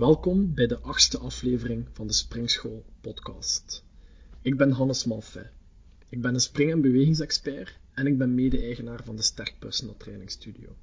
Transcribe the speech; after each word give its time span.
Welkom 0.00 0.54
bij 0.54 0.66
de 0.66 0.78
achtste 0.78 1.18
aflevering 1.18 1.86
van 1.92 2.06
de 2.06 2.12
Springschool 2.12 2.84
podcast. 3.00 3.84
Ik 4.42 4.56
ben 4.56 4.70
Hannes 4.70 5.04
Malfay. 5.04 5.50
Ik 6.08 6.20
ben 6.20 6.34
een 6.34 6.40
spring- 6.40 6.70
en 6.70 6.80
bewegingsexpert 6.80 7.78
en 7.94 8.06
ik 8.06 8.18
ben 8.18 8.34
mede-eigenaar 8.34 9.04
van 9.04 9.16
de 9.16 9.22
Sterk 9.22 9.54
Personal 9.58 9.96
Training 9.96 10.30
Studio. 10.30 10.76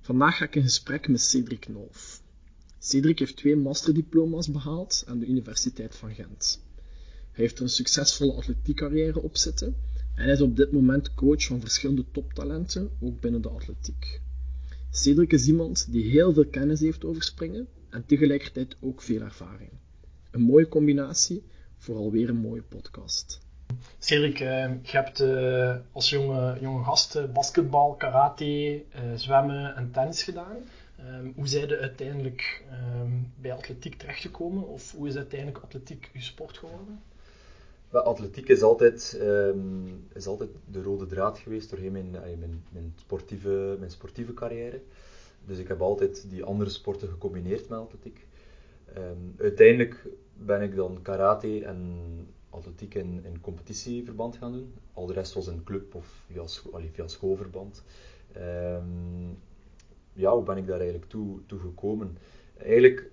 Vandaag 0.00 0.36
ga 0.36 0.44
ik 0.44 0.54
in 0.54 0.62
gesprek 0.62 1.08
met 1.08 1.20
Cedric 1.20 1.68
Nolf. 1.68 2.22
Cedric 2.78 3.18
heeft 3.18 3.36
twee 3.36 3.56
masterdiploma's 3.56 4.50
behaald 4.50 5.04
aan 5.06 5.18
de 5.18 5.26
Universiteit 5.26 5.96
van 5.96 6.14
Gent. 6.14 6.60
Hij 7.32 7.44
heeft 7.44 7.60
een 7.60 7.68
succesvolle 7.68 8.32
atletiekcarrière 8.32 9.22
op 9.22 9.36
zitten 9.36 9.76
en 10.14 10.28
is 10.28 10.40
op 10.40 10.56
dit 10.56 10.72
moment 10.72 11.14
coach 11.14 11.44
van 11.44 11.60
verschillende 11.60 12.04
toptalenten, 12.12 12.90
ook 13.00 13.20
binnen 13.20 13.42
de 13.42 13.48
atletiek. 13.48 14.20
Cedric 14.90 15.32
is 15.32 15.46
iemand 15.46 15.92
die 15.92 16.10
heel 16.10 16.32
veel 16.32 16.46
kennis 16.46 16.80
heeft 16.80 17.04
over 17.04 17.22
springen 17.22 17.68
en 17.90 18.06
tegelijkertijd 18.06 18.76
ook 18.80 19.02
veel 19.02 19.20
ervaring. 19.20 19.70
Een 20.30 20.40
mooie 20.40 20.68
combinatie 20.68 21.44
voor 21.76 21.96
alweer 21.96 22.28
een 22.28 22.36
mooie 22.36 22.62
podcast. 22.62 23.40
Cedric, 23.98 24.40
uh, 24.40 24.48
je 24.82 24.96
hebt 24.96 25.20
uh, 25.20 25.76
als 25.92 26.10
jonge, 26.10 26.58
jonge 26.60 26.84
gast 26.84 27.16
uh, 27.16 27.24
basketbal, 27.32 27.94
karate, 27.94 28.82
zwemmen 29.14 29.76
en 29.76 29.90
tennis 29.90 30.22
gedaan. 30.22 30.56
Um, 31.06 31.32
hoe 31.36 31.48
zijn 31.48 31.68
je 31.68 31.78
uiteindelijk 31.78 32.64
um, 33.00 33.32
bij 33.40 33.52
atletiek 33.52 33.94
terechtgekomen? 33.94 34.68
Of 34.68 34.92
hoe 34.92 35.08
is 35.08 35.16
uiteindelijk 35.16 35.64
atletiek 35.64 36.10
je 36.12 36.20
sport 36.20 36.58
geworden? 36.58 37.00
Well, 37.90 38.02
atletiek 38.02 38.48
is 38.48 38.62
altijd, 38.62 39.18
um, 39.20 40.08
is 40.12 40.26
altijd 40.26 40.50
de 40.70 40.82
rode 40.82 41.06
draad 41.06 41.38
geweest 41.38 41.70
doorheen 41.70 41.92
mijn, 41.92 42.10
mijn, 42.10 42.64
mijn, 42.72 42.94
sportieve, 42.96 43.76
mijn 43.78 43.90
sportieve 43.90 44.34
carrière. 44.34 44.80
Dus 45.46 45.58
ik 45.58 45.68
heb 45.68 45.80
altijd 45.80 46.30
die 46.30 46.44
andere 46.44 46.70
sporten 46.70 47.08
gecombineerd 47.08 47.68
met 47.68 47.78
atletiek. 47.78 48.26
Um, 48.96 49.34
uiteindelijk 49.38 50.06
ben 50.34 50.62
ik 50.62 50.74
dan 50.74 51.02
karate 51.02 51.64
en 51.64 51.98
atletiek 52.50 52.94
in, 52.94 53.24
in 53.24 53.40
competitieverband 53.40 54.36
gaan 54.36 54.52
doen. 54.52 54.74
Al 54.92 55.06
de 55.06 55.12
rest 55.12 55.32
was 55.32 55.46
in 55.46 55.64
club 55.64 55.94
of 55.94 56.24
via, 56.26 56.44
via 56.92 57.08
schoolverband. 57.08 57.82
Um, 58.36 59.38
ja, 60.12 60.34
hoe 60.34 60.42
ben 60.42 60.56
ik 60.56 60.66
daar 60.66 60.80
eigenlijk 60.80 61.10
toe, 61.10 61.40
toe 61.46 61.58
gekomen? 61.58 62.18
Eigenlijk 62.56 63.10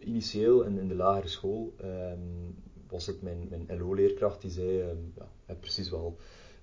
initieel 0.00 0.62
in, 0.62 0.78
in 0.78 0.88
de 0.88 0.94
lagere 0.94 1.28
school 1.28 1.74
was 2.88 3.06
het 3.06 3.22
mijn, 3.22 3.46
mijn 3.48 3.78
LO-leerkracht 3.78 4.40
die 4.40 4.50
zei, 4.50 4.82
um, 4.82 5.12
ja, 5.46 5.54
precies 5.54 5.90
wel 5.90 6.16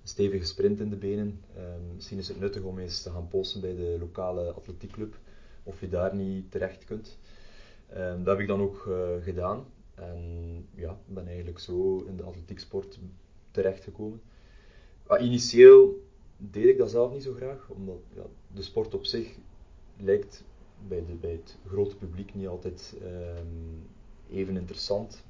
stevige 0.04 0.44
sprint 0.44 0.80
in 0.80 0.90
de 0.90 0.96
benen. 0.96 1.44
Um, 1.56 1.94
misschien 1.94 2.18
is 2.18 2.28
het 2.28 2.40
nuttig 2.40 2.62
om 2.62 2.78
eens 2.78 3.02
te 3.02 3.10
gaan 3.10 3.28
posten 3.28 3.60
bij 3.60 3.74
de 3.74 3.96
lokale 3.98 4.52
atletiekclub, 4.52 5.18
of 5.62 5.80
je 5.80 5.88
daar 5.88 6.14
niet 6.14 6.50
terecht 6.50 6.84
kunt. 6.84 7.18
Um, 7.96 8.24
dat 8.24 8.26
heb 8.26 8.38
ik 8.38 8.46
dan 8.46 8.60
ook 8.60 8.84
uh, 8.88 9.22
gedaan. 9.22 9.66
En 9.94 10.66
ja, 10.74 10.98
ben 11.06 11.26
eigenlijk 11.26 11.58
zo 11.58 12.04
in 12.08 12.16
de 12.16 12.22
atletieksport 12.22 12.98
terechtgekomen. 13.50 14.20
Maar 15.06 15.22
initieel 15.22 16.02
deed 16.36 16.64
ik 16.64 16.78
dat 16.78 16.90
zelf 16.90 17.12
niet 17.12 17.22
zo 17.22 17.32
graag, 17.32 17.68
omdat 17.68 17.98
ja, 18.14 18.24
de 18.54 18.62
sport 18.62 18.94
op 18.94 19.04
zich 19.04 19.34
lijkt 19.96 20.44
bij, 20.88 21.04
de, 21.06 21.14
bij 21.14 21.30
het 21.30 21.56
grote 21.66 21.96
publiek 21.96 22.34
niet 22.34 22.46
altijd 22.46 22.96
even 24.30 24.56
interessant. 24.56 25.24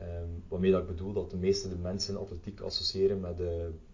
Um, 0.00 0.42
waarmee 0.48 0.70
dat 0.70 0.80
ik 0.80 0.86
bedoel 0.86 1.12
dat 1.12 1.30
de 1.30 1.36
meeste 1.36 1.68
de 1.68 1.76
mensen 1.76 2.16
atletiek 2.16 2.60
associëren 2.60 3.20
met 3.20 3.40
uh, 3.40 3.48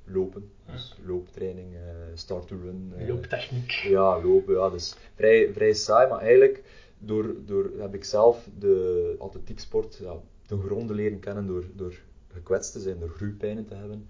lopen. 0.04 0.50
Dus 0.72 0.96
looptraining, 1.04 1.72
uh, 1.72 1.80
start 2.14 2.46
to 2.46 2.56
run. 2.62 2.92
Uh, 2.98 3.08
Looptechniek. 3.08 3.70
Ja, 3.70 4.22
lopen. 4.22 4.54
Ja, 4.54 4.70
dus 4.70 4.96
vrij, 5.14 5.52
vrij 5.52 5.72
saai, 5.72 6.08
maar 6.08 6.20
eigenlijk 6.20 6.62
door, 6.98 7.34
door 7.46 7.70
heb 7.78 7.94
ik 7.94 8.04
zelf 8.04 8.48
de 8.58 9.14
atletieksport 9.18 9.96
ja, 9.96 10.16
ten 10.46 10.60
gronde 10.60 10.94
leren 10.94 11.18
kennen 11.18 11.46
door, 11.46 11.64
door 11.74 11.94
gekwetst 12.28 12.72
te 12.72 12.80
zijn, 12.80 12.98
door 12.98 13.10
groeipijnen 13.10 13.66
te 13.66 13.74
hebben. 13.74 14.06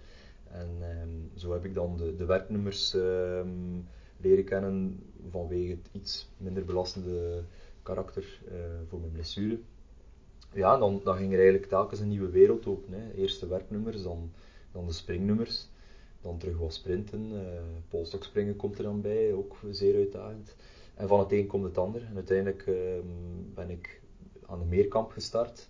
En 0.51 0.69
um, 1.03 1.31
zo 1.35 1.53
heb 1.53 1.65
ik 1.65 1.75
dan 1.75 1.97
de, 1.97 2.17
de 2.17 2.25
werknummers 2.25 2.95
um, 2.95 3.87
leren 4.17 4.45
kennen 4.45 5.03
vanwege 5.31 5.71
het 5.71 5.89
iets 5.93 6.29
minder 6.37 6.65
belastende 6.65 7.43
karakter 7.83 8.41
voor 8.89 9.01
mijn 9.01 9.13
blessure 9.13 9.59
ja, 10.53 10.79
dan, 10.79 11.01
dan 11.05 11.17
ging 11.17 11.33
er 11.33 11.39
eigenlijk 11.39 11.69
telkens 11.69 12.01
een 12.01 12.09
nieuwe 12.09 12.31
wereld 12.31 12.67
open. 12.67 12.93
Hè. 12.93 13.13
Eerst 13.13 13.41
de 13.41 13.47
werknummers, 13.47 14.03
dan, 14.03 14.33
dan 14.73 14.87
de 14.87 14.93
springnummers, 14.93 15.69
dan 16.21 16.39
terug 16.39 16.59
wat 16.59 16.75
sprinten. 16.75 17.33
Uh, 17.33 17.41
polstokspringen 17.89 18.57
komt 18.57 18.79
er 18.79 18.85
dan 18.85 19.01
bij, 19.01 19.33
ook 19.33 19.57
zeer 19.71 19.95
uitdagend. 19.95 20.57
En 20.95 21.09
van 21.09 21.19
het 21.19 21.33
een 21.33 21.47
komt 21.47 21.65
het 21.65 21.79
ander. 21.79 22.03
En 22.05 22.15
uiteindelijk 22.15 22.67
uh, 22.67 22.77
ben 23.55 23.71
ik 23.71 24.01
aan 24.47 24.59
de 24.59 24.65
meerkamp 24.65 25.11
gestart. 25.11 25.69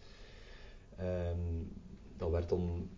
Um, 1.00 1.72
dat 2.16 2.30
werd 2.30 2.48
dan, 2.48 2.88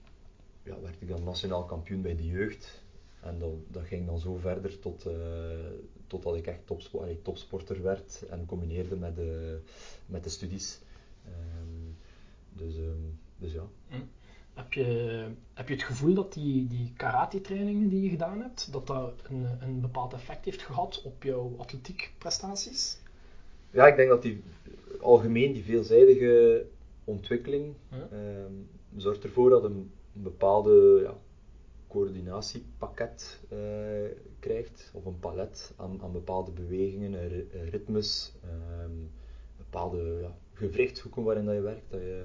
ja, 0.62 0.80
werd 0.80 0.94
ik 0.98 1.08
dan 1.08 1.24
nationaal 1.24 1.64
kampioen 1.64 2.02
bij 2.02 2.16
de 2.16 2.26
jeugd. 2.26 2.82
En 3.20 3.38
dat, 3.70 3.82
ging 3.84 4.06
dan 4.06 4.18
zo 4.18 4.36
verder 4.36 4.78
tot, 4.78 5.06
uh, 5.06 5.12
totdat 6.06 6.36
ik 6.36 6.46
echt 6.46 6.66
topsport, 6.66 7.24
topsporter 7.24 7.82
werd 7.82 8.24
en 8.30 8.46
combineerde 8.46 8.96
met 8.96 9.16
de, 9.16 9.60
met 10.06 10.24
de 10.24 10.30
studies. 10.30 10.80
Um, 11.26 11.71
dus, 12.52 12.76
um, 12.76 13.18
dus 13.36 13.52
ja. 13.52 13.68
Hm. 13.88 13.96
Heb 14.54 14.72
je, 14.72 15.26
heb 15.54 15.68
je 15.68 15.74
het 15.74 15.82
gevoel 15.82 16.14
dat 16.14 16.32
die, 16.32 16.66
die 16.66 16.92
karate-trainingen 16.96 17.88
die 17.88 18.02
je 18.02 18.08
gedaan 18.08 18.40
hebt, 18.40 18.72
dat 18.72 18.86
dat 18.86 19.12
een, 19.22 19.46
een 19.60 19.80
bepaald 19.80 20.12
effect 20.12 20.44
heeft 20.44 20.62
gehad 20.62 21.02
op 21.04 21.22
jouw 21.22 21.54
atletiekprestaties? 21.58 23.00
Ja, 23.70 23.86
ik 23.86 23.96
denk 23.96 24.08
dat 24.08 24.22
die 24.22 24.42
algemeen 25.00 25.52
die 25.52 25.64
veelzijdige 25.64 26.64
ontwikkeling 27.04 27.74
hm. 27.88 28.14
um, 28.14 28.68
zorgt 28.96 29.24
ervoor 29.24 29.50
dat 29.50 29.64
een, 29.64 29.90
een 30.14 30.22
bepaalde 30.22 31.00
ja, 31.02 31.14
coördinatiepakket 31.88 33.40
uh, 33.52 33.58
krijgt, 34.38 34.90
of 34.92 35.04
een 35.04 35.18
palet 35.18 35.72
aan, 35.76 36.02
aan 36.02 36.12
bepaalde 36.12 36.50
bewegingen, 36.50 37.14
ritmes, 37.70 38.32
um, 38.84 39.10
bepaalde 39.56 40.18
ja, 40.22 40.36
gewrichtshoeken 40.52 41.22
waarin 41.22 41.44
dat 41.44 41.54
je 41.54 41.60
werkt, 41.60 41.90
dat 41.90 42.00
je, 42.00 42.24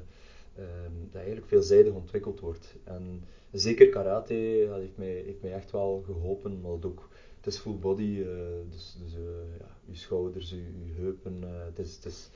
um, 0.60 1.08
dat 1.12 1.16
eigenlijk 1.16 1.48
veelzijdig 1.48 1.94
ontwikkeld 1.94 2.40
wordt. 2.40 2.76
En 2.84 3.24
zeker 3.52 3.90
karate 3.90 4.66
dat 4.70 4.80
heeft, 4.80 4.98
mij, 4.98 5.36
mij 5.42 5.54
echt 5.54 5.72
wel 5.72 6.04
geholpen, 6.06 6.62
maar 6.62 6.72
ook, 6.72 7.10
het 7.38 7.48
is 7.48 7.58
full 7.58 7.76
body, 7.76 8.04
uh, 8.04 8.28
dus, 8.70 8.98
dus 9.04 9.14
uh, 9.14 9.60
ja, 9.60 9.78
je 9.86 9.96
schouders, 9.96 10.50
je, 10.50 10.94
heupen, 10.96 11.42
uh, 11.44 11.66
het 11.66 11.80
is, 11.80 11.96
het 11.96 12.06
is, 12.06 12.30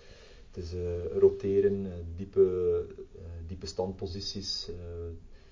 het 0.52 0.64
is 0.64 0.74
roteren, 1.20 1.88
diepe, 2.16 2.86
diepe 3.48 3.66
standposities. 3.66 4.70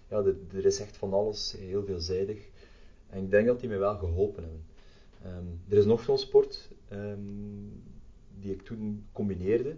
ja, 0.10 0.24
er 0.54 0.66
is 0.66 0.80
echt 0.80 0.98
van 0.98 1.14
alles, 1.14 1.56
heel 1.58 1.84
veelzijdig. 1.84 2.50
En 3.10 3.24
ik 3.24 3.32
denk 3.32 3.48
dat 3.48 3.60
die 3.60 3.70
mij 3.70 3.80
wel 3.80 3.98
geholpen 3.98 4.44
hebben. 4.44 4.64
Um, 5.26 5.62
er 5.70 5.78
is 5.78 5.86
nog 5.86 6.02
zo'n 6.02 6.18
sport 6.18 6.70
um, 6.92 7.84
die 8.40 8.54
ik 8.54 8.62
toen 8.62 9.06
combineerde 9.12 9.76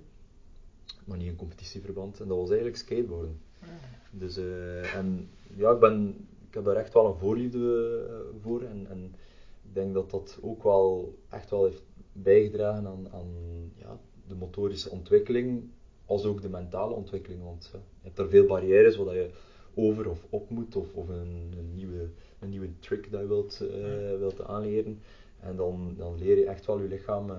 maar 1.05 1.17
niet 1.17 1.27
in 1.27 1.35
competitieverband. 1.35 2.19
En 2.19 2.27
dat 2.27 2.37
was 2.37 2.47
eigenlijk 2.47 2.77
skateboarden. 2.77 3.39
Ah. 3.61 3.67
Dus, 4.11 4.37
uh, 4.37 4.95
en 4.95 5.29
ja, 5.55 5.71
ik, 5.71 5.79
ben, 5.79 6.27
ik 6.47 6.53
heb 6.53 6.63
daar 6.65 6.75
echt 6.75 6.93
wel 6.93 7.05
een 7.05 7.17
voorliefde 7.17 8.07
uh, 8.09 8.41
voor. 8.41 8.61
En, 8.61 8.87
en 8.89 9.15
ik 9.63 9.73
denk 9.73 9.93
dat 9.93 10.11
dat 10.11 10.37
ook 10.41 10.63
wel 10.63 11.17
echt 11.29 11.49
wel 11.49 11.63
heeft 11.63 11.83
bijgedragen 12.11 12.87
aan, 12.87 13.07
aan 13.11 13.27
ja, 13.75 13.99
de 14.27 14.35
motorische 14.35 14.89
ontwikkeling, 14.89 15.69
als 16.05 16.25
ook 16.25 16.41
de 16.41 16.49
mentale 16.49 16.93
ontwikkeling. 16.93 17.43
Want 17.43 17.69
ja, 17.73 17.79
je 17.79 18.03
hebt 18.03 18.15
daar 18.15 18.27
veel 18.27 18.45
barrières 18.45 18.95
waar 18.95 19.15
je 19.15 19.29
over 19.73 20.09
of 20.09 20.25
op 20.29 20.49
moet, 20.49 20.75
of, 20.75 20.93
of 20.93 21.07
een, 21.07 21.53
een, 21.57 21.75
nieuwe, 21.75 22.09
een 22.39 22.49
nieuwe 22.49 22.79
trick 22.79 23.11
dat 23.11 23.21
je 23.21 23.27
wilt, 23.27 23.61
uh, 23.61 24.17
wilt 24.17 24.43
aanleren. 24.43 25.01
En 25.39 25.55
dan, 25.55 25.93
dan 25.97 26.17
leer 26.17 26.37
je 26.37 26.45
echt 26.45 26.65
wel 26.65 26.79
je 26.79 26.87
lichaam 26.87 27.31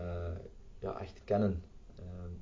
ja, 0.79 1.01
echt 1.01 1.21
kennen 1.25 1.63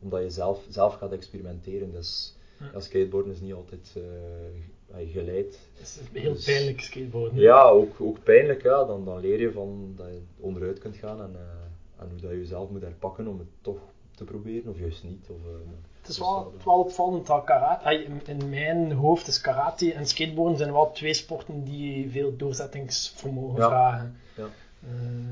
omdat 0.02 0.22
je 0.22 0.30
zelf, 0.30 0.64
zelf 0.68 0.94
gaat 0.94 1.12
experimenteren. 1.12 1.92
Dus 1.92 2.36
ja. 2.72 2.80
skateboarden 2.80 3.32
is 3.32 3.40
niet 3.40 3.54
altijd 3.54 3.94
uh, 3.96 5.12
geleid. 5.12 5.58
Het 5.72 5.82
is 5.82 5.98
heel 6.12 6.32
dus, 6.32 6.44
pijnlijk 6.44 6.80
skateboarden. 6.80 7.40
Ja, 7.40 7.62
ook, 7.62 8.00
ook 8.00 8.22
pijnlijk. 8.22 8.62
Ja. 8.62 8.84
Dan, 8.84 9.04
dan 9.04 9.20
leer 9.20 9.40
je 9.40 9.52
van 9.52 9.92
dat 9.96 10.06
je 10.06 10.20
onderuit 10.36 10.78
kunt 10.78 10.96
gaan 10.96 11.22
en, 11.22 11.32
uh, 11.32 12.02
en 12.02 12.10
hoe 12.10 12.20
dat 12.20 12.30
je 12.30 12.38
jezelf 12.38 12.70
moet 12.70 12.82
herpakken 12.82 13.26
om 13.26 13.38
het 13.38 13.48
toch 13.60 13.78
te 14.14 14.24
proberen, 14.24 14.70
of 14.70 14.78
juist 14.78 15.04
niet. 15.04 15.26
Of, 15.28 15.36
uh, 15.36 15.52
het 16.00 16.08
is 16.08 16.18
wel, 16.18 16.52
wel 16.64 16.78
opvallend 16.78 17.26
dat 17.26 17.44
karate, 17.44 18.04
in 18.24 18.48
mijn 18.48 18.92
hoofd 18.92 19.26
is 19.26 19.40
karate 19.40 19.92
en 19.92 20.06
skateboarden 20.06 20.58
zijn 20.58 20.72
wel 20.72 20.92
twee 20.92 21.14
sporten 21.14 21.64
die 21.64 22.10
veel 22.10 22.36
doorzettingsvermogen 22.36 23.58
ja. 23.58 23.68
vragen. 23.68 24.16
Ja. 24.36 24.48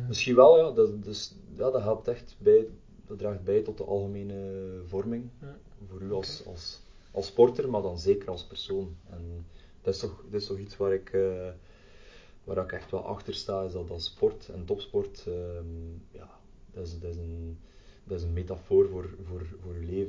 Misschien 0.08 0.34
wel, 0.34 0.58
ja. 0.58 0.70
Dat, 0.70 1.04
dus, 1.04 1.34
ja, 1.56 1.70
dat 1.70 1.82
helpt 1.82 2.08
echt 2.08 2.36
bij 2.38 2.66
dat 3.08 3.18
draagt 3.18 3.44
bij 3.44 3.62
tot 3.62 3.78
de 3.78 3.84
algemene 3.84 4.80
vorming 4.86 5.28
ja. 5.40 5.58
voor 5.88 6.00
u 6.00 6.12
als, 6.12 6.40
okay. 6.40 6.52
als, 6.52 6.80
als 7.10 7.26
sporter, 7.26 7.70
maar 7.70 7.82
dan 7.82 7.98
zeker 7.98 8.30
als 8.30 8.44
persoon. 8.44 8.96
En 9.10 9.46
dat 9.82 9.94
is 9.94 10.00
toch, 10.00 10.24
dat 10.30 10.40
is 10.40 10.46
toch 10.46 10.58
iets 10.58 10.76
waar 10.76 10.92
ik, 10.92 11.12
uh, 11.12 11.48
waar 12.44 12.64
ik 12.64 12.72
echt 12.72 12.90
wel 12.90 13.04
achter 13.04 13.34
sta, 13.34 13.62
is 13.62 13.72
dat, 13.72 13.88
dat 13.88 14.02
sport 14.02 14.48
en 14.48 14.64
topsport, 14.64 15.24
um, 15.28 16.02
ja, 16.10 16.38
dat 16.72 16.86
is, 16.86 16.98
dat, 16.98 17.10
is 17.10 17.16
een, 17.16 17.58
dat 18.04 18.18
is 18.18 18.24
een 18.24 18.32
metafoor 18.32 18.88
voor, 18.88 19.08
voor, 19.22 19.46
voor 19.60 19.74
uw 19.74 20.06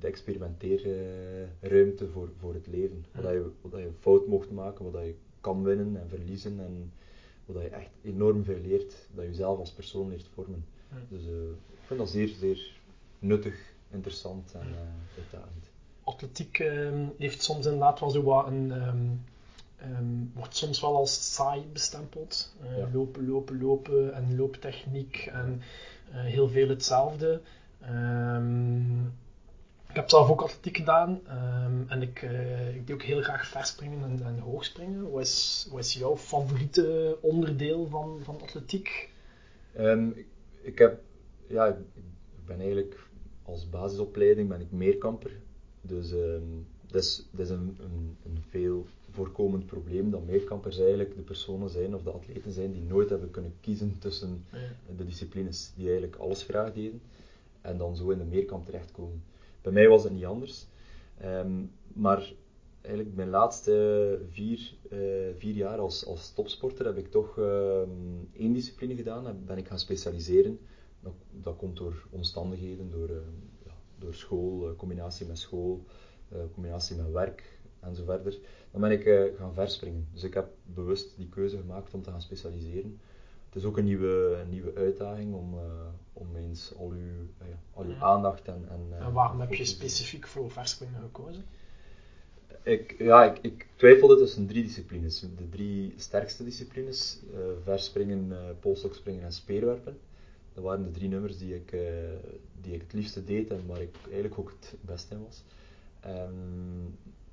experimenteerruimte 0.00 2.08
voor, 2.08 2.28
voor 2.38 2.54
het 2.54 2.66
leven. 2.66 3.04
Waar 3.12 3.22
dat 3.22 3.32
je, 3.32 3.50
dat 3.70 3.80
je 3.80 3.90
fout 3.98 4.26
mocht 4.26 4.50
maken, 4.50 4.84
waar 4.84 4.92
dat 4.92 5.04
je 5.04 5.14
kan 5.40 5.62
winnen 5.62 6.00
en 6.00 6.08
verliezen 6.08 6.60
en 6.60 6.92
waar 7.44 7.54
dat 7.54 7.64
je 7.64 7.70
echt 7.70 7.90
enorm 8.02 8.44
veel 8.44 8.60
leert, 8.60 9.08
dat 9.14 9.24
je 9.24 9.30
jezelf 9.30 9.58
als 9.58 9.72
persoon 9.72 10.08
leert 10.08 10.28
vormen. 10.34 10.64
Dus 11.08 11.26
eh, 11.26 11.32
ik 11.86 11.92
vind 11.92 11.98
dat 11.98 12.10
zeer, 12.10 12.28
zeer 12.28 12.72
nuttig, 13.18 13.54
interessant 13.90 14.52
en 14.54 14.68
uh, 14.68 15.18
uitdagend. 15.22 15.70
Atletiek 16.04 16.58
ehm, 16.58 17.06
heeft 17.18 17.42
soms 17.42 17.64
inderdaad 17.64 18.00
wel 18.00 18.10
zo 18.10 18.22
wat 18.22 18.46
een... 18.46 18.72
ehm, 18.72 19.06
ehm, 19.76 20.04
wordt 20.34 20.56
soms 20.56 20.80
wel 20.80 20.96
als 20.96 21.34
saai 21.34 21.64
bestempeld. 21.72 22.54
Eh, 22.62 22.78
Ja. 22.78 22.88
Lopen, 22.92 23.28
lopen, 23.28 23.60
lopen 23.60 24.14
en 24.14 24.36
looptechniek 24.36 25.16
en 25.32 25.62
eh, 26.12 26.20
heel 26.20 26.48
veel 26.48 26.68
hetzelfde. 26.68 27.40
Ik 29.88 29.94
heb 30.02 30.10
zelf 30.10 30.30
ook 30.30 30.42
atletiek 30.42 30.76
gedaan 30.76 31.20
en 31.88 32.02
ik, 32.02 32.22
eh, 32.22 32.74
ik 32.74 32.86
doe 32.86 32.96
ook 32.96 33.02
heel 33.02 33.22
graag 33.22 33.46
verspringen 33.46 34.02
en, 34.02 34.26
en 34.26 34.38
hoogspringen. 34.38 35.10
Wat 35.10 35.22
is, 35.22 35.66
wat 35.70 35.80
is 35.80 35.94
jouw 35.94 36.16
favoriete 36.16 37.18
onderdeel 37.20 37.86
van, 37.86 38.20
van 38.22 38.40
atletiek? 38.42 39.10
Ik 40.62 40.78
heb, 40.78 41.00
ja, 41.48 41.66
ik, 41.66 41.76
ik 42.36 42.46
ben 42.46 42.60
eigenlijk 42.60 43.08
als 43.42 43.68
basisopleiding 43.68 44.48
ben 44.48 44.60
ik 44.60 44.70
meerkamper. 44.70 45.30
Dus 45.80 46.12
ehm, 46.12 46.42
dat 46.86 47.02
is, 47.02 47.28
dat 47.30 47.40
is 47.40 47.50
een, 47.50 47.76
een, 47.80 48.16
een 48.24 48.42
veel 48.48 48.86
voorkomend 49.10 49.66
probleem 49.66 50.10
dat 50.10 50.26
meerkampers 50.26 50.78
eigenlijk 50.78 51.16
de 51.16 51.22
personen 51.22 51.68
zijn 51.68 51.94
of 51.94 52.02
de 52.02 52.10
atleten 52.10 52.52
zijn 52.52 52.72
die 52.72 52.82
nooit 52.82 53.10
hebben 53.10 53.30
kunnen 53.30 53.54
kiezen 53.60 53.98
tussen 53.98 54.44
de 54.96 55.04
disciplines 55.04 55.72
die 55.76 55.84
eigenlijk 55.84 56.16
alles 56.16 56.42
graag 56.42 56.72
deden 56.72 57.00
en 57.60 57.78
dan 57.78 57.96
zo 57.96 58.10
in 58.10 58.18
de 58.18 58.24
meerkamp 58.24 58.64
terechtkomen. 58.64 59.22
Bij 59.62 59.72
mij 59.72 59.88
was 59.88 60.04
het 60.04 60.12
niet 60.12 60.24
anders. 60.24 60.66
Ehm, 61.18 61.62
maar 61.92 62.32
eigenlijk 62.80 63.16
mijn 63.16 63.28
laatste 63.28 64.18
vier, 64.30 64.74
eh, 64.90 64.98
vier 65.36 65.54
jaar 65.54 65.78
als, 65.78 66.06
als 66.06 66.32
topsporter 66.32 66.86
heb 66.86 66.96
ik 66.96 67.10
toch 67.10 67.38
ehm, 67.38 67.88
één 68.32 68.52
discipline 68.52 68.94
gedaan 68.94 69.26
en 69.26 69.42
ben 69.46 69.58
ik 69.58 69.66
gaan 69.66 69.78
specialiseren. 69.78 70.58
Dat, 71.06 71.42
dat 71.44 71.56
komt 71.56 71.76
door 71.76 72.06
omstandigheden, 72.10 72.90
door, 72.90 73.08
ehm, 73.08 73.34
ja, 73.64 73.72
door 73.98 74.14
school, 74.14 74.68
eh, 74.68 74.76
combinatie 74.76 75.26
met 75.26 75.38
school, 75.38 75.84
eh, 76.28 76.38
combinatie 76.52 76.96
met 76.96 77.10
werk 77.12 77.58
en 77.80 77.94
zo 77.94 78.04
verder. 78.04 78.38
Dan 78.70 78.80
ben 78.80 78.90
ik 78.90 79.04
eh, 79.04 79.38
gaan 79.38 79.54
verspringen. 79.54 80.08
Dus 80.12 80.22
ik 80.22 80.34
heb 80.34 80.48
bewust 80.64 81.16
die 81.16 81.28
keuze 81.28 81.56
gemaakt 81.56 81.94
om 81.94 82.02
te 82.02 82.10
gaan 82.10 82.22
specialiseren. 82.22 83.00
Het 83.46 83.56
is 83.64 83.64
ook 83.64 83.76
een 83.78 83.84
nieuwe, 83.84 84.38
een 84.42 84.50
nieuwe 84.50 84.74
uitdaging 84.74 85.34
om, 85.34 85.54
eh, 85.58 85.64
om 86.12 86.36
eens 86.36 86.72
al 86.78 86.90
uw, 86.90 87.26
eh, 87.38 87.46
al 87.74 87.84
uw 87.84 87.96
aandacht 88.00 88.48
en... 88.48 88.66
En, 88.70 88.86
eh, 88.98 89.06
En 89.06 89.12
waarom 89.12 89.40
heb 89.40 89.54
je 89.54 89.64
specifiek 89.64 90.26
voor 90.26 90.50
verspringen 90.50 91.00
gekozen? 91.00 91.44
Ik, 92.62 92.94
ja, 92.98 93.24
ik, 93.24 93.38
ik 93.42 93.66
twijfelde 93.76 94.16
tussen 94.16 94.46
drie 94.46 94.62
disciplines. 94.62 95.20
De 95.20 95.48
drie 95.48 95.94
sterkste 95.96 96.44
disciplines, 96.44 97.20
eh, 97.32 97.38
verspringen, 97.62 98.32
eh 98.32 98.38
polstokspringen 98.60 99.22
en 99.24 99.32
speerwerpen. 99.32 99.98
Dat 100.56 100.64
waren 100.64 100.84
de 100.84 100.90
drie 100.90 101.08
nummers 101.08 101.38
die 101.38 101.54
ik, 101.54 101.72
eh, 101.72 101.80
die 102.60 102.74
ik 102.74 102.80
het 102.80 102.92
liefste 102.92 103.24
deed 103.24 103.50
en 103.50 103.66
waar 103.66 103.80
ik 103.80 103.96
eigenlijk 104.04 104.38
ook 104.38 104.50
het 104.60 104.74
best 104.80 105.10
in 105.10 105.22
was. 105.22 105.42
En 106.00 106.34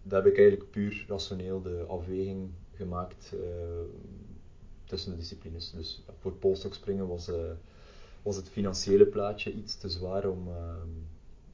daar 0.02 0.24
heb 0.24 0.32
ik 0.32 0.38
eigenlijk 0.38 0.72
puur 0.72 1.06
rationeel 1.08 1.62
de 1.62 1.86
afweging 1.88 2.50
gemaakt 2.74 3.34
eh, 3.34 3.40
tussen 4.86 5.12
de 5.12 5.18
disciplines. 5.18 5.72
Dus 5.72 6.04
voor 6.20 6.34
polstokspringen 6.34 7.08
was, 7.08 7.28
eh, 7.28 7.52
was 8.22 8.36
het 8.36 8.50
financiële 8.50 9.06
plaatje 9.06 9.54
iets 9.54 9.76
te 9.78 9.90
zwaar 9.90 10.30
om, 10.30 10.48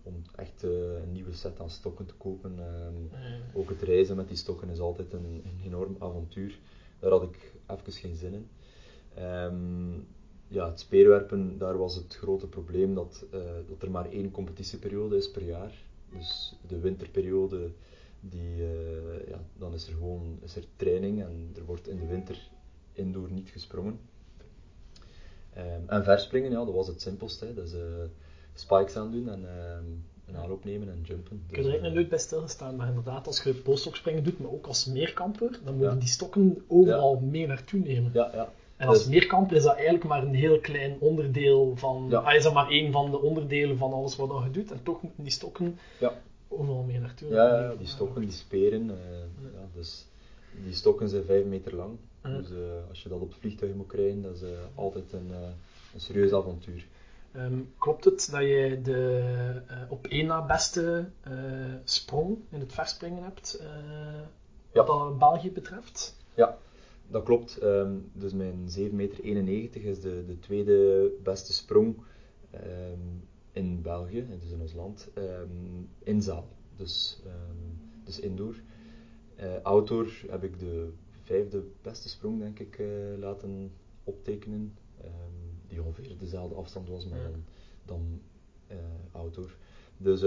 om 0.03 0.21
echt 0.35 0.63
een 0.63 1.11
nieuwe 1.11 1.33
set 1.33 1.59
aan 1.59 1.69
stokken 1.69 2.05
te 2.05 2.13
kopen. 2.13 2.59
Ehm, 2.59 3.23
ook 3.53 3.69
het 3.69 3.81
reizen 3.81 4.15
met 4.15 4.27
die 4.27 4.37
stokken 4.37 4.69
is 4.69 4.79
altijd 4.79 5.13
een, 5.13 5.41
een 5.45 5.61
enorm 5.65 5.95
avontuur. 5.99 6.59
Daar 6.99 7.11
had 7.11 7.23
ik 7.23 7.51
even 7.67 7.93
geen 7.93 8.15
zin 8.15 8.33
in. 8.33 8.47
Ehm, 9.13 9.99
ja, 10.49 10.69
het 10.69 10.79
speerwerpen, 10.79 11.57
daar 11.57 11.77
was 11.77 11.95
het 11.95 12.15
grote 12.15 12.47
probleem 12.47 12.93
dat, 12.95 13.25
eh, 13.31 13.39
dat 13.67 13.81
er 13.81 13.91
maar 13.91 14.11
één 14.11 14.31
competitieperiode 14.31 15.17
is 15.17 15.31
per 15.31 15.43
jaar. 15.43 15.71
Dus 16.17 16.55
de 16.67 16.79
winterperiode, 16.79 17.69
die, 18.19 18.53
eh, 18.63 19.27
ja, 19.29 19.39
dan 19.57 19.73
is 19.73 19.87
er 19.87 19.93
gewoon 19.93 20.39
is 20.43 20.55
er 20.55 20.63
training 20.75 21.21
en 21.21 21.51
er 21.55 21.65
wordt 21.65 21.87
in 21.87 21.99
de 21.99 22.07
winter 22.07 22.49
indoor 22.93 23.31
niet 23.31 23.49
gesprongen. 23.49 23.99
Ehm, 25.53 25.81
en 25.87 26.03
verspringen, 26.03 26.51
ja, 26.51 26.65
dat 26.65 26.73
was 26.73 26.87
het 26.87 27.01
simpelste. 27.01 27.45
hè. 27.45 27.63
Eh, 27.63 28.09
spikes 28.53 28.95
aandoen 28.95 29.29
en 29.29 29.45
ehm, 29.49 29.83
een 30.25 30.35
aanloop 30.37 30.63
nemen 30.65 30.89
en 30.89 31.01
jumpen. 31.03 31.35
Ik 31.35 31.41
heb 31.41 31.49
er 31.49 31.55
Dus, 31.55 31.65
eigenlijk 31.65 31.93
nooit 31.95 32.09
bij 32.09 32.17
stilgestaan, 32.19 32.75
maar 32.75 32.87
inderdaad, 32.87 33.27
als 33.27 33.43
je 33.43 33.53
polstokspringen 33.53 34.23
doet, 34.23 34.39
maar 34.39 34.51
ook 34.51 34.67
als 34.67 34.85
meerkamper, 34.85 35.59
dan 35.63 35.73
moet 35.75 35.83
je 35.83 35.89
Ja. 35.89 35.95
die 35.95 36.07
stokken 36.07 36.63
overal 36.67 37.19
mee 37.19 37.47
naartoe 37.47 37.79
nemen. 37.79 38.11
ja, 38.13 38.29
ja. 38.33 38.51
En 38.79 38.87
als 38.87 38.97
Dus- 38.97 39.07
meerkamper 39.07 39.55
is 39.55 39.63
dat 39.63 39.73
eigenlijk 39.75 40.03
maar 40.03 40.23
een 40.23 40.33
heel 40.33 40.59
klein 40.59 40.97
onderdeel 40.99 41.71
van... 41.75 42.05
Ja. 42.09 42.19
Ah, 42.19 42.33
is 42.35 42.43
dat 42.43 42.53
maar 42.53 42.69
één 42.69 42.91
van 42.91 43.11
de 43.11 43.21
onderdelen 43.21 43.77
van 43.77 43.93
alles 43.93 44.15
wat 44.15 44.43
je 44.43 44.51
doet, 44.51 44.71
en 44.71 44.83
toch 44.83 45.01
moeten 45.01 45.23
die 45.23 45.31
stokken 45.31 45.79
Ja. 45.99 46.13
overal 46.47 46.83
mee 46.83 46.99
naartoe. 46.99 47.29
Ja, 47.29 47.59
ja, 47.61 47.75
die 47.75 47.87
stokken, 47.87 48.21
die 48.21 48.31
speren, 48.31 48.89
eh, 48.89 49.17
ja, 49.53 49.67
dus 49.73 50.05
die 50.63 50.73
stokken 50.73 51.09
zijn 51.09 51.23
5 51.23 51.45
meter 51.45 51.75
lang. 51.75 51.97
Dus 52.21 52.49
eh, 52.51 52.57
als 52.89 53.03
je 53.03 53.09
dat 53.09 53.19
op 53.21 53.29
het 53.29 53.39
vliegtuig 53.39 53.73
moet 53.73 53.87
krijgen, 53.87 54.21
dat 54.21 54.35
is 54.35 54.41
eh, 54.41 54.49
altijd 54.75 55.13
een, 55.13 55.31
een 55.93 55.99
serieus 55.99 56.33
avontuur. 56.33 56.85
Ehm, 57.31 57.59
klopt 57.77 58.05
het 58.05 58.27
dat 58.31 58.41
jij 58.41 58.81
de 58.81 59.21
eh, 59.67 59.77
op 59.89 60.07
één 60.07 60.25
na 60.25 60.45
beste 60.45 61.09
sprong 61.83 62.37
in 62.49 62.59
het 62.59 62.73
verspringen 62.73 63.23
hebt, 63.23 63.61
Ja. 64.71 64.85
wat 64.85 64.87
dat 64.87 65.19
België 65.19 65.51
betreft? 65.51 66.17
Ja, 66.33 66.57
dat 67.09 67.23
klopt. 67.23 67.57
Ehm, 67.57 67.97
dus 68.13 68.33
mijn 68.33 68.69
7,91 68.69 68.91
meter 69.43 69.85
is 69.85 69.99
de, 69.99 70.23
de 70.25 70.39
tweede 70.39 71.11
beste 71.23 71.53
sprong 71.53 71.95
ehm, 72.51 72.99
in 73.51 73.81
België, 73.81 74.27
dus 74.39 74.51
in 74.51 74.61
ons 74.61 74.73
land, 74.73 75.09
ehm, 75.13 75.49
in 76.03 76.21
zaal. 76.21 76.47
Dus, 76.75 77.21
dus 78.03 78.19
indoor. 78.19 78.55
Eh, 79.39 79.61
outdoor 79.63 80.11
heb 80.29 80.43
ik 80.43 80.59
de 80.59 80.89
vijfde 81.23 81.63
beste 81.81 82.09
sprong, 82.09 82.39
denk 82.39 82.59
ik, 82.59 82.79
eh, 82.79 82.87
laten 83.17 83.71
optekenen. 84.03 84.77
die 85.67 85.83
ongeveer 85.83 86.17
dezelfde 86.17 86.55
afstand 86.55 86.89
was, 86.89 87.07
maar 87.07 87.23
dan, 87.23 87.43
dan 87.85 88.21
eh, 88.67 88.77
outdoor. 89.11 89.55
Dus 89.97 90.21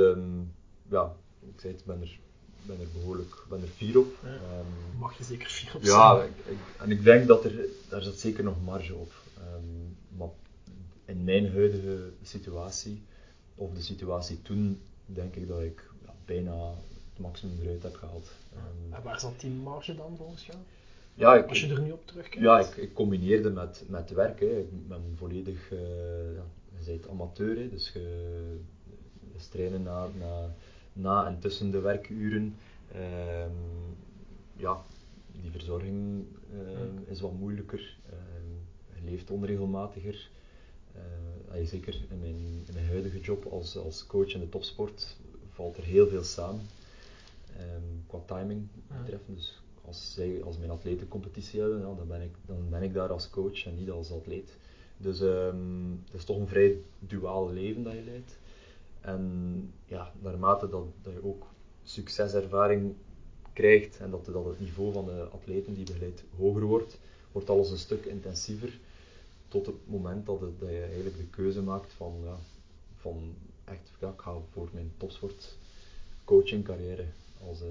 ja, 0.89 1.17
ik 1.41 1.61
zei 1.61 1.73
het, 1.73 1.85
ben 1.85 2.01
er, 2.01 2.21
ben 2.67 2.81
er 2.81 2.89
behoorlijk 2.93 3.37
ben 3.49 3.63
er 3.63 3.69
fier 3.69 3.99
op. 3.99 4.15
Ja. 4.23 4.29
Ehm, 4.29 4.99
Mag 4.99 5.19
je 5.19 5.25
zeker 5.25 5.51
vier 5.51 5.73
op 5.77 5.83
ja, 5.83 6.17
zijn. 6.17 6.29
ik, 6.29 6.47
ik- 6.47 6.81
en 6.83 6.91
ik 6.91 7.05
denk 7.05 7.27
dat 7.27 7.45
er, 7.45 7.53
daar 7.89 8.03
zit 8.03 8.19
zeker 8.21 8.45
nog 8.45 8.63
marge 8.65 8.95
op. 8.95 9.13
Ehm, 9.37 10.17
maar 10.19 10.29
in 11.05 11.25
mijn 11.25 11.53
huidige 11.53 12.11
situatie, 12.23 13.03
of 13.55 13.73
de 13.75 13.83
situatie 13.83 14.43
toen, 14.43 14.81
denk 15.07 15.35
ik 15.37 15.49
dat 15.49 15.61
ik 15.61 15.91
ja, 16.07 16.15
bijna 16.25 16.67
het 17.13 17.19
maximum 17.23 17.59
eruit 17.63 17.83
heb 17.83 17.95
gehaald. 17.95 18.31
Ehm, 18.55 18.95
En 18.95 19.03
waar 19.03 19.21
zat 19.21 19.41
die 19.41 19.51
marge 19.51 19.95
dan 19.95 20.17
volgens 20.17 20.47
jou? 20.47 20.59
ja, 21.15 21.35
ik, 21.35 21.49
Als 21.49 21.61
je 21.61 21.69
er 21.75 21.81
nu 21.81 21.91
op 21.93 22.07
terugkijkt? 22.07 22.45
ja, 22.45 22.59
ik, 22.61 22.77
ik 22.77 22.93
combineerde 22.95 23.51
met, 23.51 23.83
met 23.89 24.11
werk. 24.11 24.41
Hè. 24.41 24.59
Ik 24.59 24.89
ben 24.89 25.15
volledig, 25.17 25.73
eh 25.73 25.79
ja, 26.35 26.45
je 26.79 26.85
bent 26.87 27.09
amateur, 27.09 27.57
hè, 27.57 27.69
dus 27.69 27.93
je, 27.93 28.59
je 29.33 29.49
trainen 29.51 29.83
na, 29.83 30.09
na, 30.19 30.55
na 30.93 31.27
en 31.27 31.39
tussen 31.39 31.71
de 31.71 31.81
werkuren. 31.81 32.57
Ehm, 32.93 33.51
ja, 34.57 34.83
die 35.43 35.51
verzorging 35.51 36.25
ehm, 36.53 37.11
is 37.11 37.21
wat 37.21 37.33
moeilijker. 37.33 37.99
Ehm, 38.11 39.05
je 39.05 39.11
leeft 39.11 39.31
onregelmatiger. 39.31 40.31
Ah, 41.49 41.67
zeker 41.67 41.95
in 42.11 42.19
mijn, 42.19 42.35
in 42.67 42.75
mijn 42.75 42.87
huidige 42.87 43.21
job 43.21 43.45
als, 43.47 43.77
als 43.77 44.07
coach 44.07 44.33
in 44.35 44.41
de 44.41 44.49
topsport 44.49 45.17
valt 45.49 45.77
er 45.77 45.83
heel 45.83 46.09
veel 46.09 46.23
samen. 46.23 46.61
Qua 48.07 48.19
timing 48.27 48.69
betreft. 49.01 49.23
Dus 49.27 49.63
als, 49.85 50.15
zij, 50.15 50.43
als 50.43 50.59
mijn 50.59 50.71
atleten 50.71 51.09
competitie 51.09 51.61
hebben, 51.61 51.79
ja, 51.79 51.95
dan, 51.95 52.09
ben 52.09 52.23
ik, 52.23 52.35
dan 52.47 52.69
ben 52.71 52.83
ik 52.83 52.95
daar 52.95 53.09
als 53.09 53.31
coach 53.31 53.67
en 53.67 53.75
niet 53.75 53.91
als 53.91 54.13
atleet. 54.13 54.57
Dus 54.97 55.21
ehm, 55.21 55.91
het 56.05 56.15
is 56.15 56.25
toch 56.25 56.39
een 56.39 56.49
vrij 56.49 56.77
duaal 56.99 57.53
leven 57.53 57.83
dat 57.83 57.93
je 57.93 58.03
leidt. 58.03 58.39
En 59.03 59.73
ja, 59.85 60.13
naarmate 60.21 60.69
dat, 60.69 60.85
dat 61.03 61.13
je 61.13 61.25
ook 61.25 61.47
succeservaring 61.83 62.95
krijgt 63.53 63.99
en 63.99 64.11
dat, 64.11 64.25
dat 64.25 64.45
het 64.45 64.61
niveau 64.61 64.93
van 64.93 65.05
de 65.05 65.29
atleten 65.33 65.75
die 65.75 65.87
je 65.87 65.93
begeleidt 65.93 66.25
hoger 66.37 66.63
wordt, 66.63 66.99
wordt 67.33 67.51
alles 67.51 67.71
een 67.71 67.79
stuk 67.79 68.05
intensiever. 68.05 68.79
Tot 69.49 69.67
het 69.67 69.75
moment 69.85 70.27
dat, 70.27 70.41
het, 70.41 70.61
dat 70.61 70.69
je 70.69 70.83
eigenlijk 70.83 71.17
de 71.17 71.27
keuze 71.27 71.63
maakt 71.63 71.93
van, 71.93 72.15
ja, 72.25 72.37
van 72.97 73.35
echt, 73.65 73.91
ja, 74.01 74.09
ik 74.09 74.21
ga 74.21 74.37
voor 74.53 74.69
mijn 74.73 74.93
topsport 74.97 75.57
coaching 76.25 76.65
carrière 76.65 77.05
als, 77.49 77.61
eh, 77.61 77.69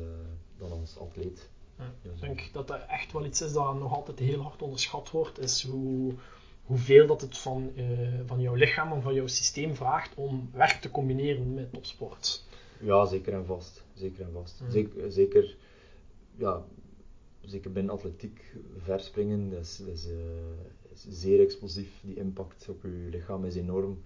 dan 0.57 0.71
als 0.71 0.97
atleet. 0.97 1.49
Ja, 1.77 1.93
ik 2.01 2.19
denk 2.19 2.53
dat 2.53 2.67
dat 2.67 2.81
echt 2.87 3.11
wel 3.11 3.25
iets 3.25 3.41
is 3.41 3.53
dat 3.53 3.79
nog 3.79 3.93
altijd 3.93 4.19
heel 4.19 4.41
hard 4.41 4.61
onderschat 4.61 5.11
wordt, 5.11 5.39
is 5.39 5.63
hoe, 5.63 6.13
hoeveel 6.71 7.07
dat 7.07 7.21
het 7.21 7.37
van, 7.37 7.71
eh, 7.75 7.85
van 8.25 8.41
jouw 8.41 8.53
lichaam 8.55 8.91
en 8.91 9.01
van 9.01 9.13
jouw 9.13 9.27
systeem 9.27 9.75
vraagt 9.75 10.15
om 10.15 10.49
werk 10.53 10.81
te 10.81 10.91
combineren 10.91 11.53
met 11.53 11.73
topsport. 11.73 12.45
Ja, 12.79 13.05
zeker 13.05 13.33
en 13.33 13.45
vast. 13.45 13.83
Zeker 13.93 14.25
en 14.25 14.31
vast. 14.31 14.61
Mhm. 14.61 14.71
Zeker, 14.71 15.11
zeker, 15.11 15.57
ja, 16.35 16.65
zeker 17.41 17.71
binnen 17.71 17.93
atletiek, 17.93 18.55
verspringen, 18.77 19.49
dat 19.49 19.59
is, 19.59 19.77
dat 19.77 19.87
is, 19.87 20.07
eh, 20.07 20.91
is 20.91 21.05
zeer 21.09 21.39
explosief. 21.39 22.01
Die 22.03 22.15
impact 22.15 22.69
op 22.69 22.83
je 22.83 23.07
lichaam 23.11 23.45
is 23.45 23.55
enorm. 23.55 24.01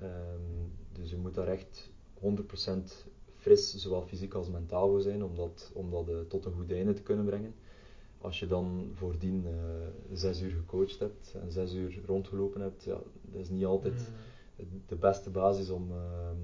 Ehm, 0.00 0.66
dus 0.92 1.10
je 1.10 1.16
moet 1.16 1.34
daar 1.34 1.48
echt 1.48 1.90
100% 2.20 3.06
fris, 3.36 3.74
zowel 3.74 4.02
fysiek 4.02 4.34
als 4.34 4.48
mentaal 4.48 4.88
voor 4.88 5.00
zijn, 5.00 5.24
om 5.24 5.34
dat, 5.34 5.70
om 5.74 5.90
dat 5.90 6.08
eh, 6.08 6.14
tot 6.28 6.44
een 6.44 6.52
goed 6.52 6.72
einde 6.72 6.92
te 6.92 7.02
kunnen 7.02 7.24
brengen. 7.24 7.54
Als 8.20 8.38
je 8.38 8.46
dan 8.46 8.90
voordien 8.94 9.44
eh, 9.46 10.16
zes 10.16 10.40
uur 10.40 10.50
gecoacht 10.50 10.98
hebt 10.98 11.34
en 11.42 11.50
zes 11.52 11.72
uur 11.74 11.98
rondgelopen 12.06 12.60
hebt, 12.60 12.84
ja, 12.84 12.96
dat 13.22 13.40
is 13.40 13.48
niet 13.48 13.64
altijd 13.64 13.94
Mm. 13.94 14.82
de 14.86 14.96
beste 14.96 15.30
basis 15.30 15.70
om, 15.70 15.90
ehm, 15.90 16.36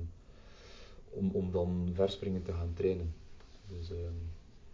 om, 1.10 1.30
om 1.30 1.50
dan 1.50 1.90
verspringen 1.92 2.42
te 2.42 2.52
gaan 2.52 2.72
trainen. 2.74 3.14
Dus 3.68 3.90
ehm, 3.90 3.98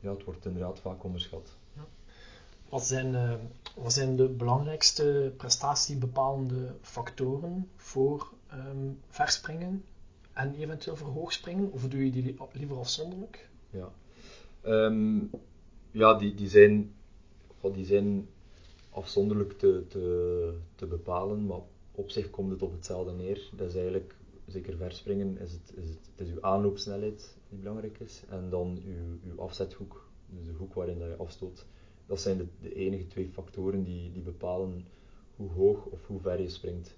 ja, 0.00 0.11
het 0.12 0.25
wordt 0.25 0.45
inderdaad 0.47 0.78
vaak 0.80 1.04
onderschat. 1.04 1.57
Wat 2.69 2.83
zijn, 2.87 3.14
eh, 3.14 3.35
wat 3.76 3.92
zijn 3.92 4.16
de 4.16 4.28
belangrijkste 4.28 5.33
prestatiebepalende 5.37 6.75
factoren 6.80 7.69
voor 7.76 8.30
ehm, 8.49 8.90
verspringen 9.09 9.85
en 10.33 10.54
eventueel 10.54 10.97
voor 10.97 11.09
hoogspringen? 11.09 11.73
Of 11.73 11.88
doe 11.88 12.04
je 12.04 12.11
die 12.11 12.23
li- 12.23 12.37
liever 12.52 12.76
afzonderlijk? 12.78 13.49
Ja, 13.71 13.88
Ehm, 14.61 15.19
ja 15.91 16.15
die, 16.15 16.35
die, 16.35 16.49
zijn, 16.49 16.95
die 17.73 17.85
zijn 17.85 18.29
afzonderlijk 18.91 19.53
te, 19.53 19.85
te, 20.75 20.87
bepalen, 20.87 21.47
maar 21.47 21.61
op 21.93 22.11
zich 22.11 22.31
komt 22.31 22.51
het 22.51 22.63
op 22.63 22.73
hetzelfde 22.73 23.13
neer. 23.13 23.51
Dat 23.57 23.69
is 23.69 23.75
eigenlijk, 23.75 24.15
zeker 24.47 24.77
verspringen, 24.77 25.39
is 25.39 25.53
het, 25.53 25.73
is 25.77 25.89
het, 25.89 26.11
is 26.17 26.29
uw 26.29 26.43
aanloopsnelheid 26.43 27.37
die 27.49 27.59
belangrijk 27.59 27.99
is 27.99 28.23
en 28.29 28.51
dan 28.51 28.83
uw, 28.85 29.31
uw 29.31 29.41
afzethoek, 29.41 30.09
dus 30.27 30.47
de 30.47 30.53
hoek 30.53 30.75
waarin 30.75 30.99
dat 30.99 31.09
je 31.09 31.17
afstoot. 31.17 31.67
Dat 32.07 32.21
zijn 32.21 32.37
de, 32.39 32.47
de 32.61 32.75
enige 32.75 33.07
twee 33.07 33.29
factoren 33.29 33.85
die, 33.85 34.13
die 34.13 34.23
bepalen 34.23 34.85
hoe 35.37 35.51
hoog 35.51 35.85
of 35.85 36.07
hoe 36.07 36.21
ver 36.21 36.41
je 36.41 36.49
springt. 36.49 36.97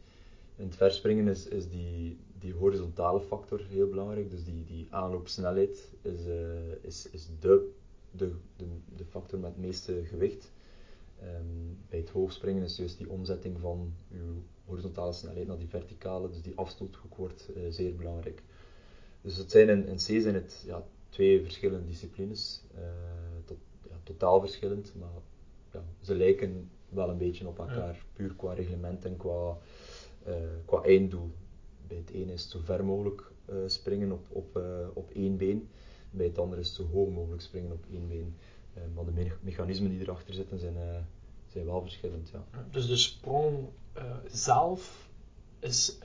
In 0.56 0.64
het 0.64 0.76
verspringen 0.76 1.28
is, 1.28 1.46
is 1.46 1.68
die, 1.68 2.18
die 2.38 2.52
horizontale 2.52 3.20
factor 3.20 3.60
heel 3.68 3.88
belangrijk, 3.88 4.30
dus 4.30 4.44
die, 4.44 4.64
die 4.64 4.86
aanloopsnelheid 4.90 5.92
is, 6.02 6.26
eh, 6.26 6.72
is, 6.80 7.10
is 7.10 7.28
de, 7.40 7.70
de, 8.16 8.32
de, 8.56 8.64
de 8.96 9.04
factor 9.04 9.38
met 9.38 9.50
het 9.50 9.60
meeste 9.60 10.04
gewicht. 10.04 10.52
Ehm, 11.20 11.74
bij 11.88 11.98
het 11.98 12.10
hoogspringen 12.10 12.62
is 12.62 12.76
juist 12.76 12.98
die 12.98 13.10
omzetting 13.10 13.60
van 13.60 13.94
uw 14.10 14.42
horizontale 14.64 15.12
snelheid 15.12 15.46
naar 15.46 15.58
die 15.58 15.68
verticale, 15.68 16.28
dus 16.28 16.42
die 16.42 16.56
afstoothoek 16.56 17.14
wordt 17.14 17.48
eh, 17.54 17.62
zeer 17.68 17.94
belangrijk. 17.94 18.42
Dus 19.20 19.36
het 19.36 19.50
zijn 19.50 19.68
in, 19.68 19.86
in 19.86 19.96
C 19.96 20.00
zijn 20.00 20.34
het 20.34 20.62
ja, 20.66 20.86
twee 21.08 21.42
verschillende 21.42 21.86
disciplines, 21.86 22.62
eh, 22.74 22.82
tot, 23.44 23.58
ja, 23.88 23.96
totaal 24.02 24.40
verschillend, 24.40 24.94
maar 24.98 25.22
ja, 25.72 25.84
ze 26.00 26.14
lijken 26.14 26.70
wel 26.88 27.08
een 27.10 27.18
beetje 27.18 27.48
op 27.48 27.58
elkaar, 27.58 28.04
puur 28.12 28.34
qua 28.34 28.52
reglement 28.52 29.04
en 29.04 29.16
qua, 29.16 29.58
eh, 30.24 30.34
qua 30.64 30.82
einddoel. 30.82 31.30
Bij 31.86 31.96
het 31.96 32.10
ene 32.10 32.32
is 32.32 32.42
het 32.42 32.50
zo 32.50 32.58
ver 32.64 32.84
mogelijk 32.84 33.30
springen 33.66 34.12
op, 34.12 34.26
op, 34.28 34.60
op 34.94 35.10
één 35.10 35.36
been, 35.36 35.68
bij 36.12 36.26
het 36.26 36.38
andere 36.38 36.60
is 36.60 36.74
zo 36.74 36.86
hoog 36.92 37.08
mogelijk 37.08 37.42
springen 37.42 37.72
op 37.72 37.84
één 37.92 38.08
been. 38.08 38.34
Eh, 38.74 38.82
maar 38.94 39.04
de 39.04 39.10
me- 39.10 39.36
mechanismen 39.40 39.90
die 39.90 40.00
erachter 40.00 40.34
zitten 40.34 40.58
zijn, 40.58 40.76
eh, 40.76 40.96
zijn 41.48 41.64
wel 41.64 41.80
verschillend. 41.82 42.30
Ja. 42.32 42.44
Dus 42.70 42.86
de 42.86 42.96
sprong 42.96 43.68
eh, 43.92 44.04
zelf 44.26 45.08
is 45.58 45.98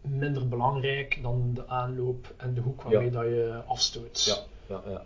minder 0.00 0.48
belangrijk 0.48 1.18
dan 1.22 1.54
de 1.54 1.66
aanloop 1.66 2.34
en 2.36 2.54
de 2.54 2.60
hoek 2.60 2.82
waarmee 2.82 3.10
Ja. 3.10 3.22
dat 3.22 3.24
je 3.24 3.62
afstoot. 3.66 4.24
Ja, 4.24 4.44
ja, 4.74 4.90
ja. 4.90 5.04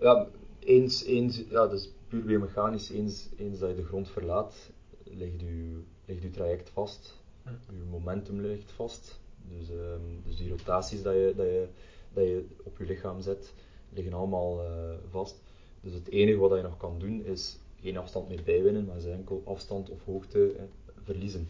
ja 0.00 0.26
eens, 0.58 1.04
eens, 1.04 1.36
ja, 1.36 1.44
dat 1.50 1.72
is 1.72 1.88
puur 2.08 2.24
biomechanisch. 2.24 2.90
Eens, 2.90 3.28
eens 3.36 3.58
dat 3.58 3.68
je 3.70 3.76
de 3.76 3.84
grond 3.84 4.08
verlaat, 4.10 4.70
ligt 5.04 5.40
je, 5.40 5.80
ligt 6.04 6.22
je 6.22 6.30
traject 6.30 6.70
vast. 6.70 7.20
Je 7.44 7.84
momentum 7.90 8.40
ligt 8.40 8.72
vast. 8.72 9.20
Dus, 9.48 9.70
ehm, 9.70 10.00
dus 10.24 10.36
die 10.36 10.48
rotaties 10.48 11.02
dat 11.02 11.14
je, 11.14 11.32
dat, 11.36 11.46
je, 11.46 11.68
dat 12.14 12.24
je 12.24 12.44
op 12.62 12.78
je 12.78 12.84
lichaam 12.84 13.20
zet, 13.20 13.52
liggen 13.92 14.12
allemaal 14.12 14.64
eh, 14.64 14.94
vast. 15.10 15.42
Dus 15.80 15.92
het 15.92 16.08
enige 16.08 16.38
wat 16.38 16.56
je 16.56 16.62
nog 16.62 16.76
kan 16.76 16.98
doen, 16.98 17.24
is 17.24 17.58
geen 17.80 17.96
afstand 17.96 18.28
meer 18.28 18.42
bijwinnen, 18.44 18.84
maar 18.84 18.96
is 18.96 19.04
enkel 19.04 19.42
afstand 19.44 19.90
of 19.90 20.04
hoogte 20.04 20.52
eh, 20.52 20.62
verliezen. 21.04 21.48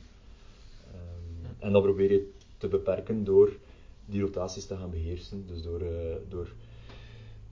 Ehm, 0.86 1.42
Ja. 1.42 1.66
En 1.66 1.72
dat 1.72 1.82
probeer 1.82 2.12
je 2.12 2.30
te 2.58 2.68
beperken 2.68 3.24
door 3.24 3.56
die 4.04 4.20
rotaties 4.20 4.66
te 4.66 4.76
gaan 4.76 4.90
beheersen. 4.90 5.44
Dus 5.46 5.62
door, 5.62 5.80
eh, 5.80 6.16
door, 6.28 6.52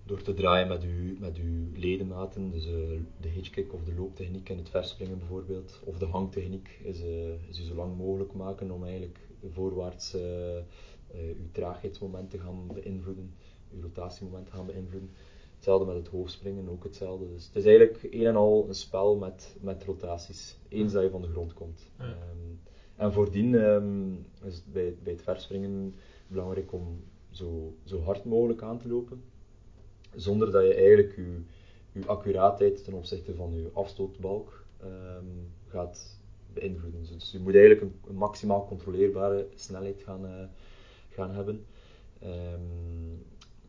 door 0.04 0.22
te 0.22 0.34
draaien 0.34 0.68
met 0.68 0.82
uw, 0.82 1.16
met 1.18 1.36
uw 1.36 1.80
ledematen, 1.80 2.50
dus 2.50 2.64
de 3.20 3.28
hitchkick 3.28 3.72
of 3.72 3.84
de 3.84 3.94
looptechniek 3.94 4.48
in 4.48 4.58
het 4.58 4.68
verspringen 4.68 5.18
bijvoorbeeld, 5.18 5.80
of 5.84 5.98
de 5.98 6.06
hangtechniek, 6.06 6.80
is, 6.82 7.00
is 7.48 7.60
u 7.60 7.62
zo 7.62 7.74
lang 7.74 7.96
mogelijk 7.96 8.32
maken 8.32 8.70
om 8.70 8.84
eigenlijk 8.84 9.18
voorwaarts 9.52 10.16
uw 11.14 11.50
traagheidsmoment 11.52 12.30
te 12.30 12.38
gaan 12.38 12.66
beïnvloeden, 12.74 13.34
uw 13.74 13.82
rotatiemoment 13.82 14.46
te 14.46 14.52
gaan 14.52 14.66
beïnvloeden. 14.66 15.10
Hetzelfde 15.54 15.86
met 15.86 15.96
het 15.96 16.08
hoogspringen, 16.08 16.68
ook 16.68 16.84
hetzelfde. 16.84 17.28
Dus 17.34 17.46
het 17.46 17.56
is 17.56 17.64
eigenlijk 17.64 18.02
een 18.10 18.26
en 18.26 18.36
al 18.36 18.64
een 18.68 18.74
spel 18.74 19.16
met, 19.16 19.56
met 19.60 19.84
rotaties, 19.84 20.58
eens 20.68 20.92
dat 20.92 21.02
je 21.02 21.10
van 21.10 21.22
de 21.22 21.28
grond 21.28 21.52
komt. 21.52 21.90
Ja. 21.98 22.04
Ehm, 22.04 22.50
en 22.96 23.12
voordien 23.12 23.54
ehm, 23.54 24.12
is 24.44 24.54
het 24.54 24.72
bij, 24.72 24.96
bij 25.02 25.12
het 25.12 25.22
verspringen 25.22 25.94
belangrijk 26.26 26.72
om 26.72 27.02
zo, 27.30 27.74
zo 27.84 28.00
hard 28.00 28.24
mogelijk 28.24 28.62
aan 28.62 28.78
te 28.78 28.88
lopen, 28.88 29.22
zonder 30.14 30.50
dat 30.50 30.62
je 30.62 30.74
eigenlijk 30.74 31.16
je, 31.16 31.40
je 31.92 32.06
accuraatheid 32.06 32.84
ten 32.84 32.94
opzichte 32.94 33.34
van 33.34 33.54
je 33.54 33.70
afstootbalk 33.72 34.64
ehm, 34.80 35.24
gaat 35.66 36.18
beïnvloeden. 36.52 37.06
Dus 37.12 37.30
je 37.32 37.38
moet 37.38 37.54
eigenlijk 37.54 37.82
een, 37.82 37.94
een 38.08 38.16
maximaal 38.16 38.66
controleerbare 38.66 39.46
snelheid 39.54 40.02
gaan, 40.02 40.26
eh, 40.26 40.44
gaan 41.10 41.34
hebben, 41.34 41.66
ehm, 42.18 42.60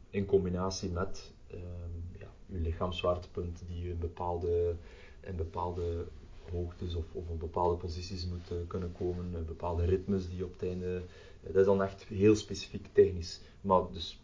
in 0.09 0.25
combinatie 0.25 0.89
met 0.89 1.31
ehm, 1.47 2.19
ja, 2.19 2.27
je 2.45 2.59
lichaamszwaartepunt 2.59 3.63
die 3.67 3.91
een 3.91 3.99
bepaalde, 3.99 4.75
een 5.21 5.35
bepaalde 5.35 6.05
hoogtes 6.51 6.95
of, 6.95 7.05
of 7.11 7.29
op 7.29 7.39
bepaalde 7.39 7.75
posities 7.75 8.27
moet 8.27 8.51
eh, 8.51 8.57
kunnen 8.67 8.91
komen, 8.91 9.35
eh, 9.35 9.41
bepaalde 9.41 9.85
ritmes 9.85 10.29
die 10.29 10.45
op 10.45 10.51
het 10.53 10.63
einde. 10.63 10.95
eh, 10.95 11.47
dat 11.47 11.55
is 11.55 11.65
dan 11.65 11.83
echt 11.83 12.03
heel 12.03 12.35
specifiek 12.35 12.87
technisch. 12.93 13.41
Maar 13.61 13.81
dus 13.91 14.21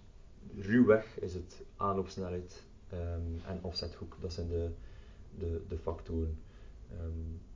ruwweg 0.59 1.19
is 1.19 1.33
het 1.33 1.61
aanloopsnelheid 1.75 2.63
ehm, 2.89 3.47
en 3.47 3.59
offsethoek, 3.61 4.17
dat 4.19 4.33
zijn 4.33 4.47
de, 4.47 4.69
de, 5.37 5.61
de 5.67 5.77
factoren. 5.77 6.39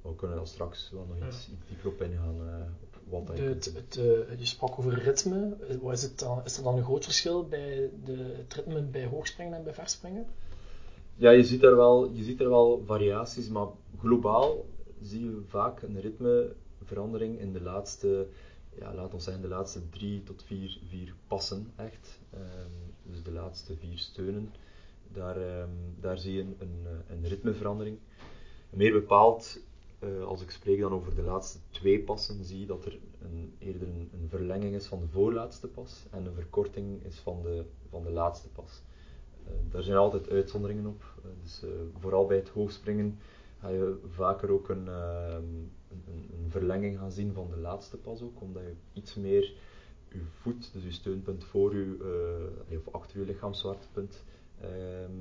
We 0.01 0.15
kunnen 0.15 0.37
daar 0.37 0.47
straks 0.47 0.91
wel 0.91 1.05
nog 1.05 1.27
iets, 1.27 1.49
iets 1.49 1.67
dieper 1.67 1.87
op 1.87 2.01
ingaan. 2.01 2.35
op 2.83 2.90
wat 3.11 3.27
De, 3.27 3.41
het, 3.41 3.65
het, 3.75 3.97
eh, 3.97 4.39
je 4.39 4.45
sprak 4.45 4.79
over 4.79 5.03
ritme. 5.03 5.55
Eh, 5.67 5.75
Wat 5.81 5.93
is, 5.93 6.01
het 6.01 6.19
dan, 6.19 6.41
is 6.45 6.57
er 6.57 6.63
dan 6.63 6.77
een 6.77 6.83
groot 6.83 7.03
verschil 7.03 7.47
bij 7.47 7.89
de, 8.03 8.33
het 8.37 8.53
ritme 8.53 8.81
bij 8.81 9.05
hoogspringen 9.05 9.53
en 9.53 9.63
bij 9.63 9.73
verspringen? 9.73 10.25
Ja, 11.15 11.29
je 11.31 11.43
ziet, 11.43 11.63
er 11.63 11.75
wel, 11.75 12.11
je 12.11 12.23
ziet 12.23 12.39
er 12.39 12.49
wel 12.49 12.83
variaties, 12.85 13.49
maar 13.49 13.67
globaal 13.99 14.65
zie 15.01 15.23
je 15.23 15.41
vaak 15.47 15.81
een 15.81 15.99
ritmeverandering 15.99 17.39
in 17.39 17.53
de 17.53 17.61
laatste, 17.61 18.27
ja, 18.79 18.93
laat 18.93 19.13
ons 19.13 19.23
zeggen, 19.23 19.41
de 19.41 19.49
laatste 19.49 19.89
drie 19.89 20.23
tot 20.23 20.43
vier, 20.43 20.79
vier 20.87 21.13
passen 21.27 21.71
echt. 21.75 22.19
Ehm, 22.33 23.11
dus 23.11 23.23
de 23.23 23.31
laatste 23.31 23.75
vier 23.75 23.97
steunen. 23.97 24.53
Daar, 25.13 25.41
ehm, 25.41 25.69
daar 25.99 26.17
zie 26.17 26.33
je 26.33 26.41
een, 26.41 26.55
een, 26.59 26.87
een 27.09 27.27
ritmeverandering. 27.27 27.97
Meer 28.69 28.91
bepaald, 28.91 29.59
eh, 30.01 30.23
als 30.23 30.41
ik 30.41 30.51
spreek 30.51 30.79
dan 30.79 30.91
over 30.91 31.15
de 31.15 31.21
laatste 31.21 31.59
twee 31.69 31.99
passen, 31.99 32.43
zie 32.43 32.65
dat 32.65 32.85
er 32.85 32.99
een, 33.21 33.53
eerder 33.59 33.87
een, 33.87 34.27
verlenging 34.27 34.75
is 34.75 34.85
van 34.85 34.99
de 34.99 35.07
voorlaatste 35.07 35.67
pas 35.67 36.05
en 36.11 36.25
een 36.25 36.33
verkorting 36.33 37.03
is 37.03 37.19
van 37.19 37.41
de, 37.41 37.65
van 37.89 38.03
de 38.03 38.11
laatste 38.11 38.49
pas. 38.49 38.81
Eh, 39.45 39.53
daar 39.71 39.83
zijn 39.83 39.97
altijd 39.97 40.29
uitzonderingen 40.29 40.85
op. 40.85 41.03
Eh, 41.23 41.29
dus 41.41 41.63
vooral 41.99 42.25
bij 42.25 42.37
het 42.37 42.49
hoogspringen 42.49 43.19
ga 43.59 43.67
je 43.67 43.99
vaker 44.07 44.51
ook 44.51 44.69
een, 44.69 44.87
een, 44.87 45.71
een, 46.07 46.49
verlenging 46.49 46.97
gaan 46.97 47.11
zien 47.11 47.33
van 47.33 47.49
de 47.49 47.57
laatste 47.57 47.97
pas 47.97 48.21
ook, 48.21 48.41
omdat 48.41 48.63
je 48.63 48.73
iets 48.93 49.15
meer 49.15 49.53
je 50.11 50.21
voet, 50.41 50.73
dus 50.73 50.83
je 50.83 50.91
steunpunt 50.91 51.43
voor 51.43 51.75
je, 51.75 51.97
of 52.85 52.93
achter 52.93 53.19
je 53.19 53.25
lichaamszwaartepunt, 53.25 54.23
ehm, 54.61 55.11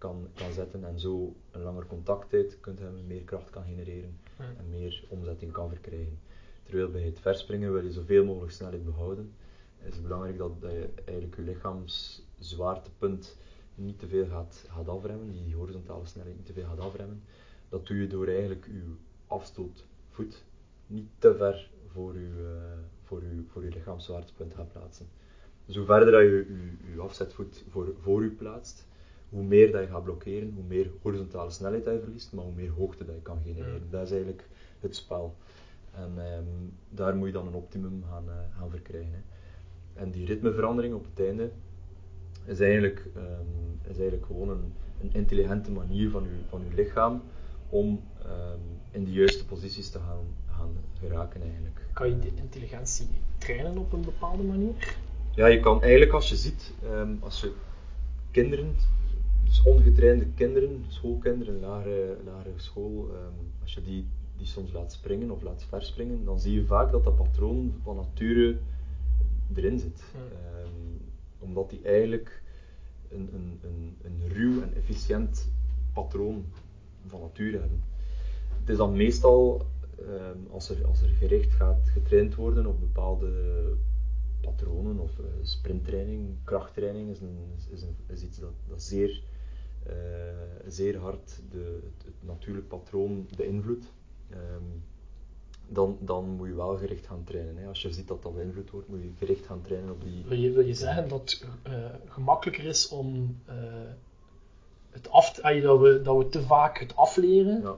kan, 0.00 0.28
kan 0.34 0.52
zetten 0.52 0.84
en 0.84 1.00
zo 1.00 1.34
een 1.50 1.62
langer 1.62 1.86
contacttijd 1.86 2.60
kunt 2.60 2.78
hebben, 2.78 3.06
meer 3.06 3.22
kracht 3.22 3.50
kan 3.50 3.64
genereren 3.64 4.18
en 4.36 4.68
meer 4.70 5.04
omzetting 5.08 5.52
kan 5.52 5.68
verkrijgen. 5.68 6.18
Terwijl 6.62 6.90
bij 6.90 7.02
het 7.02 7.20
verspringen 7.20 7.72
wil 7.72 7.82
je 7.82 7.92
zoveel 7.92 8.24
mogelijk 8.24 8.52
snelheid 8.52 8.84
behouden. 8.84 9.32
Is 9.82 9.94
het 9.94 10.02
belangrijk 10.02 10.38
dat, 10.38 10.52
je 10.60 10.88
eigenlijk 11.04 11.36
je 11.36 11.42
lichaamszwaartepunt 11.42 13.36
niet 13.74 13.98
te 13.98 14.06
veel 14.06 14.26
gaat, 14.26 14.64
gaat 14.68 14.88
afremmen, 14.88 15.32
die 15.32 15.54
horizontale 15.54 16.06
snelheid 16.06 16.36
niet 16.36 16.46
te 16.46 16.52
veel 16.52 16.66
gaat 16.66 16.80
afremmen. 16.80 17.22
Dat 17.68 17.86
doe 17.86 17.96
je 17.96 18.06
door 18.06 18.26
eigenlijk 18.26 18.66
je 18.66 18.94
afstootvoet 19.26 20.44
niet 20.86 21.08
te 21.18 21.34
ver 21.34 21.70
voor 21.92 22.14
je, 22.14 22.28
eh, 22.28 22.78
voor 23.04 23.22
je, 23.22 23.42
voor 23.46 23.64
je 23.64 23.70
lichaamszwaartepunt 23.70 24.54
gaat 24.54 24.72
plaatsen. 24.72 25.06
Dus 25.66 25.76
hoe 25.76 25.84
verder 25.84 26.12
dat 26.12 26.20
je 26.20 26.66
je, 26.94 27.00
afzetvoet 27.00 27.64
voor, 27.68 27.94
voor 28.00 28.22
je 28.22 28.30
plaatst, 28.30 28.86
hoe 29.30 29.42
meer 29.42 29.72
dat 29.72 29.80
je 29.80 29.86
gaat 29.86 30.04
blokkeren, 30.04 30.52
hoe 30.54 30.64
meer 30.68 30.90
horizontale 31.02 31.50
snelheid 31.50 31.84
dat 31.84 31.94
je 31.94 32.00
verliest, 32.00 32.32
maar 32.32 32.44
hoe 32.44 32.54
meer 32.54 32.70
hoogte 32.70 33.04
dat 33.04 33.14
je 33.14 33.22
kan 33.22 33.38
genereren. 33.44 33.90
Dat 33.90 34.02
is 34.02 34.10
eigenlijk 34.10 34.48
het 34.80 34.96
spel. 34.96 35.34
En 35.90 36.12
ehm, 36.16 36.44
daar 36.88 37.16
moet 37.16 37.26
je 37.26 37.32
dan 37.32 37.46
een 37.46 37.54
optimum 37.54 38.04
gaan, 38.10 38.24
uh, 38.26 38.58
gaan 38.58 38.70
verkrijgen. 38.70 39.12
Hè. 39.12 39.20
En 40.00 40.10
die 40.10 40.26
ritmeverandering 40.26 40.94
op 40.94 41.06
het 41.14 41.26
einde 41.26 41.50
is 42.44 42.60
eigenlijk, 42.60 43.06
um, 43.16 43.80
is 43.82 43.98
eigenlijk 43.98 44.26
gewoon 44.26 44.48
een, 44.48 44.72
een 45.02 45.10
intelligente 45.12 45.70
manier 45.70 46.10
van 46.10 46.22
je, 46.22 46.38
van 46.48 46.62
uw 46.62 46.74
lichaam 46.74 47.22
om 47.68 47.86
um, 48.26 48.60
in 48.90 49.04
de 49.04 49.12
juiste 49.12 49.46
posities 49.46 49.90
te 49.90 49.98
gaan, 49.98 50.24
gaan 50.46 50.76
geraken 51.00 51.42
eigenlijk. 51.42 51.80
Kan 51.92 52.08
je 52.08 52.18
die 52.18 52.32
intelligentie 52.34 53.06
trainen 53.38 53.78
op 53.78 53.92
een 53.92 54.04
bepaalde 54.04 54.42
manier? 54.42 54.96
Ja, 55.34 55.46
je 55.46 55.60
kan 55.60 55.82
eigenlijk 55.82 56.12
als 56.12 56.28
je 56.28 56.36
ziet, 56.36 56.72
als 57.20 57.40
je 57.40 57.52
kinderen, 58.30 58.76
dus 59.50 59.62
ongetrainde 59.62 60.26
kinderen, 60.34 60.84
schoolkinderen, 60.88 61.60
lagere, 61.60 62.16
lagere 62.24 62.58
school, 62.58 63.10
als 63.62 63.74
je 63.74 63.82
die, 63.82 64.06
die 64.36 64.46
soms 64.46 64.72
laat 64.72 64.92
springen 64.92 65.30
of 65.30 65.42
laat 65.42 65.64
verspringen, 65.68 66.24
dan 66.24 66.40
zie 66.40 66.54
je 66.54 66.64
vaak 66.64 66.90
dat 66.90 67.04
dat 67.04 67.16
patroon 67.16 67.74
van 67.82 67.96
nature 67.96 68.58
erin 69.54 69.78
zit. 69.78 70.02
Um, 70.14 71.00
omdat 71.38 71.70
die 71.70 71.80
eigenlijk 71.82 72.42
een, 73.08 73.28
een, 73.34 73.58
een, 73.62 73.96
een 74.02 74.28
ruw 74.28 74.62
en 74.62 74.74
efficiënt 74.74 75.50
patroon 75.92 76.44
van 77.06 77.20
nature 77.20 77.58
hebben. 77.58 77.82
Het 78.60 78.68
is 78.68 78.76
dan 78.76 78.96
meestal, 78.96 79.66
um, 80.00 80.46
als, 80.50 80.70
er, 80.70 80.86
als 80.86 81.02
er 81.02 81.08
gericht 81.08 81.52
gaat 81.52 81.88
getraind 81.88 82.34
worden 82.34 82.66
op 82.66 82.80
bepaalde 82.80 83.32
patronen 84.40 84.98
of 84.98 85.18
uh, 85.18 85.26
sprinttraining, 85.42 86.36
krachttraining 86.44 87.10
is, 87.10 87.20
een, 87.20 87.38
is, 87.70 87.82
een, 87.82 87.96
is 88.06 88.22
iets 88.22 88.38
dat, 88.38 88.52
dat 88.68 88.82
zeer, 88.82 89.22
uh, 89.88 89.94
zeer 90.66 90.98
hard 90.98 91.40
de, 91.50 91.80
het, 91.82 92.04
het 92.04 92.26
natuurlijk 92.26 92.68
patroon 92.68 93.26
beïnvloedt. 93.36 93.92
Um, 94.32 94.82
dan, 95.68 95.98
dan 96.00 96.24
moet 96.24 96.48
je 96.48 96.54
wel 96.54 96.76
gericht 96.76 97.06
gaan 97.06 97.24
trainen. 97.24 97.56
Hè. 97.56 97.66
Als 97.66 97.82
je 97.82 97.92
ziet 97.92 98.08
dat 98.08 98.22
dat 98.22 98.34
beïnvloed 98.34 98.70
wordt, 98.70 98.88
moet 98.88 99.02
je 99.02 99.10
gericht 99.18 99.46
gaan 99.46 99.62
trainen 99.62 99.90
op 99.90 100.02
die... 100.02 100.24
Wil 100.26 100.38
je, 100.38 100.50
wil 100.52 100.66
je 100.66 100.74
zeggen 100.74 101.08
dat 101.08 101.20
het 101.20 101.46
uh, 101.68 101.84
gemakkelijker 102.06 102.64
is 102.64 102.88
om 102.88 103.38
uh, 103.48 103.54
het 104.90 105.10
af 105.10 105.32
te, 105.32 105.60
dat, 105.62 105.80
we, 105.80 106.02
dat 106.02 106.16
we 106.16 106.28
te 106.28 106.42
vaak 106.42 106.78
het 106.78 106.96
afleren, 106.96 107.62
ja. 107.62 107.76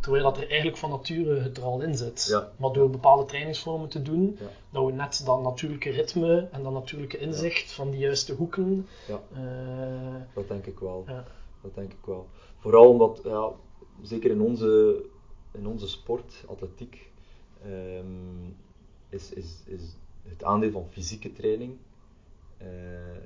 Terwijl 0.00 0.22
dat 0.24 0.36
er 0.36 0.48
eigenlijk 0.48 0.76
van 0.76 0.90
nature 0.90 1.40
het 1.40 1.56
er 1.56 1.62
al 1.62 1.80
in 1.80 1.96
zit. 1.96 2.26
Ja. 2.28 2.52
Maar 2.56 2.72
door 2.72 2.90
bepaalde 2.90 3.24
trainingsvormen 3.24 3.88
te 3.88 4.02
doen, 4.02 4.36
Ja. 4.40 4.46
dat 4.70 4.84
we 4.86 4.92
net 4.92 5.22
dat 5.24 5.42
natuurlijke 5.42 5.90
ritme 5.90 6.48
en 6.52 6.62
dat 6.62 6.72
natuurlijke 6.72 7.18
inzicht 7.18 7.72
van 7.72 7.90
die 7.90 8.00
juiste 8.00 8.34
hoeken... 8.34 8.86
Ja. 9.08 9.20
eh, 9.34 10.20
Dat 10.34 10.48
denk 10.48 10.66
ik 10.66 10.78
wel. 10.78 11.04
ja. 11.06 11.24
Dat 11.62 11.74
denk 11.74 11.92
ik 11.92 12.04
wel. 12.04 12.26
Vooral 12.58 12.88
omdat, 12.88 13.20
ja, 13.24 13.50
zeker 14.02 14.30
in 14.30 14.40
onze, 14.40 15.02
in 15.52 15.66
onze 15.66 15.88
sport, 15.88 16.44
atletiek, 16.48 17.10
ehm, 17.62 18.48
is, 19.08 19.32
is, 19.32 19.62
is 19.66 19.80
het 20.28 20.44
aandeel 20.44 20.70
van 20.70 20.86
fysieke 20.90 21.32
training, 21.32 21.76
eh, 22.58 22.68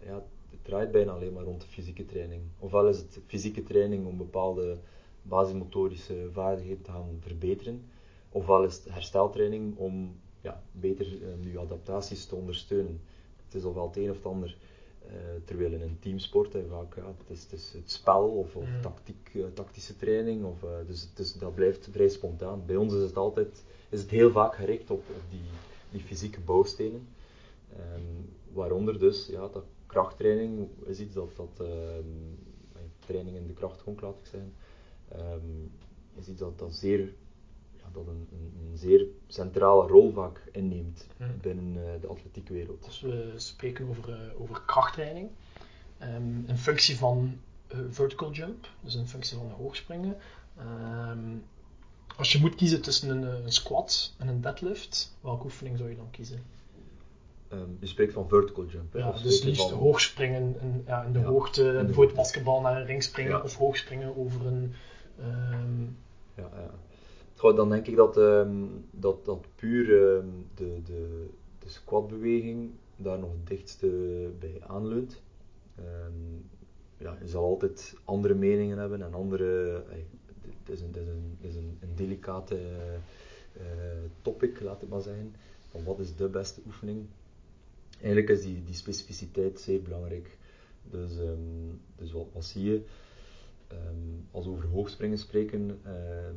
ja, 0.06 0.14
het 0.50 0.64
draait 0.64 0.90
bijna 0.90 1.12
alleen 1.12 1.32
maar 1.32 1.42
rond 1.44 1.60
de 1.60 1.66
fysieke 1.66 2.04
training. 2.06 2.42
Ofwel 2.58 2.88
is 2.88 2.96
het 2.98 3.18
fysieke 3.26 3.62
training 3.62 4.06
om 4.06 4.16
bepaalde 4.16 4.78
basismotorische 5.24 6.28
vaardigheden 6.32 6.82
te 6.82 6.90
gaan 6.90 7.16
verbeteren, 7.20 7.84
ofwel 8.30 8.64
is 8.64 8.74
het 8.74 8.94
hersteltraining 8.94 9.76
om 9.76 10.16
ja, 10.40 10.62
beter 10.72 11.06
eh, 11.06 11.52
je 11.52 11.58
adaptaties 11.58 12.26
te 12.26 12.34
ondersteunen. 12.34 13.00
Het 13.44 13.54
is 13.54 13.64
ofwel 13.64 13.86
het 13.86 13.96
een 13.96 14.10
of 14.10 14.16
het 14.16 14.26
ander. 14.26 14.56
Uh, 15.06 15.10
terwijl 15.44 15.72
in 15.72 15.80
een 15.80 15.98
teamsport 15.98 16.52
hè, 16.52 16.64
vaak, 16.66 16.96
ja, 16.96 17.06
het, 17.06 17.30
is, 17.30 17.42
het 17.42 17.52
is 17.52 17.72
het 17.72 17.90
spel 17.90 18.28
of, 18.28 18.56
of 18.56 18.68
Mm. 18.68 18.80
tactiek, 18.80 19.30
uh, 19.34 19.44
tactische 19.54 19.96
training, 19.96 20.44
of, 20.44 20.62
uh, 20.62 20.70
dus, 20.86 21.02
het 21.02 21.18
is, 21.18 21.32
dat 21.32 21.54
blijft 21.54 21.88
vrij 21.92 22.08
spontaan. 22.08 22.62
Bij 22.66 22.76
ons 22.76 22.94
is 22.94 23.02
het 23.02 23.16
altijd, 23.16 23.64
is 23.88 24.00
het 24.00 24.10
heel 24.10 24.30
vaak 24.30 24.54
gericht 24.54 24.90
op, 24.90 24.98
op 25.08 25.22
die, 25.30 25.40
die 25.90 26.00
fysieke 26.00 26.40
bouwstenen. 26.40 27.08
Um, 27.78 28.34
waaronder 28.52 28.98
dus, 28.98 29.26
ja, 29.26 29.48
dat 29.48 29.64
krachttraining 29.86 30.68
is 30.84 31.00
iets 31.00 31.14
dat, 31.14 31.36
dat 31.36 31.66
um, 31.68 32.38
training 33.06 33.36
in 33.36 33.46
de 33.46 33.52
krachtgrond 33.52 34.00
laat 34.00 34.18
ik 34.18 34.26
zeggen, 34.26 34.52
um, 35.16 35.70
is 36.14 36.28
iets 36.28 36.38
dat, 36.40 36.58
dat 36.58 36.74
zeer 36.74 37.00
ja, 37.76 37.84
dat 37.92 38.06
een, 38.06 38.28
een, 38.32 38.52
een, 38.70 38.78
zeer 38.78 39.04
centrale 39.26 39.86
rol 39.88 40.12
vaak 40.12 40.40
inneemt 40.52 41.06
Mm. 41.16 41.26
binnen 41.40 41.74
uh, 41.74 41.82
de 42.00 42.06
atletiekwereld. 42.06 42.84
Als 42.84 43.00
we 43.00 43.32
spreken 43.36 43.88
over, 43.88 44.08
uh, 44.08 44.40
over 44.40 44.60
krachttraining, 44.66 45.28
um, 46.02 46.44
in 46.46 46.56
functie 46.58 46.96
van 46.96 47.38
uh, 47.74 47.78
vertical 47.90 48.30
jump, 48.32 48.68
dus 48.80 48.94
in 48.94 49.06
functie 49.06 49.36
van 49.36 49.50
hoogspringen. 49.50 50.16
Um, 51.10 51.44
als 52.16 52.32
je 52.32 52.38
moet 52.40 52.54
kiezen 52.54 52.82
tussen 52.82 53.08
een, 53.10 53.22
een, 53.44 53.52
squat 53.52 54.14
en 54.18 54.28
een 54.28 54.40
deadlift, 54.40 55.16
welke 55.20 55.44
oefening 55.44 55.78
zou 55.78 55.90
je 55.90 55.96
dan 55.96 56.10
kiezen? 56.10 56.42
Um, 57.52 57.76
je 57.80 57.86
spreekt 57.86 58.12
van 58.12 58.28
vertical 58.28 58.66
jump. 58.66 58.92
Hè? 58.92 58.98
Ja, 58.98 59.08
Of 59.08 59.20
dus 59.22 59.38
je 59.38 59.44
liefst 59.44 59.68
van- 59.68 59.78
hoogspringen 59.78 60.60
in, 60.60 60.82
ja, 60.86 61.02
in 61.02 61.12
de 61.12 61.18
Ja, 61.18 61.24
hoogte, 61.24 61.62
bijvoorbeeld 61.84 62.16
basketbal 62.16 62.60
naar 62.60 62.80
een 62.80 62.86
ring 62.86 63.02
springen 63.02 63.32
Ja. 63.32 63.40
of 63.42 63.56
hoogspringen 63.56 64.16
over 64.16 64.46
een. 64.46 64.74
Ehm, 65.18 65.82
Ja, 66.36 66.50
ja. 66.54 67.52
Dan 67.52 67.68
denk 67.68 67.86
ik 67.86 67.96
dat, 67.96 68.16
ehm, 68.16 68.64
dat, 68.90 69.24
dat 69.24 69.46
puur 69.54 69.84
ehm, 69.84 70.26
de, 70.54 70.82
de, 70.84 71.26
de 71.58 71.68
squatbeweging 71.68 72.70
daar 72.96 73.18
nog 73.18 73.30
het 73.30 73.46
dichtste 73.46 73.86
bij 74.38 74.62
aanleunt. 74.66 75.22
Ja, 76.98 77.16
je 77.20 77.28
zal 77.28 77.44
altijd 77.44 77.96
andere 78.04 78.34
meningen 78.34 78.78
hebben 78.78 79.02
en 79.02 79.14
andere. 79.14 79.82
ey, 79.90 80.06
Het 80.64 80.68
is 80.68 80.80
een, 80.80 80.86
het 80.92 80.96
is 80.96 81.06
een, 81.06 81.36
is 81.40 81.56
een, 81.56 81.78
een 81.80 81.94
delicate 81.94 82.56
eh, 83.52 83.62
topic, 84.22 84.60
laat 84.60 84.82
ik 84.82 84.88
maar 84.88 85.00
zeggen. 85.00 85.34
Van 85.68 85.84
wat 85.84 85.98
is 85.98 86.16
de 86.16 86.28
beste 86.28 86.60
oefening? 86.66 87.06
Eigenlijk 87.96 88.28
is 88.28 88.42
die, 88.42 88.64
die 88.64 88.74
specificiteit 88.74 89.60
zeer 89.60 89.82
belangrijk. 89.82 90.38
Dus, 90.90 91.12
dus 91.96 92.12
wat, 92.12 92.26
wat 92.32 92.44
zie 92.44 92.64
je? 92.64 92.82
Ehm, 93.68 94.20
als 94.30 94.44
we 94.44 94.50
over 94.50 94.68
hoogspringen 94.68 95.18
spreken, 95.18 95.80
ehm, 95.84 96.34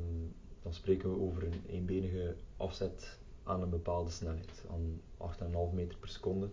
dan 0.63 0.73
spreken 0.73 1.09
we 1.09 1.19
over 1.21 1.43
een 1.43 1.61
eenbenige 1.67 2.35
afzet 2.57 3.19
aan 3.43 3.61
een 3.61 3.69
bepaalde 3.69 4.11
snelheid, 4.11 4.65
aan 4.71 5.01
8,5 5.17 5.73
meter 5.73 5.97
per 5.97 6.09
seconde. 6.09 6.49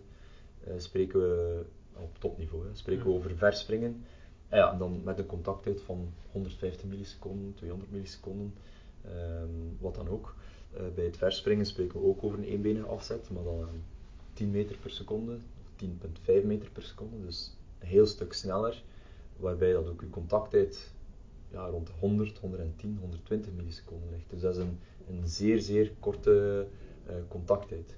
Eh, 0.63 0.73
spreken 0.77 1.19
we 1.19 1.63
op 1.95 2.17
topniveau, 2.19 2.67
hè, 2.67 2.75
spreken 2.75 3.05
we 3.05 3.11
over 3.11 3.35
verspringen. 3.35 4.03
En 4.49 4.57
ja, 4.57 4.77
dan 4.77 5.01
met 5.03 5.19
een 5.19 5.25
contacttijd 5.25 5.81
van 5.81 6.13
150 6.31 6.85
milliseconden, 6.85 7.53
200 7.53 7.91
milliseconden, 7.91 8.53
ehm, 9.01 9.49
wat 9.79 9.95
dan 9.95 10.07
ook. 10.09 10.35
Eh, 10.73 10.81
bij 10.95 11.05
het 11.05 11.17
verspringen 11.17 11.65
spreken 11.65 11.99
we 11.99 12.05
ook 12.05 12.23
over 12.23 12.37
een 12.37 12.45
eenbenige 12.45 12.85
afzet, 12.85 13.29
maar 13.29 13.43
dan 13.43 13.61
aan 13.61 13.83
10 14.33 14.51
meter 14.51 14.77
per 14.77 14.91
seconde, 14.91 15.37
10,5 15.75 16.43
meter 16.43 16.69
per 16.69 16.83
seconde, 16.83 17.25
dus 17.25 17.53
een 17.79 17.87
heel 17.87 18.05
stuk 18.05 18.33
sneller 18.33 18.83
waarbij 19.37 19.71
dat 19.71 19.89
ook 19.89 20.01
uw 20.01 20.09
contacttijd 20.09 20.93
ja, 21.51 21.67
rond 21.67 21.89
100, 21.99 22.37
110, 22.37 22.97
120 22.99 23.53
milliseconden 23.53 24.09
ligt. 24.11 24.29
Dus 24.29 24.41
dat 24.41 24.55
is 24.55 24.63
een, 24.63 24.79
een 25.09 25.27
zeer, 25.27 25.59
zeer 25.59 25.91
korte 25.99 26.67
uh, 27.07 27.15
contacttijd. 27.27 27.97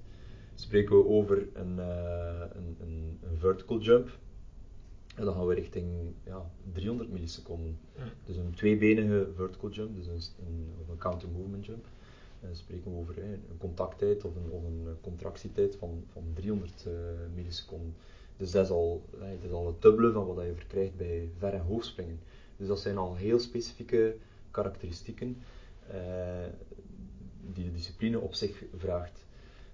Spreken 0.54 0.96
we 0.96 1.06
over 1.06 1.48
een, 1.52 1.76
uh, 1.76 2.40
een, 2.52 2.76
een, 2.80 3.18
een, 3.22 3.38
vertical 3.38 3.78
jump, 3.80 4.18
en 5.14 5.24
dan 5.24 5.34
gaan 5.34 5.46
we 5.46 5.54
richting 5.54 5.86
ja, 6.24 6.50
300 6.72 7.10
milliseconden. 7.10 7.78
Dus 8.24 8.36
een 8.36 8.54
tweebenige 8.54 9.28
vertical 9.34 9.70
jump, 9.70 9.96
dus 9.96 10.06
een, 10.06 10.46
een, 10.46 10.68
of 10.80 10.88
een 10.88 10.98
counter 10.98 11.28
movement 11.28 11.66
jump. 11.66 11.86
Dan 12.40 12.54
spreken 12.54 12.90
we 12.90 12.98
over 12.98 13.18
een 13.18 13.58
contacttijd 13.58 14.24
of 14.24 14.36
een, 14.36 14.50
of 14.50 14.64
een 14.64 14.86
contractietijd 15.00 15.76
van, 15.76 16.04
van 16.12 16.22
300 16.34 16.84
uh, 16.86 16.92
milliseconden. 17.34 17.94
Dus 18.38 18.50
dat 18.50 18.64
is, 18.64 18.70
al, 18.70 19.02
al 19.52 19.66
het 19.66 19.82
dubbele 19.82 20.12
van 20.12 20.26
wat 20.26 20.44
je 20.44 20.54
verkrijgt 20.54 20.96
bij 20.96 21.30
ver- 21.38 21.54
en 21.54 21.60
hoogspringen. 21.60 22.20
Dus 22.56 22.68
dat 22.68 22.80
zijn 22.80 22.96
al 22.96 23.16
heel 23.16 23.38
specifieke 23.38 24.16
karakteristieken 24.50 25.36
uh, 25.90 25.96
die 27.54 27.64
de 27.64 27.72
discipline 27.72 28.18
op 28.18 28.34
zich 28.34 28.64
vraagt. 28.76 29.26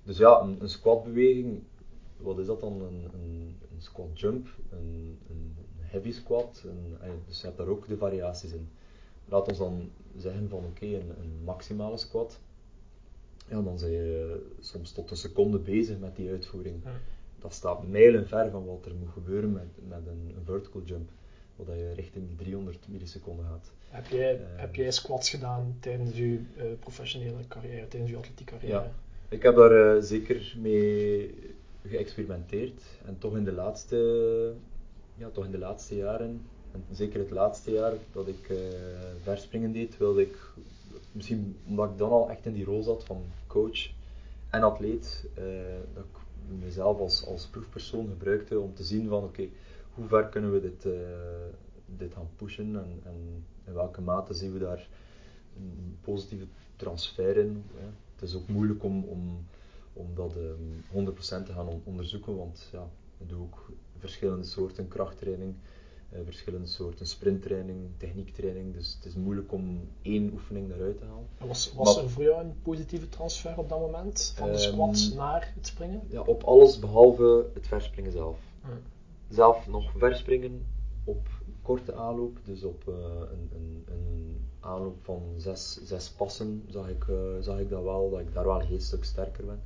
Dus 0.03 0.19
ja, 0.19 0.41
een, 0.41 0.57
een 0.61 0.69
squatbeweging, 0.69 1.63
wat 2.17 2.39
is 2.39 2.47
dat 2.47 2.61
dan? 2.61 2.73
Een, 2.73 3.09
een, 3.15 3.57
een 3.75 3.83
squat 3.83 4.21
jump, 4.21 4.49
een, 4.71 5.19
heavy 5.81 6.13
squat, 6.13 6.65
dus 7.27 7.41
je 7.41 7.47
hebt 7.47 7.59
daar 7.59 7.67
ook 7.67 7.89
de 7.89 7.97
variaties 7.97 8.53
in. 8.53 8.69
Laat 9.29 9.49
ons 9.49 9.59
dan 9.59 9.91
zeggen 10.17 10.49
van 10.49 10.65
oké, 10.65 10.87
een 10.87 11.43
maximale 11.45 11.97
squat, 11.97 12.41
ja, 13.49 13.63
dan 13.63 13.79
zijn 13.79 13.93
je 13.93 14.47
soms 14.61 14.93
tot 14.93 15.11
een 15.11 15.17
seconde 15.17 15.59
bezig 15.59 15.99
met 15.99 16.17
die 16.17 16.31
uitvoering. 16.31 16.83
Dat 17.45 17.55
staat 17.55 17.89
mijlen 17.89 18.27
ver 18.27 18.51
van 18.51 18.65
wat 18.67 18.87
er 18.87 18.95
moet 18.95 19.13
gebeuren 19.13 19.53
met, 19.53 19.89
met 19.89 20.07
een, 20.07 20.35
een 20.37 20.45
vertical 20.45 20.83
jump, 20.85 21.11
waar 21.57 21.77
je 21.77 21.93
richting 21.93 22.27
die 22.27 22.37
300 22.37 22.89
milliseconden 22.89 23.45
gaat. 23.45 23.73
Heb 23.89 24.07
jij, 24.07 24.35
Uh, 24.35 24.41
heb 24.57 24.75
jij 24.75 24.91
squats 24.91 25.31
gedaan 25.31 25.77
tijdens 25.81 26.17
je 26.17 26.25
uh, 26.25 26.65
professionele 26.81 27.47
carrière, 27.49 27.89
tijdens 27.89 28.11
je 28.11 28.17
atletiek 28.17 28.47
carrière? 28.47 28.73
Ja, 28.73 28.93
ik 29.29 29.43
heb 29.43 29.57
daar 29.57 29.97
uh, 29.97 30.03
zeker 30.03 30.55
mee, 30.59 31.35
geëxperimenteerd 31.87 32.83
en 33.05 33.19
toch 33.19 33.37
in 33.37 33.45
de 33.45 33.53
laatste, 33.53 34.53
ja, 35.15 35.29
toch 35.29 35.45
in 35.45 35.51
de 35.51 35.59
laatste 35.59 35.97
jaren, 35.97 36.47
en 36.73 36.85
zeker 36.93 37.21
het 37.21 37.31
laatste 37.31 37.71
jaar 37.71 37.93
dat 38.13 38.29
ik 38.29 38.53
verspringen 39.23 39.73
deed, 39.73 39.99
wilde 39.99 40.23
ik, 40.23 40.37
misschien 41.13 41.57
omdat 41.67 41.91
ik 41.91 41.99
dan 41.99 42.11
al 42.11 42.31
echt 42.31 42.47
in 42.47 42.53
die 42.53 42.65
rol 42.65 42.83
zat 42.83 43.05
van 43.05 43.23
coach 43.47 43.91
en 44.51 44.63
atleet, 44.63 45.29
dat 45.95 46.05
ik 46.05 46.24
mezelf 46.49 46.99
als, 46.99 47.27
als 47.27 47.47
proefpersoon 47.47 48.09
gebruikte 48.09 48.61
om 48.61 48.75
te 48.75 48.85
zien 48.85 49.09
van 49.09 49.25
oké, 49.25 49.49
hoe 49.95 50.07
ver 50.07 50.29
kunnen 50.29 50.53
we 50.53 50.61
dit, 50.61 50.85
uh, 50.85 50.93
dit 51.87 52.13
gaan 52.13 52.29
pushen 52.37 52.77
en, 52.77 53.01
en, 53.05 53.45
in 53.65 53.73
welke 53.73 54.01
mate 54.01 54.35
zien 54.35 54.53
we 54.53 54.59
daar 54.59 54.89
een 55.57 55.99
positieve 56.01 56.47
transfer 56.77 57.37
in. 57.37 57.65
Ja. 57.79 57.91
Het 58.15 58.29
is 58.29 58.35
ook 58.35 58.49
moeilijk 58.49 58.85
om, 58.85 59.05
om, 59.05 59.47
om 59.93 60.15
dat 60.15 60.37
um, 60.37 61.09
100% 61.13 61.17
te 61.19 61.53
gaan 61.53 61.69
on 61.69 61.81
onderzoeken, 61.85 62.37
want 62.37 62.69
ja, 62.73 62.89
ik 63.19 63.29
doe 63.29 63.41
ook 63.41 63.71
verschillende 63.99 64.45
soorten 64.45 64.89
krachttraining, 64.89 65.55
verschillende 66.25 66.67
soorten 66.67 67.07
sprinttraining, 67.07 67.79
techniektraining, 67.97 68.75
dus 68.75 68.95
het 68.95 69.05
is 69.05 69.15
moeilijk 69.15 69.53
om 69.53 69.89
één 70.03 70.33
oefening 70.33 70.73
eruit 70.73 70.99
te 70.99 71.05
halen. 71.05 71.27
Was, 71.39 71.73
was 71.73 71.97
er 71.97 72.11
voor 72.11 72.23
jou 72.23 72.45
een 72.45 72.55
positieve 72.63 73.09
transfer 73.09 73.59
op 73.59 73.69
dat 73.69 73.81
moment, 73.81 74.33
van 74.37 74.51
de 74.51 74.59
squat 74.59 75.09
um, 75.11 75.17
naar 75.17 75.53
het 75.55 75.67
springen? 75.67 76.03
Ja, 76.09 76.21
op 76.21 76.43
alles 76.43 76.79
behalve 76.79 77.47
het 77.55 77.67
verspringen 77.67 78.13
zelf. 78.13 78.39
Hmm. 78.61 78.73
Zelf 79.29 79.67
nog 79.67 79.93
verspringen 79.97 80.67
op 81.05 81.29
korte 81.63 81.95
aanloop, 81.95 82.39
dus 82.45 82.63
op 82.63 82.85
uh, 82.89 82.95
een, 83.31 83.51
een, 83.55 83.85
een, 83.87 84.43
aanloop 84.61 84.97
van 85.03 85.23
zes, 85.37 85.81
zes 85.85 86.11
passen 86.11 86.65
zag 86.69 86.89
ik, 86.89 87.05
uh, 87.05 87.17
zag 87.41 87.59
ik 87.59 87.69
dat 87.71 87.83
wel, 87.83 88.11
dat 88.11 88.21
ik 88.21 88.35
daar 88.35 88.45
wel 88.45 88.61
een 88.61 88.67
heel 88.67 88.81
stuk 88.81 89.05
sterker 89.05 89.45
ben. 89.45 89.63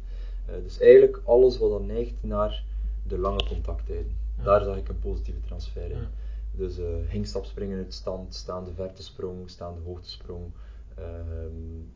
Uh, 0.49 0.55
dus 0.63 0.79
eigenlijk 0.79 1.21
alles 1.25 1.59
wat 1.59 1.71
dan 1.71 1.87
neigt 1.87 2.15
naar 2.21 2.65
de 3.07 3.19
lange 3.19 3.47
contacttijden, 3.49 4.17
ja. 4.37 4.45
daar 4.45 4.65
zag 4.65 4.77
ik 4.77 4.89
een 4.89 4.99
positieve 4.99 5.41
transfer 5.41 5.91
in. 5.91 5.99
Ja. 5.99 6.11
Dus 6.59 6.77
hingstapspringen 7.09 7.79
uit 7.79 7.95
stand, 7.95 8.35
staande 8.35 8.73
vertesprong, 8.73 9.51
staande 9.51 9.81
hoogtesprong, 9.81 10.53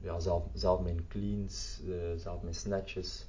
ja, 0.01 0.21
zelf, 0.21 0.43
zelf 0.55 0.81
mijn 0.81 1.07
cleans, 1.09 1.81
zelf 2.17 2.43
mijn 2.43 2.55
snatches, 2.55 3.27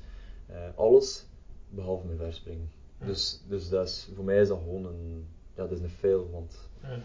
alles 0.76 1.26
behalve 1.70 2.06
mijn 2.06 2.18
verspringen. 2.18 2.72
Ja. 3.00 3.06
Dus, 3.06 3.42
dus 3.48 3.70
dat 3.70 3.88
is, 3.88 4.10
voor 4.16 4.24
mij 4.24 4.42
is 4.42 4.48
dat 4.48 4.60
gewoon 4.64 4.86
een, 4.86 5.28
ja, 5.56 5.64
dat 5.64 5.72
is 5.72 5.80
een 5.80 5.90
fail, 5.90 6.30
want... 6.32 6.70
Ja. 6.82 7.00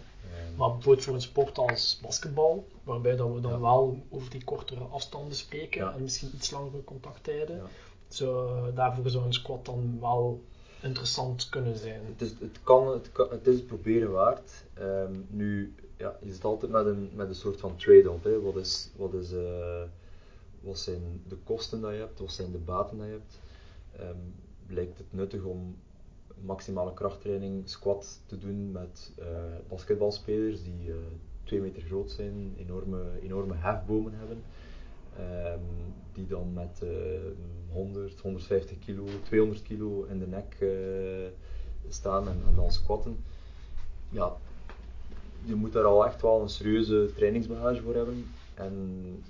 maar 0.56 0.72
bijvoorbeeld 0.72 1.04
voor 1.04 1.14
een 1.14 1.20
sport 1.20 1.58
als 1.58 1.98
basketbal, 2.02 2.66
waarbij 2.82 3.16
dat 3.16 3.34
we 3.34 3.40
dan 3.40 3.52
ja. 3.52 3.60
wel 3.60 4.02
over 4.08 4.30
die 4.30 4.44
kortere 4.44 4.84
afstanden 4.84 5.36
spreken 5.36 5.84
ja. 5.84 5.94
en 5.94 6.02
misschien 6.02 6.30
iets 6.34 6.50
langere 6.50 6.84
contacttijden, 6.84 7.62
zo, 8.08 8.72
daarvoor 8.74 9.10
zou 9.10 9.24
een 9.24 9.32
squat 9.32 9.64
dan 9.64 10.00
wel 10.00 10.42
interessant 10.82 11.48
kunnen 11.48 11.76
zijn. 11.76 12.00
Het 12.04 12.20
is 12.22 12.30
het, 12.30 12.58
kan, 12.62 12.88
het, 12.88 13.10
het, 13.30 13.46
is 13.46 13.54
het 13.54 13.66
proberen 13.66 14.10
waard. 14.10 14.64
Um, 14.80 15.26
nu, 15.28 15.74
ja, 15.96 16.18
je 16.22 16.32
zit 16.32 16.44
altijd 16.44 16.72
met 16.72 16.86
een, 16.86 17.10
met 17.14 17.28
een 17.28 17.34
soort 17.34 17.60
van 17.60 17.76
trade-off. 17.76 18.22
Wat, 18.42 18.56
is, 18.56 18.90
wat, 18.96 19.14
is, 19.14 19.32
uh, 19.32 19.82
wat 20.60 20.78
zijn 20.78 21.22
de 21.28 21.36
kosten 21.36 21.80
dat 21.80 21.92
je 21.92 21.98
hebt, 21.98 22.18
wat 22.18 22.32
zijn 22.32 22.52
de 22.52 22.58
baten 22.58 22.98
dat 22.98 23.06
je 23.06 23.12
hebt? 23.12 23.38
Um, 24.00 24.34
lijkt 24.68 24.98
het 24.98 25.12
nuttig 25.12 25.42
om 25.42 25.76
maximale 26.40 26.94
krachttraining 26.94 27.68
squat 27.68 28.20
te 28.26 28.38
doen 28.38 28.72
met 28.72 29.12
uh, 29.18 29.26
basketbalspelers 29.68 30.62
die 30.62 30.88
uh, 30.88 30.94
twee 31.44 31.60
meter 31.60 31.82
groot 31.82 32.10
zijn, 32.10 32.54
enorme, 32.58 33.02
enorme 33.22 33.54
hefbomen 33.54 34.12
hebben. 34.14 34.42
Um, 35.18 35.94
die 36.12 36.26
dan 36.26 36.52
met 36.52 36.80
uh, 36.82 36.90
100, 37.72 38.20
150 38.20 38.78
kilo, 38.78 39.04
200 39.22 39.62
kilo 39.62 40.04
in 40.04 40.18
de 40.18 40.26
nek 40.26 40.56
uh, 40.60 40.70
staan 41.88 42.28
en, 42.28 42.42
en, 42.46 42.54
dan 42.54 42.72
squatten. 42.72 43.16
Ja, 44.08 44.36
je 45.44 45.54
moet 45.54 45.72
daar 45.72 45.84
al 45.84 46.06
echt 46.06 46.22
wel 46.22 46.42
een 46.42 46.48
serieuze 46.48 47.10
trainingsbagage 47.14 47.82
voor 47.82 47.94
hebben. 47.94 48.26
En 48.54 49.24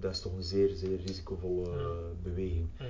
dat 0.00 0.12
is 0.12 0.20
toch 0.20 0.36
een 0.36 0.42
zeer, 0.42 0.74
zeer 0.74 1.00
risicovolle 1.06 1.70
ja. 1.70 1.96
beweging. 2.22 2.68
Ja. 2.78 2.84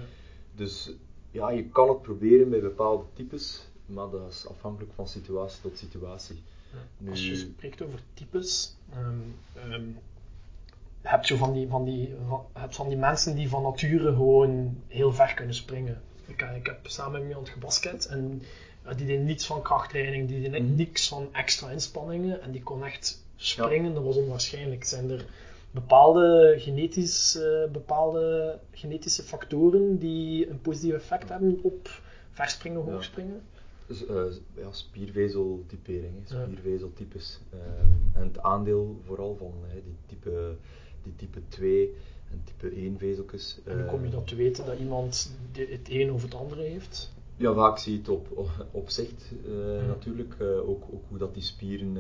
Dus 0.55 0.93
ja, 1.31 1.51
je 1.51 1.69
kan 1.69 1.89
het 1.89 2.03
proberen 2.03 2.51
bij 2.51 2.61
bepaalde 2.61 3.05
types, 3.13 3.67
maar 3.87 4.11
dat 4.11 4.31
is 4.31 4.47
afhankelijk 4.49 4.93
van 4.93 5.09
situatie 5.09 5.63
tot 5.63 5.79
situatie. 5.79 6.43
Ja, 6.73 6.79
nu, 6.99 7.11
als 7.11 7.27
je 7.27 7.37
spreekt 7.37 7.83
over 7.83 8.01
types, 8.15 8.77
um, 8.97 9.35
um, 9.73 9.99
heb 11.03 11.25
je 11.25 11.37
van 11.37 11.53
die, 11.53 11.69
van, 11.69 11.85
die, 11.85 12.15
van, 12.29 12.45
van 12.69 12.88
die 12.88 12.97
mensen 12.97 13.35
die 13.35 13.49
van 13.49 13.62
nature 13.62 14.12
gewoon 14.12 14.77
heel 14.88 15.12
ver 15.12 15.35
kunnen 15.35 15.55
springen. 15.55 16.01
Ik, 16.27 16.43
ik 16.57 16.67
heb 16.67 16.79
samen 16.83 17.21
met 17.21 17.29
iemand 17.29 17.49
gebasket 17.49 18.07
en 18.07 18.43
uh, 18.87 18.97
die 18.97 19.07
deed 19.07 19.21
niets 19.21 19.47
van 19.47 19.62
krachttraining, 19.62 20.29
die 20.29 20.51
deed 20.51 20.62
mm. 20.62 20.75
niks 20.75 21.09
van 21.09 21.29
extra 21.33 21.71
inspanningen 21.71 22.43
en 22.43 22.51
die 22.51 22.62
kon 22.62 22.85
echt 22.85 23.25
springen, 23.37 23.88
ja. 23.88 23.95
dat 23.95 24.05
was 24.05 24.17
onwaarschijnlijk. 24.17 24.85
Zijn 24.85 25.11
er 25.11 25.27
bepaalde, 25.71 26.55
genetisch, 26.59 27.37
uh, 27.37 27.71
bepaalde 27.71 28.59
genetische 28.71 29.23
factoren 29.23 29.99
die 29.99 30.51
een 30.51 30.61
positief 30.61 30.95
effect 30.95 31.29
hebben 31.29 31.59
op 31.62 32.01
verspringen, 32.31 32.81
hoogspringen? 32.81 33.43
Dus, 33.87 34.05
uh, 34.05 34.23
ja, 34.55 34.73
spiervezeltypering, 34.73 36.12
spiervezeltypes. 36.25 37.41
Uh, 37.55 37.61
en 38.21 38.27
het 38.27 38.43
aandeel 38.43 39.01
vooral 39.07 39.37
van 39.37 39.53
die, 39.73 39.97
type, 40.07 40.57
die 41.03 41.17
type 41.17 41.41
2 41.49 41.95
en 42.31 42.43
type 42.45 42.75
1 42.75 42.99
vezeltjes. 42.99 43.59
En 43.65 43.77
hoe 43.77 43.91
kom 43.91 44.05
je 44.05 44.11
dat 44.11 44.27
te 44.27 44.35
weten 44.35 44.67
dat 44.67 44.79
iemand 44.79 45.37
het 45.53 45.88
een 45.88 46.12
of 46.12 46.23
het 46.23 46.35
andere 46.35 46.62
heeft? 46.62 47.12
Ja, 47.37 47.55
vaak 47.55 47.79
zie 47.79 47.93
je 47.93 47.99
het 47.99 48.09
op, 48.09 48.51
op, 48.71 48.91
zicht 48.91 49.33
ja. 49.45 49.87
natuurlijk. 49.87 50.35
ook, 50.41 50.85
ook 50.93 51.05
hoe 51.09 51.19
dat 51.19 51.35
die 51.35 51.43
spieren 51.43 51.97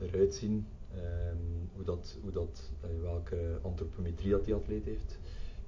eruit 0.00 0.34
zien. 0.34 0.66
Um, 0.96 1.52
hoe 1.74 1.84
dat, 1.84 2.18
hoe 2.22 2.32
dat, 2.32 2.70
uh, 2.84 3.02
welke 3.02 3.58
antropometrie 3.62 4.30
dat 4.30 4.44
die 4.44 4.54
atleet 4.54 4.84
heeft. 4.84 5.18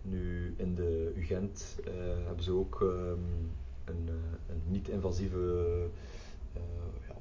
Nu 0.03 0.55
in 0.57 0.75
de 0.75 1.13
UGent 1.17 1.79
uh, 1.81 1.93
hebben 2.27 2.45
ze 2.45 2.53
ook 2.53 2.81
um, 2.81 3.51
een, 3.85 4.07
uh, 4.07 4.15
een 4.49 4.63
niet-invasieve 4.67 5.37
ja, 7.09 7.15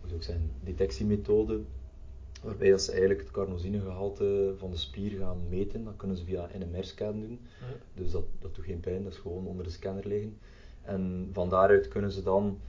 hoe 0.00 0.06
zou 0.06 0.16
ik 0.16 0.22
zeggen, 0.22 0.50
detectiemethode 0.64 1.60
waarbij 2.42 2.70
dat 2.70 2.82
ze 2.82 2.90
eigenlijk 2.90 3.20
het 3.20 3.30
carnosinegehalte 3.30 4.54
van 4.56 4.70
de 4.70 4.76
spier 4.76 5.18
gaan 5.18 5.48
meten. 5.48 5.84
Dat 5.84 5.96
kunnen 5.96 6.16
ze 6.16 6.24
via 6.24 6.48
NMR-scan 6.58 7.20
doen. 7.20 7.40
Ja. 7.60 8.00
Dus 8.02 8.10
dat, 8.10 8.24
dat 8.40 8.54
doet 8.54 8.64
geen 8.64 8.80
pijn, 8.80 9.02
dat 9.02 9.12
is 9.12 9.18
gewoon 9.18 9.46
onder 9.46 9.64
de 9.64 9.70
scanner 9.70 10.06
liggen. 10.06 10.38
En 10.82 11.28
van 11.32 11.48
daaruit 11.48 11.88
kunnen 11.88 12.12
ze 12.12 12.22
dan 12.22 12.60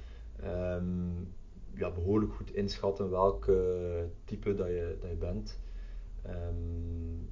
um, 0.44 1.34
ja, 1.74 1.92
behoorlijk 1.92 2.34
goed 2.34 2.54
inschatten 2.54 3.10
welk 3.10 3.46
type 4.26 4.56
dat 4.56 4.68
je, 4.68 4.98
dat 5.02 5.10
je 5.10 5.16
bent. 5.16 5.60
Um, 6.28 7.30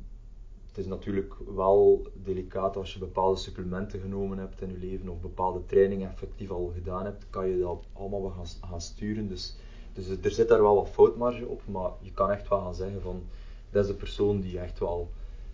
het 0.77 0.85
is 0.85 0.91
natuurlijk 0.91 1.33
wel 1.55 2.07
delicaat 2.13 2.75
als 2.75 2.93
je 2.93 2.99
bepaalde 2.99 3.39
supplementen 3.39 3.99
genomen 3.99 4.37
hebt 4.37 4.61
in 4.61 4.69
je 4.69 4.77
leven 4.77 5.09
of 5.09 5.21
bepaalde 5.21 5.65
training 5.65 6.03
effectief 6.03 6.49
al 6.49 6.71
gedaan 6.73 7.05
hebt, 7.05 7.29
kan 7.29 7.47
je 7.47 7.59
dat 7.59 7.85
allemaal 7.93 8.21
wel 8.21 8.31
gaan, 8.31 8.69
gaan 8.69 8.81
sturen. 8.81 9.27
Dus, 9.27 9.55
dus 9.97 10.17
er 10.21 10.31
zit 10.31 10.47
daar 10.47 10.61
wel 10.61 10.75
wat 10.75 10.89
foutmarge 10.89 11.45
op, 11.45 11.61
maar 11.65 11.91
je 12.01 12.11
kan 12.11 12.31
echt 12.31 12.47
wel 12.47 12.61
gaan 12.61 12.75
zeggen 12.75 13.01
van 13.01 13.23
dat 13.69 13.83
is 13.83 13.91
de 13.91 13.97
persoon 13.97 14.41
die 14.41 14.59
echt 14.59 14.79
wel 14.79 15.09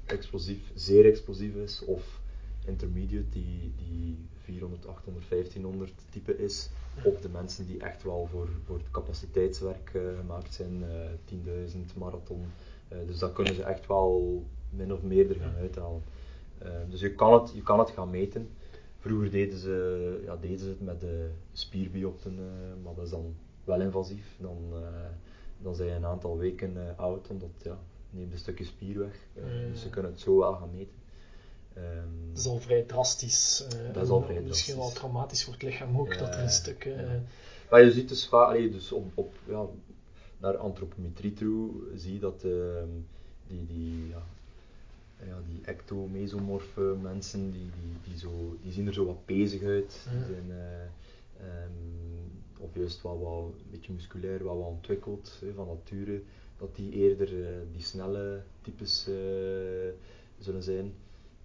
explosief, 0.06 0.72
zeer 0.76 1.06
explosief 1.06 1.56
is 1.56 1.86
of 1.86 2.22
intermediate 2.66 3.30
die, 3.30 3.74
die 3.76 4.18
400, 4.44 4.88
800, 4.88 5.30
1500 5.30 5.92
type 6.10 6.38
is 6.38 6.70
op 7.04 7.22
de 7.22 7.30
mensen 7.30 7.66
die 7.66 7.80
echt 7.80 8.04
wel 8.04 8.28
voor, 8.32 8.50
voor 8.66 8.78
het 8.78 8.92
capaciteitswerk 8.92 9.92
uh, 9.96 10.02
gemaakt 10.20 10.54
zijn, 10.54 10.82
uh, 10.82 11.06
eh, 11.06 11.72
10.000 11.76 11.98
marathon. 11.98 12.46
Uh, 12.92 12.98
dus 13.08 13.20
dat 13.20 13.34
kunnen 13.34 13.56
ze 13.56 13.64
echt 13.64 13.88
wel 13.88 14.44
min 14.70 14.94
of 14.94 15.02
meer 15.02 15.30
er 15.30 15.36
gaan 15.36 15.56
uithalen. 15.56 16.04
dus 16.90 17.00
je 17.00 17.16
kan, 17.16 17.34
het, 17.34 17.52
je 17.54 17.62
kan 17.62 17.80
het 17.80 17.90
gaan 17.90 18.10
meten. 18.10 18.50
Vroeger 19.00 19.32
deden 19.32 19.58
ze, 19.58 20.22
ja, 20.26 20.38
deden 20.42 20.60
ze 20.60 20.70
het 20.70 20.82
met 20.82 21.02
de 21.02 21.30
spierbiopten, 21.54 22.36
maar 22.84 22.96
dat 22.96 23.04
is 23.06 23.10
dan 23.10 23.36
wel 23.64 23.82
invasief. 23.82 24.36
Dan, 24.40 24.58
dan 25.58 25.76
zijn 25.76 25.90
je 25.90 25.96
een 25.96 26.06
aantal 26.06 26.38
weken 26.38 26.98
oud, 26.98 27.28
omdat 27.28 27.50
ja, 27.62 27.78
neemt 28.10 28.34
een 28.34 28.40
stukje 28.40 28.66
spier 28.66 29.00
weg. 29.00 29.20
Dus 29.72 29.82
ze 29.82 29.90
kunnen 29.90 30.12
het 30.12 30.20
zo 30.20 30.40
wel 30.40 30.54
gaan 30.54 30.72
meten. 30.72 31.02
Um, 31.78 32.30
dat 32.30 32.38
is 32.38 32.48
al 32.48 32.60
vrij 32.60 32.82
drastisch. 32.82 33.68
Uh, 33.74 33.94
dat 33.94 34.04
is 34.04 34.10
al 34.10 34.22
vrij 34.22 34.42
misschien 34.42 34.76
wel 34.76 34.92
traumatisch 34.92 35.44
voor 35.44 35.54
het 35.54 35.62
lichaam 35.62 35.98
ook, 35.98 36.14
ja, 36.14 36.20
dat 36.20 36.36
er 36.36 36.42
een 36.42 36.50
stuk... 36.50 36.86
Uh, 36.86 37.02
ja. 37.02 37.22
Maar 37.70 37.84
je 37.84 37.92
ziet 37.92 38.10
dus 38.10 38.28
vaak, 38.28 38.56
dus 38.56 38.92
op, 38.92 39.12
op, 39.14 39.34
ja, 39.48 39.66
naar 40.38 40.58
antropometrie 40.58 41.34
toe, 41.34 41.72
zie 41.96 42.14
je 42.14 42.20
dat 42.20 42.44
uh, 42.46 42.52
die, 43.48 43.66
die, 43.66 44.08
ja, 44.08 44.24
ja, 45.26 45.38
die 45.48 45.62
ectomesomorfe 45.66 46.96
mensen, 47.02 47.52
die, 47.52 47.70
die, 47.82 47.98
die, 48.04 48.18
zo, 48.20 48.58
die 48.62 48.72
zien 48.72 48.88
er 48.88 48.94
zo 48.94 49.06
wat 49.06 49.26
bezig 49.26 49.64
uit. 49.64 50.08
Die 50.12 50.26
zijn, 50.26 50.52
um, 51.42 52.23
of 52.64 52.76
juist 52.76 53.02
wel 53.02 53.20
wat, 53.20 53.54
een 53.60 53.72
beetje 53.72 53.94
musculair, 53.94 54.44
wel 54.44 54.58
wat 54.58 54.68
ontwikkeld 54.68 55.38
hè, 55.42 55.54
van 55.54 55.68
nature, 55.68 56.22
dat 56.58 56.76
die 56.76 56.92
eerder 56.92 57.28
die 57.72 57.82
snelle 57.82 58.44
types 58.62 59.04
zullen 60.38 60.64
zijn. 60.64 60.94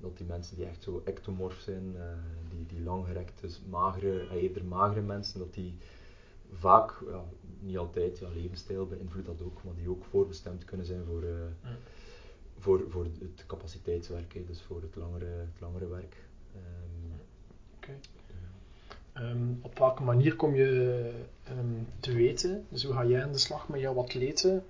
dat 0.00 0.16
die 0.16 0.26
mensen 0.26 0.57
die 0.57 0.66
echt 0.66 0.83
zo 0.83 1.02
ectomorf 1.04 1.61
zijn, 1.61 1.94
uh, 1.94 2.02
die, 2.50 2.66
die 2.66 2.83
langgerekt, 2.83 3.40
dus 3.40 3.61
magere, 3.68 4.40
eerder 4.40 4.64
magere 4.64 5.00
mensen, 5.00 5.38
dat 5.38 5.54
die 5.54 5.76
vaak, 6.52 6.92
ja, 7.07 7.24
niet 7.61 7.78
altijd, 7.78 8.18
ja, 8.18 8.28
levensstijl 8.28 8.87
beïnvloedt 8.87 9.26
dat 9.26 9.42
ook, 9.42 9.64
maar 9.64 9.74
die 9.74 9.88
ook 9.88 10.04
voorbestemd 10.04 10.64
kunnen 10.64 10.87
zijn 10.87 11.04
voor, 11.04 11.22
uh, 11.22 11.31
mm. 11.64 11.76
voor, 12.59 12.85
voor 12.88 13.04
het 13.04 13.46
capaciteitswerk, 13.46 14.35
hè, 14.35 14.44
dus 14.44 14.62
voor 14.62 14.83
het 14.83 14.96
langere, 14.96 15.26
het 15.26 15.61
langere 15.61 15.88
werk. 15.88 16.16
Um, 16.57 17.20
okay. 17.76 17.98
Um, 19.20 19.59
op 19.62 19.78
welke 19.78 20.02
manier 20.02 20.37
kom 20.37 20.54
je 20.54 21.11
um, 21.59 21.87
te 22.00 22.12
weten, 22.12 22.66
dus 22.68 22.85
hoe 22.85 22.94
ga 22.94 23.07
jij 23.07 23.22
aan 23.22 23.33
de 23.33 23.38
slag 23.38 23.68
met 23.68 23.81
jouw 23.81 23.98
atleten, 23.98 24.64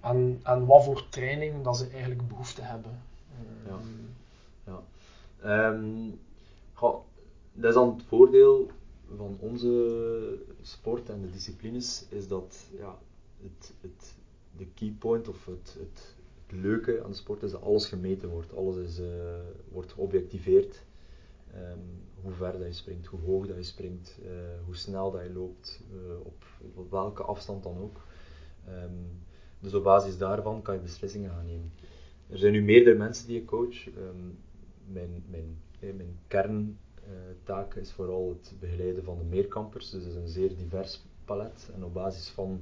aan, 0.00 0.40
aan 0.42 0.66
wat 0.66 0.84
voor 0.84 1.08
training 1.08 1.64
dat 1.64 1.76
ze 1.76 1.88
eigenlijk 1.88 2.28
behoefte 2.28 2.62
hebben? 2.62 3.02
ja. 3.66 3.78
ja. 4.64 4.82
Dat 7.54 7.68
is 7.68 7.74
dan 7.74 7.94
het 7.94 8.02
voordeel 8.02 8.70
van 9.16 9.36
onze 9.40 10.38
sport 10.62 11.08
en 11.08 11.20
de 11.20 11.30
disciplines 11.30 12.06
is 12.08 12.28
dat 12.28 12.66
ja, 12.78 12.98
het, 13.42 13.72
het, 13.80 14.14
de 14.56 14.66
key 14.74 14.94
point 14.98 15.28
of 15.28 15.46
het, 15.46 15.76
het, 15.78 16.14
leuke 16.54 17.02
aan 17.04 17.10
de 17.10 17.16
sport 17.16 17.42
is 17.42 17.50
dat 17.50 17.62
alles 17.62 17.86
gemeten 17.86 18.28
wordt. 18.28 18.56
Alles 18.56 18.76
is, 18.76 19.00
uh, 19.00 19.06
wordt 19.68 19.92
geobjectiveerd. 19.92 20.82
Um, 21.54 22.02
hoe 22.22 22.32
ver 22.32 22.52
dat 22.52 22.66
je 22.66 22.72
springt, 22.72 23.06
hoe 23.06 23.20
hoog 23.20 23.46
dat 23.46 23.56
je 23.56 23.62
springt, 23.62 24.18
uh, 24.22 24.30
hoe 24.64 24.76
snel 24.76 25.10
dat 25.10 25.22
je 25.22 25.32
loopt, 25.32 25.80
uh, 25.94 26.26
op, 26.26 26.44
welke 26.90 27.22
afstand 27.22 27.62
dan 27.62 27.78
ook. 27.78 28.00
Um, 28.68 29.20
dus 29.60 29.74
op 29.74 29.82
basis 29.82 30.18
daarvan 30.18 30.62
kan 30.62 30.74
je 30.74 30.80
beslissingen 30.80 31.30
gaan 31.30 31.46
nemen. 31.46 31.72
Er 32.28 32.38
zijn 32.38 32.52
nu 32.52 32.62
meerdere 32.62 32.98
mensen 32.98 33.26
die 33.26 33.40
je 33.40 33.44
coach. 33.44 33.86
Um, 33.86 34.38
mijn, 34.86 35.24
mijn, 35.28 35.60
mijn 35.78 36.18
kern 36.26 36.78
uh, 37.04 37.12
taak 37.42 37.74
is 37.74 37.92
vooral 37.92 38.28
het 38.28 38.52
begeleiden 38.60 39.04
van 39.04 39.18
de 39.18 39.24
meerkampers. 39.24 39.90
Dus 39.90 40.04
het 40.04 40.12
is 40.12 40.18
een 40.18 40.28
zeer 40.28 40.56
divers 40.56 41.02
palet. 41.24 41.70
En 41.74 41.84
op 41.84 41.94
basis 41.94 42.28
van 42.28 42.60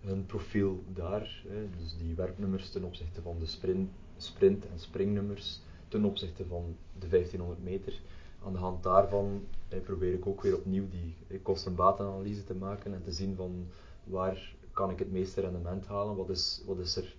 hun 0.00 0.26
profiel 0.26 0.82
daar, 0.92 1.44
dus 1.78 1.96
die 1.96 2.14
werpnummers 2.14 2.70
ten 2.70 2.84
opzichte 2.84 3.22
van 3.22 3.38
de 3.38 3.46
sprint, 3.46 3.90
sprint 4.16 4.66
en 4.66 4.78
springnummers 4.78 5.60
ten 5.88 6.04
opzichte 6.04 6.44
van 6.46 6.76
de 6.98 7.08
1500 7.08 7.62
meter. 7.62 8.00
Aan 8.46 8.52
de 8.52 8.58
hand 8.58 8.82
daarvan 8.82 9.44
probeer 9.84 10.12
ik 10.12 10.26
ook 10.26 10.42
weer 10.42 10.56
opnieuw 10.56 10.88
die 10.88 11.40
kosten-batenanalyse 11.42 12.44
te 12.44 12.54
maken 12.54 12.94
en 12.94 13.02
te 13.02 13.12
zien 13.12 13.36
van 13.36 13.66
waar 14.04 14.54
kan 14.72 14.90
ik 14.90 14.98
het 14.98 15.12
meeste 15.12 15.40
rendement 15.40 15.86
halen, 15.86 16.16
wat 16.16 16.28
is, 16.28 16.62
wat 16.66 16.78
is 16.78 16.96
er 16.96 17.14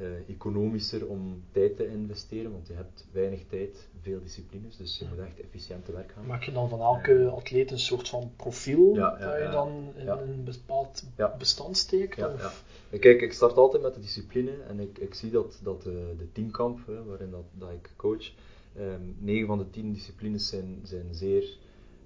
uh, 0.00 0.28
economischer 0.28 1.06
om 1.06 1.42
tijd 1.52 1.76
te 1.76 1.88
investeren, 1.88 2.52
want 2.52 2.66
je 2.66 2.72
hebt 2.72 3.06
weinig 3.12 3.40
tijd, 3.48 3.88
veel 4.00 4.20
disciplines, 4.22 4.76
dus 4.76 4.98
je 4.98 5.04
moet 5.08 5.18
echt 5.18 5.40
efficiënt 5.40 5.84
te 5.84 5.92
werk 5.92 6.12
gaan. 6.12 6.26
Maak 6.26 6.42
je 6.42 6.52
dan 6.52 6.68
van 6.68 6.80
elke 6.80 7.32
atleet 7.36 7.70
een 7.70 7.78
soort 7.78 8.08
van 8.08 8.32
profiel 8.36 8.94
ja, 8.94 9.16
ja, 9.18 9.26
dat 9.26 9.42
je 9.42 9.48
dan 9.50 9.92
in 9.96 10.08
een 10.08 10.44
bepaald 10.44 11.02
bestand 11.38 11.76
steekt? 11.76 12.16
Ja, 12.16 12.52
Kijk, 12.98 13.20
ik 13.20 13.32
start 13.32 13.56
altijd 13.56 13.82
met 13.82 13.94
de 13.94 14.00
discipline 14.00 14.52
en 14.68 14.80
ik, 14.80 14.98
ik 14.98 15.14
zie 15.14 15.30
dat, 15.30 15.60
dat 15.62 15.82
de, 15.82 16.14
de 16.18 16.32
teamkamp, 16.32 16.86
hè, 16.86 17.04
waarin 17.04 17.30
dat, 17.30 17.44
dat 17.52 17.70
ik 17.70 17.90
coach, 17.96 18.32
um, 18.78 19.16
9 19.18 19.46
van 19.46 19.58
de 19.58 19.70
10 19.70 19.92
disciplines 19.92 20.48
zijn, 20.48 20.80
zijn 20.82 21.14
zeer 21.14 21.58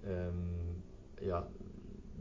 um, 0.06 0.82
ja, 1.20 1.48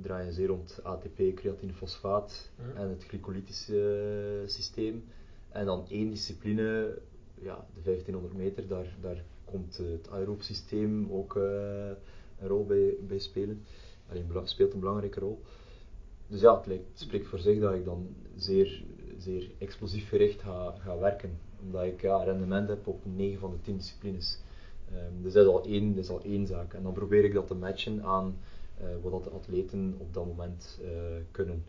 draaien 0.02 0.34
zeer 0.34 0.48
rond 0.48 0.80
ATP, 0.84 1.36
creatine, 1.36 1.74
fosfaat 1.74 2.52
en 2.76 2.90
het 2.90 3.06
glycolytische 3.06 4.44
systeem. 4.46 5.04
En 5.50 5.66
dan 5.66 5.86
één 5.90 6.10
discipline, 6.10 6.98
ja, 7.42 7.66
de 7.74 7.82
1500 7.84 8.34
meter, 8.34 8.68
daar, 8.68 8.96
daar 9.02 9.24
komt 9.46 9.78
het 9.78 10.10
aeroop 10.10 10.42
systeem 10.42 11.12
ook 11.12 11.36
uh, 11.36 11.44
een 12.40 12.48
rol 12.48 12.66
bij, 12.66 12.96
bij 13.08 13.20
spelen. 13.20 13.64
Alleen 14.10 14.48
speelt 14.48 14.74
een 14.74 14.80
belangrijke 14.80 15.20
rol. 15.20 15.42
Dus 16.28 16.42
ja, 16.42 16.58
het, 16.58 16.66
lijkt, 16.66 16.88
het 16.90 17.00
spreekt 17.00 17.28
voor 17.28 17.40
zich 17.40 17.60
dat 17.60 17.74
ik 17.74 17.86
dan 17.86 18.16
zeer, 18.36 18.84
zeer 19.18 19.52
explosief 19.58 20.10
gericht 20.10 20.42
ga, 20.42 20.76
ga 20.80 20.98
werken. 20.98 21.40
Omdat 21.66 21.84
ik 21.84 22.02
rendement 22.02 22.68
heb 22.68 22.88
op 22.88 23.02
9 23.04 23.40
van 23.40 23.52
de 23.52 23.62
10 23.62 23.78
disciplines. 23.78 24.40
Um, 24.94 25.24
dus 25.24 25.34
dat 25.34 25.46
is, 25.46 25.52
al 25.52 25.66
één, 25.66 25.96
dat 25.96 26.04
is 26.04 26.10
al 26.10 26.22
één 26.24 26.48
zaak. 26.48 26.74
En 26.74 26.84
dan 26.84 26.94
probeer 26.94 27.24
ik 27.24 27.34
dat 27.34 27.48
te 27.48 27.56
matchen 27.56 28.04
aan 28.04 28.38
uh, 28.82 29.12
wat 29.12 29.24
de 29.24 29.30
atleten 29.30 29.96
op 29.98 30.14
dat 30.14 30.26
moment 30.26 30.80
uh, 30.84 30.90
kunnen. 31.32 31.64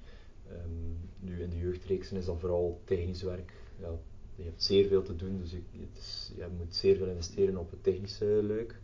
Um, 0.53 0.97
nu 1.21 1.43
in 1.43 1.51
de 1.51 1.59
jeugdreeksen 1.59 2.17
is 2.17 2.25
dat 2.25 2.41
vooral 2.41 2.81
technisch 2.85 3.23
werk, 3.23 3.53
ja, 3.81 3.89
je 4.37 4.43
hebt 4.43 4.63
zeer 4.63 4.87
veel 4.87 5.03
te 5.03 5.17
doen, 5.17 5.39
dus 5.39 5.51
je, 5.51 5.61
is, 5.95 6.33
je 6.37 6.47
moet 6.59 6.75
zeer 6.75 6.97
veel 6.97 7.07
investeren 7.07 7.57
op 7.57 7.71
het 7.71 7.83
technische 7.83 8.41
luik. 8.43 8.81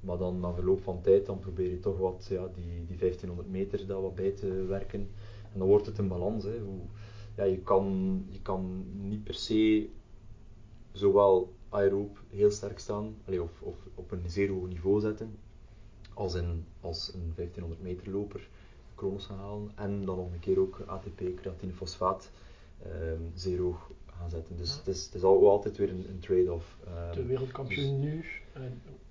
Maar 0.00 0.18
dan 0.18 0.40
na 0.40 0.52
verloop 0.52 0.82
van 0.82 1.00
tijd, 1.00 1.26
dan 1.26 1.38
probeer 1.38 1.70
je 1.70 1.80
toch 1.80 1.98
wat, 1.98 2.26
ja, 2.30 2.48
die, 2.54 2.86
die 2.86 2.96
1500 2.96 3.50
meter 3.50 3.86
daar 3.86 4.02
wat 4.02 4.14
bij 4.14 4.30
te 4.30 4.64
werken. 4.64 5.08
En 5.52 5.58
dan 5.58 5.68
wordt 5.68 5.86
het 5.86 5.98
een 5.98 6.08
balans. 6.08 6.44
Hè. 6.44 6.58
Hoe, 6.58 6.80
ja, 7.36 7.44
je, 7.44 7.58
kan, 7.58 8.24
je 8.30 8.42
kan 8.42 8.84
niet 8.92 9.24
per 9.24 9.34
se 9.34 9.88
zowel 10.96 11.52
aeroop 11.68 12.18
heel 12.30 12.50
sterk 12.50 12.78
staan, 12.78 13.16
of, 13.26 13.60
of 13.60 13.76
op 13.94 14.10
een 14.10 14.22
zeer 14.26 14.50
hoog 14.50 14.68
niveau 14.68 15.00
zetten, 15.00 15.38
als, 16.14 16.34
in, 16.34 16.64
als 16.80 17.10
een 17.14 17.32
1500 17.34 17.82
meter 17.82 18.12
loper 18.12 18.48
chronos 18.94 19.26
gaan 19.26 19.38
halen. 19.38 19.70
En 19.74 20.04
dan 20.04 20.16
nog 20.16 20.32
een 20.32 20.40
keer 20.40 20.58
ook 20.58 20.82
ATP, 20.86 21.20
creatine, 21.36 21.72
fosfaat, 21.72 22.30
um, 22.86 23.30
zeer 23.34 23.60
hoog 23.60 23.90
gaan 24.06 24.30
zetten. 24.30 24.56
Dus 24.56 24.76
het, 24.76 24.86
is, 24.86 25.04
het 25.04 25.14
is 25.14 25.22
altijd 25.22 25.76
weer 25.76 25.90
een, 25.90 26.06
een 26.08 26.18
trade-off. 26.20 26.76
Um, 26.86 27.14
de 27.14 27.26
wereldkampioen 27.26 28.00
dus, 28.00 28.10
nu, 28.10 28.24
uh, 28.56 28.62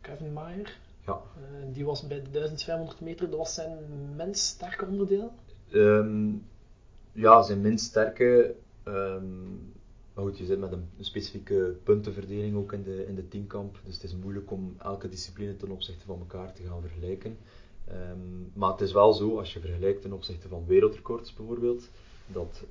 Kevin 0.01 0.33
Mayer, 0.33 0.77
ja. 1.05 1.21
Uh, 1.37 1.73
die 1.73 1.85
was 1.85 2.07
bij 2.07 2.21
de 2.21 2.29
1500 2.31 3.01
meter, 3.01 3.29
dat 3.29 3.39
was 3.39 3.53
zijn 3.53 3.77
minst 4.15 4.45
sterke 4.45 4.85
onderdeel? 4.85 5.31
Um, 5.71 6.45
ja, 7.11 7.41
zijn 7.41 7.61
minst 7.61 7.85
sterke. 7.85 8.55
Um, 8.87 9.73
maar 10.15 10.25
goed, 10.25 10.37
je 10.37 10.45
zit 10.45 10.59
met 10.59 10.71
een, 10.71 10.89
specifieke 10.99 11.77
puntenverdeling 11.83 12.55
ook 12.55 12.73
in 12.73 12.83
de, 12.83 13.05
in 13.07 13.15
de 13.15 13.27
teamkamp. 13.27 13.79
Dus 13.83 13.93
het 13.93 14.03
is 14.03 14.15
moeilijk 14.15 14.51
om 14.51 14.75
elke 14.79 15.09
discipline 15.09 15.55
ten 15.55 15.71
opzichte 15.71 16.05
van 16.05 16.19
elkaar 16.19 16.53
te 16.53 16.63
gaan 16.63 16.81
vergelijken. 16.81 17.37
Um, 17.89 18.51
maar 18.53 18.71
het 18.71 18.81
is 18.81 18.91
wel 18.91 19.13
zo, 19.13 19.37
als 19.37 19.53
je 19.53 19.59
vergelijkt 19.59 20.01
ten 20.01 20.13
opzichte 20.13 20.47
van 20.47 20.65
wereldrecords 20.65 21.33
bijvoorbeeld, 21.33 21.89
dat 22.27 22.63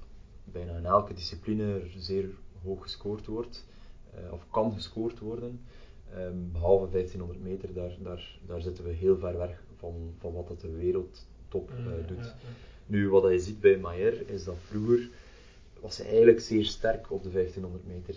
bijna 0.44 0.76
in 0.76 0.84
elke 0.84 1.14
discipline 1.14 1.72
er 1.72 1.90
zeer 1.96 2.30
hoog 2.62 2.82
gescoord 2.82 3.26
wordt, 3.26 3.66
uh, 4.14 4.32
of 4.32 4.46
kan 4.50 4.72
gescoord 4.72 5.18
worden. 5.18 5.60
Um, 6.16 6.52
behalve 6.52 6.90
1500 6.90 7.42
meter, 7.42 7.74
daar, 7.74 7.96
daar, 8.02 8.38
daar 8.46 8.60
zitten 8.60 8.84
we 8.84 8.90
heel 8.90 9.18
ver 9.18 9.38
weg 9.38 9.62
van, 9.76 10.14
van 10.18 10.32
wat 10.32 10.48
dat 10.48 10.60
de 10.60 10.70
wereldtop 10.70 11.70
uh, 11.70 12.08
doet. 12.08 12.34
Nu, 12.86 13.10
wat 13.10 13.30
je 13.30 13.38
ziet 13.38 13.60
bij 13.60 13.78
Mayer, 13.78 14.28
is 14.28 14.44
dat 14.44 14.56
vroeger 14.58 15.10
was 15.84 15.96
hij 15.96 16.06
eigenlijk 16.06 16.40
zeer 16.40 16.64
sterk 16.64 17.10
op 17.10 17.22
de 17.22 17.30
1500 17.30 17.86
meter. 17.86 18.14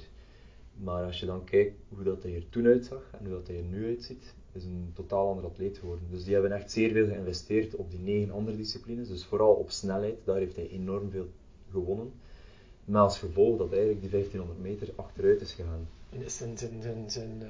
Maar 0.84 1.04
als 1.04 1.20
je 1.20 1.26
dan 1.26 1.44
kijkt 1.44 1.76
hoe 1.90 2.04
dat 2.04 2.24
hij 2.24 2.36
er 2.36 2.50
toen 2.50 2.66
uitzag 2.66 3.02
en 3.12 3.26
hoe 3.26 3.34
dat 3.34 3.48
hij 3.48 3.58
er 3.58 3.64
nu 3.64 3.86
uitziet, 3.86 4.34
is 4.52 4.64
een 4.64 4.92
totaal 4.94 5.30
ander 5.30 5.46
atleet 5.46 5.78
geworden. 5.78 6.08
Dus 6.12 6.24
die 6.24 6.34
hebben 6.34 6.52
echt 6.52 6.72
zeer 6.72 6.92
veel 6.92 7.06
geïnvesteerd 7.06 7.76
op 7.76 7.92
die 7.92 8.00
negen 8.00 8.34
andere 8.34 8.58
disciplines. 8.58 9.08
Dus 9.08 9.26
vooral 9.26 9.54
op 9.54 9.72
snelheid, 9.72 10.16
daar 10.24 10.38
heeft 10.38 10.56
hij 10.56 10.70
enorm 10.70 11.10
veel 11.10 11.28
gewonnen. 11.72 12.12
Maar 12.86 13.02
als 13.02 13.20
gevolg 13.20 13.58
dat 13.58 13.72
eigenlijk 13.72 14.02
die 14.02 14.10
1500 14.10 14.70
meter 14.70 14.94
achteruit 14.96 15.42
is 15.42 15.54
gegaan. 15.54 15.88
En 16.10 16.24
is 16.24 16.38
zijn, 16.38 16.58
zijn, 16.58 16.82
zijn, 16.82 17.12
zijn 17.12 17.40
uh, 17.42 17.48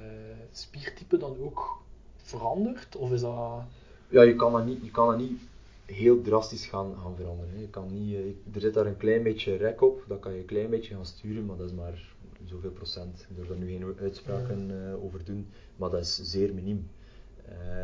spiertype 0.52 1.18
dan 1.18 1.38
ook 1.40 1.82
veranderd? 2.16 2.96
Of 2.96 3.12
is 3.12 3.22
dat... 3.22 3.64
Ja, 4.10 4.22
je 4.22 4.36
kan 4.36 4.52
dat 4.52 4.66
niet, 4.66 4.84
je 4.84 4.92
kan 4.92 5.08
dat 5.08 5.18
niet 5.18 5.42
heel 5.88 6.22
drastisch 6.22 6.66
gaan, 6.66 6.98
gaan 6.98 7.16
veranderen. 7.16 7.60
Je 7.60 7.70
kan 7.70 7.94
niet, 7.94 8.14
uh, 8.14 8.56
er 8.56 8.62
zit 8.62 8.74
daar 8.74 8.86
een 8.86 8.98
klein 8.98 9.24
beetje 9.24 9.56
rek 9.56 9.82
op, 9.82 10.04
dat 10.08 10.20
kan 10.20 10.34
je 10.34 10.40
een 10.40 10.46
klein 10.46 10.70
beetje 10.70 10.94
gaan 10.94 11.06
sturen, 11.06 11.46
maar 11.46 11.58
dat 11.58 11.70
is 11.70 11.76
maar 11.76 12.16
zoveel 12.46 12.72
procent. 12.72 13.26
Ik 13.30 13.36
durf 13.36 13.48
daar 13.48 13.58
nu 13.58 13.68
geen 13.68 13.96
uitspraken 14.00 14.70
uh, 14.72 15.04
over 15.04 15.26
doen, 15.26 15.48
maar 15.76 15.90
dat 15.90 16.02
is 16.02 16.20
zeer 16.22 16.54
miniem. 16.54 16.90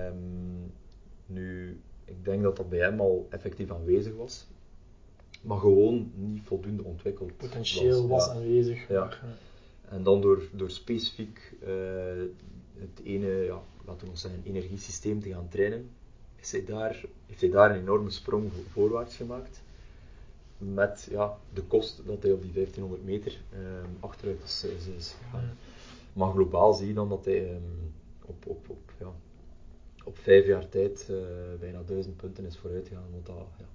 Um, 0.08 0.72
nu, 1.26 1.80
ik 2.06 2.26
denk 2.26 2.44
dat 2.44 2.58
dat 2.58 2.70
bij 2.70 2.80
hem 2.80 3.00
al 3.00 3.28
effectief 3.30 3.72
aanwezig 3.72 4.16
was 4.16 4.48
maar 5.44 5.60
gewoon 5.60 6.12
niet 6.16 6.42
voldoende 6.44 6.84
ontwikkeld. 6.84 7.38
Potentieel 7.38 8.08
was, 8.08 8.30
aanwezig. 8.30 8.88
Ja. 8.88 9.10
En 9.90 10.04
dan 10.04 10.22
door, 10.22 10.42
door 10.52 10.70
specifiek 10.70 11.56
uh, 11.64 11.70
het 12.74 13.02
ene, 13.04 13.28
ja, 13.28 13.62
laten 13.86 14.10
we 14.10 14.16
zeggen, 14.16 14.42
energiesysteem 14.44 15.22
te 15.22 15.30
gaan 15.30 15.48
trainen, 15.50 15.90
is 16.44 16.52
hij 16.52 16.66
daar, 16.66 17.04
heeft 17.26 17.42
hij 17.42 17.50
daar 17.50 17.72
een 17.72 17.82
enorme 17.82 18.10
sprong 18.10 18.52
voorwaarts 18.72 19.16
gemaakt. 19.16 19.62
Met 20.58 21.08
ja, 21.10 21.38
de 21.54 21.62
kost 21.62 22.02
dat 22.06 22.24
hij 22.24 22.32
op 22.32 22.42
die 22.42 22.52
1500 22.52 23.04
meter 23.04 23.42
uh, 23.54 23.60
achteruit 24.00 24.44
is, 24.44 24.64
is, 24.64 24.88
is 24.88 25.16
gegaan. 25.24 25.58
Maar 26.14 26.32
globaal 26.32 26.74
zie 26.74 26.88
je 26.88 26.94
dan 26.94 27.10
dat 27.10 27.26
hij 27.26 27.54
um, 27.54 27.94
op, 28.26 28.46
op, 28.48 28.70
op, 28.70 28.92
ja, 29.00 29.12
op 30.04 30.18
vijf 30.18 30.46
jaar 30.46 30.70
tijd 30.70 31.08
uh, 31.10 31.18
bijna 31.60 31.82
duizend 31.86 32.18
punten 32.18 32.46
is 32.46 32.58
vooruitgegaan. 32.58 33.12
Want 33.12 33.26
dat, 33.26 33.36
ja, 33.58 33.66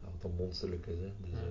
wat 0.00 0.22
dan 0.22 0.32
monsterlijk 0.36 0.86
is. 0.86 0.98
Hè. 0.98 1.12
Dus, 1.20 1.38
uh, 1.38 1.46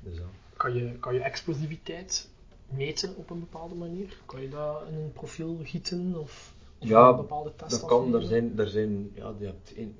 dus, 0.00 0.16
ja. 0.16 0.28
kan, 0.56 0.74
je, 0.74 0.98
kan 0.98 1.14
je 1.14 1.20
explosiviteit 1.20 2.28
meten 2.68 3.16
op 3.16 3.30
een 3.30 3.40
bepaalde 3.40 3.74
manier? 3.74 4.16
Kan 4.26 4.42
je 4.42 4.48
dat 4.48 4.88
in 4.88 4.94
een 4.94 5.12
profiel 5.12 5.58
gieten 5.62 6.16
of 6.16 6.56
Ja, 6.80 7.14
bepaalde 7.16 7.52
Dat 7.68 7.84
kan, 7.84 8.14
er 8.14 8.22
zijn, 8.22 8.58
er 8.58 8.68
zijn 8.68 9.10
ja, 9.14 9.34
je 9.38 9.44
hebt 9.46 9.72
een- 9.76 9.96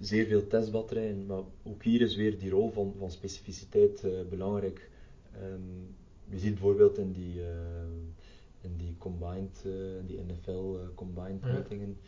zeer 0.00 0.26
veel 0.26 0.46
testbatterijen, 0.46 1.26
maar 1.26 1.42
ook 1.62 1.82
hier 1.82 2.00
is 2.00 2.16
weer 2.16 2.38
die 2.38 2.50
rol 2.50 2.70
van, 2.70 2.94
van 2.98 3.10
specificiteit 3.10 4.04
eh, 4.04 4.10
belangrijk. 4.28 4.90
Ehm, 5.32 5.60
je 6.28 6.38
ziet 6.38 6.52
bijvoorbeeld 6.52 6.98
in 6.98 7.12
die, 7.12 7.40
eh, 7.40 7.48
in 8.60 8.76
die 8.76 8.94
combined, 8.98 9.62
eh, 9.64 9.72
die 10.06 10.18
NFL 10.20 10.76
combined 10.94 11.42
Ja. 11.44 11.52
metingen, 11.52 11.98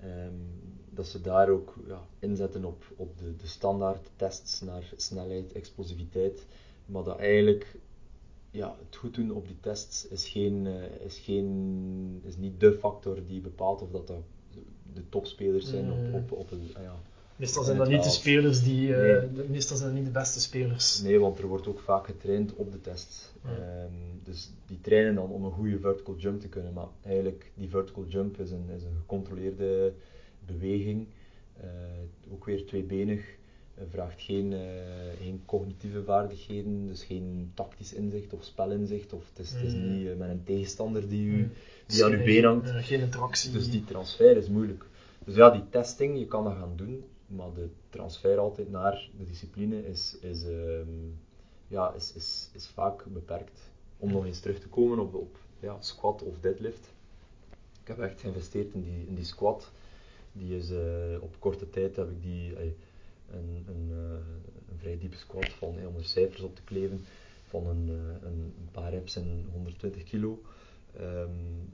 ehm, 0.00 0.32
dat 0.90 1.06
ze 1.06 1.20
daar 1.20 1.48
ook 1.48 1.74
ja, 1.86 2.00
inzetten 2.18 2.64
op, 2.64 2.84
op 2.96 3.18
de, 3.18 3.36
de 3.36 3.46
standaard 3.46 4.10
tests 4.16 4.60
naar 4.60 4.92
snelheid, 4.96 5.52
explosiviteit, 5.52 6.46
maar 6.86 7.04
dat 7.04 7.18
eigenlijk 7.18 7.76
ja, 8.54 8.76
het 8.86 8.96
goed 8.96 9.14
doen 9.14 9.30
op 9.30 9.46
die 9.46 9.56
tests 9.60 10.08
is, 10.08 10.28
geen, 10.28 10.66
eh, 10.66 11.04
is, 11.06 11.18
geen, 11.18 12.20
is 12.24 12.36
niet 12.36 12.60
de 12.60 12.72
factor 12.72 13.18
die 13.26 13.40
bepaalt 13.40 13.82
of 13.82 13.90
dat, 13.90 14.06
dat 14.06 14.22
de 14.92 15.02
topspelers 15.08 15.68
zijn 15.68 15.84
Mm. 15.84 16.14
op, 16.14 16.30
op, 16.30 16.38
op 16.38 16.50
een, 16.50 16.70
ah 16.74 16.82
ja. 16.82 16.94
Meestal 17.36 17.62
zijn 17.64 17.76
het 17.76 17.86
dat 17.86 17.94
niet 17.94 18.04
de 18.04 18.10
spelers 18.10 18.62
die, 18.62 18.94
eh, 18.94 19.22
de- 19.34 19.46
meestal 19.48 19.76
zijn 19.76 19.88
dat 19.88 19.98
niet 19.98 20.06
de 20.12 20.18
beste 20.18 20.40
spelers. 20.40 21.02
Nee, 21.02 21.18
want 21.20 21.38
er 21.38 21.46
wordt 21.46 21.66
ook 21.66 21.80
vaak 21.80 22.06
getraind 22.06 22.54
op 22.54 22.72
de 22.72 22.80
test. 22.80 23.34
Ja. 23.44 23.50
Ehm, 23.50 23.92
dus 24.22 24.50
die 24.66 24.80
trainen 24.80 25.14
dan 25.14 25.30
om 25.30 25.44
een 25.44 25.50
goede 25.52 25.78
vertical 25.78 26.16
jump 26.16 26.40
te 26.40 26.48
kunnen. 26.48 26.72
Maar 26.72 26.86
eigenlijk, 27.02 27.50
die 27.54 27.68
vertical 27.68 28.04
jump 28.06 28.38
is 28.38 28.50
een, 28.50 28.64
is 28.76 28.82
een 28.82 28.96
gecontroleerde 28.98 29.92
beweging. 30.46 31.06
Eh, 31.60 31.66
ook 32.32 32.44
weer 32.44 32.66
tweebenig. 32.66 33.24
Eh, 33.74 33.84
vraagt 33.90 34.22
geen, 34.22 34.52
eh, 34.52 34.60
geen 35.22 35.42
cognitieve 35.44 36.02
vaardigheden, 36.04 36.86
dus 36.86 37.04
geen 37.04 37.50
tactisch 37.54 37.92
inzicht 37.92 38.32
of 38.32 38.44
spelinzicht. 38.44 39.12
Of 39.12 39.28
het 39.28 39.38
is, 39.38 39.52
het 39.52 39.62
is 39.62 39.74
Mm. 39.74 39.96
niet 39.96 40.06
eh, 40.08 40.16
met 40.16 40.28
een 40.28 40.44
tegenstander 40.44 41.08
die, 41.08 41.26
u, 41.26 41.36
Mm. 41.42 41.50
die 41.86 42.04
aan 42.04 42.12
uw 42.12 42.24
been 42.24 42.44
hangt. 42.44 42.68
eh, 42.68 42.84
geen 42.84 43.00
interactie. 43.00 43.50
Dus 43.52 43.70
die 43.70 43.84
transfer 43.84 44.36
is 44.36 44.48
moeilijk. 44.48 44.84
Dus 45.24 45.34
ja, 45.34 45.50
die 45.50 45.68
testing, 45.70 46.18
je 46.18 46.26
kan 46.26 46.44
dat 46.44 46.52
gaan 46.52 46.72
doen, 46.76 47.04
maar 47.26 47.52
de 47.54 47.68
transfer 47.90 48.38
altijd 48.38 48.70
naar 48.70 49.08
de 49.18 49.24
discipline 49.24 49.86
is, 49.86 50.16
is, 50.20 50.44
ehm, 50.44 50.88
ja, 51.68 51.92
is, 51.92 52.12
is, 52.14 52.48
is 52.52 52.66
vaak 52.66 53.04
beperkt. 53.12 53.70
Om 53.98 54.12
nog 54.12 54.24
eens 54.26 54.40
terug 54.40 54.58
te 54.58 54.68
komen 54.68 54.98
op, 54.98 55.14
op 55.14 55.36
ja, 55.60 55.76
squat 55.80 56.22
of 56.22 56.38
deadlift. 56.40 56.92
Ik 57.82 57.88
heb 57.88 57.98
echt 57.98 58.20
geïnvesteerd 58.20 58.74
in 58.74 58.82
die, 58.82 59.04
in 59.06 59.14
die 59.14 59.24
squat. 59.24 59.72
Die 60.32 60.56
is 60.56 60.70
eh, 60.70 60.78
op 61.20 61.34
korte 61.38 61.70
tijd 61.70 61.96
heb 61.96 62.10
ik 62.10 62.22
die 62.22 62.52
een, 63.30 63.64
een, 63.68 63.88
eh, 63.90 64.12
een 64.70 64.78
vrij 64.78 64.98
diepe 64.98 65.16
squat 65.16 65.52
van 65.52 65.78
eh, 65.78 65.86
om 65.86 65.96
er 65.96 66.04
cijfers 66.04 66.42
op 66.42 66.54
te 66.56 66.62
kleven 66.62 67.04
van 67.44 67.66
een, 67.66 67.88
eh, 67.88 68.28
een, 68.28 68.52
paar 68.72 68.90
reps 68.90 69.16
en 69.16 69.44
120 69.52 70.02
kilo. 70.04 70.42
Ehm, 70.96 71.30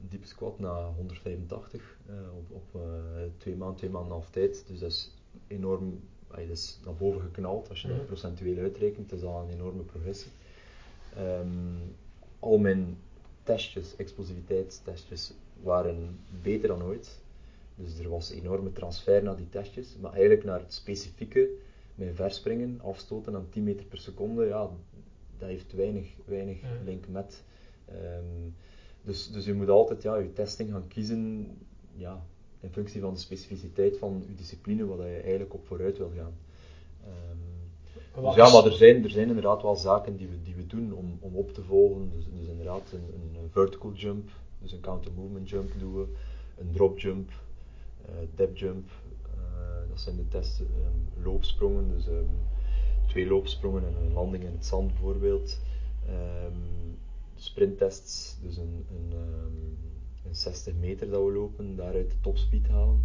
diepe 0.08 0.26
squat 0.26 0.58
na 0.58 0.92
185 0.96 1.96
eh, 2.06 2.14
op, 2.36 2.50
op 2.50 2.80
twee 3.36 3.56
maanden, 3.56 3.76
twee 3.76 3.90
maanden 3.90 4.10
en 4.10 4.16
een 4.16 4.20
half 4.20 4.30
tijd. 4.30 4.64
Dus 4.66 4.78
dat 4.78 4.90
is 4.90 5.10
enorm, 5.46 6.00
dat 6.28 6.38
is 6.48 6.78
naar 6.84 6.94
boven 6.94 7.20
geknald. 7.20 7.68
Als 7.68 7.82
je 7.82 7.88
dat 7.88 7.96
Mhm. 7.96 8.06
procentueel 8.06 8.58
uitrekent, 8.58 9.12
is 9.12 9.20
dat 9.20 9.42
een 9.42 9.54
enorme 9.54 9.82
progressie. 9.82 10.30
Ehm, 11.16 11.48
al 12.38 12.58
mijn 12.58 12.98
testjes, 13.42 13.96
explosiviteitstestjes, 13.96 15.32
waren 15.62 16.18
beter 16.42 16.68
dan 16.68 16.82
ooit. 16.82 17.20
Dus 17.82 17.98
er 17.98 18.08
was 18.08 18.30
enorme 18.30 18.72
transfer 18.72 19.22
naar 19.22 19.36
die 19.36 19.48
testjes, 19.48 19.96
maar 20.00 20.12
eigenlijk 20.12 20.44
naar 20.44 20.60
het 20.60 20.72
specifieke, 20.72 21.48
mijn 21.94 22.14
verspringen, 22.14 22.80
afstoten 22.82 23.34
aan 23.34 23.48
10 23.50 23.62
meter 23.62 23.86
per 23.86 23.98
seconde, 23.98 24.44
ja, 24.44 24.70
dat 25.38 25.48
heeft 25.48 25.72
weinig, 25.72 26.08
weinig 26.24 26.58
link 26.84 27.08
met. 27.08 27.42
Ehm, 27.84 28.50
dus, 29.02 29.30
dus 29.30 29.44
je 29.44 29.54
moet 29.54 29.68
altijd 29.68 30.02
ja, 30.02 30.16
je 30.16 30.32
testing 30.32 30.70
gaan 30.70 30.88
kiezen 30.88 31.46
ja, 31.96 32.24
in 32.60 32.70
functie 32.70 33.00
van 33.00 33.12
de 33.12 33.20
specificiteit 33.20 33.98
van 33.98 34.24
je 34.28 34.34
discipline, 34.34 34.86
waar 34.86 35.06
je 35.06 35.20
eigenlijk 35.20 35.54
op 35.54 35.66
vooruit 35.66 35.98
wil 35.98 36.12
gaan. 36.16 36.34
Ehm, 37.04 38.24
dus 38.24 38.34
ja, 38.34 38.52
maar 38.52 38.64
er 38.64 38.72
zijn, 38.72 39.04
er 39.04 39.10
zijn 39.10 39.28
inderdaad 39.28 39.62
wel 39.62 39.76
zaken 39.76 40.16
die 40.16 40.28
we, 40.28 40.42
die 40.42 40.54
we 40.54 40.66
doen 40.66 40.92
om, 40.92 41.18
om 41.20 41.36
op 41.36 41.52
te 41.52 41.62
volgen. 41.62 42.10
Dus, 42.14 42.24
dus 42.38 42.48
inderdaad 42.48 42.92
een, 42.92 43.34
een 43.42 43.50
vertical 43.50 43.92
jump, 43.92 44.30
dus 44.58 44.72
een 44.72 44.80
counter 44.80 45.12
movement 45.12 45.48
jump 45.48 45.70
doen 45.78 45.94
we, 45.94 46.06
een 46.58 46.72
drop 46.72 46.98
jump, 46.98 47.30
eh 48.06 48.26
dip 48.34 48.56
jump, 48.56 48.88
eh, 49.34 49.88
dat 49.88 50.00
zijn 50.00 50.16
de 50.16 50.28
tests, 50.28 50.60
ehm, 50.60 51.24
loopsprongen, 51.24 51.88
dus 51.88 52.08
ehm, 52.08 52.24
twee 53.06 53.26
loopsprongen 53.26 53.86
en 53.86 53.94
een 53.96 54.12
landing 54.12 54.44
in 54.44 54.52
het 54.52 54.66
zand 54.66 54.88
bijvoorbeeld. 54.88 55.60
Ehm 56.06 56.80
sprinttests, 57.40 58.36
dus 58.42 58.56
een, 58.56 58.86
een, 58.90 59.12
een 60.24 60.34
60 60.34 60.74
meter 60.74 61.10
dat 61.10 61.24
we 61.24 61.32
lopen, 61.32 61.76
daaruit 61.76 62.10
de 62.10 62.20
topspeed 62.20 62.68
halen, 62.68 63.04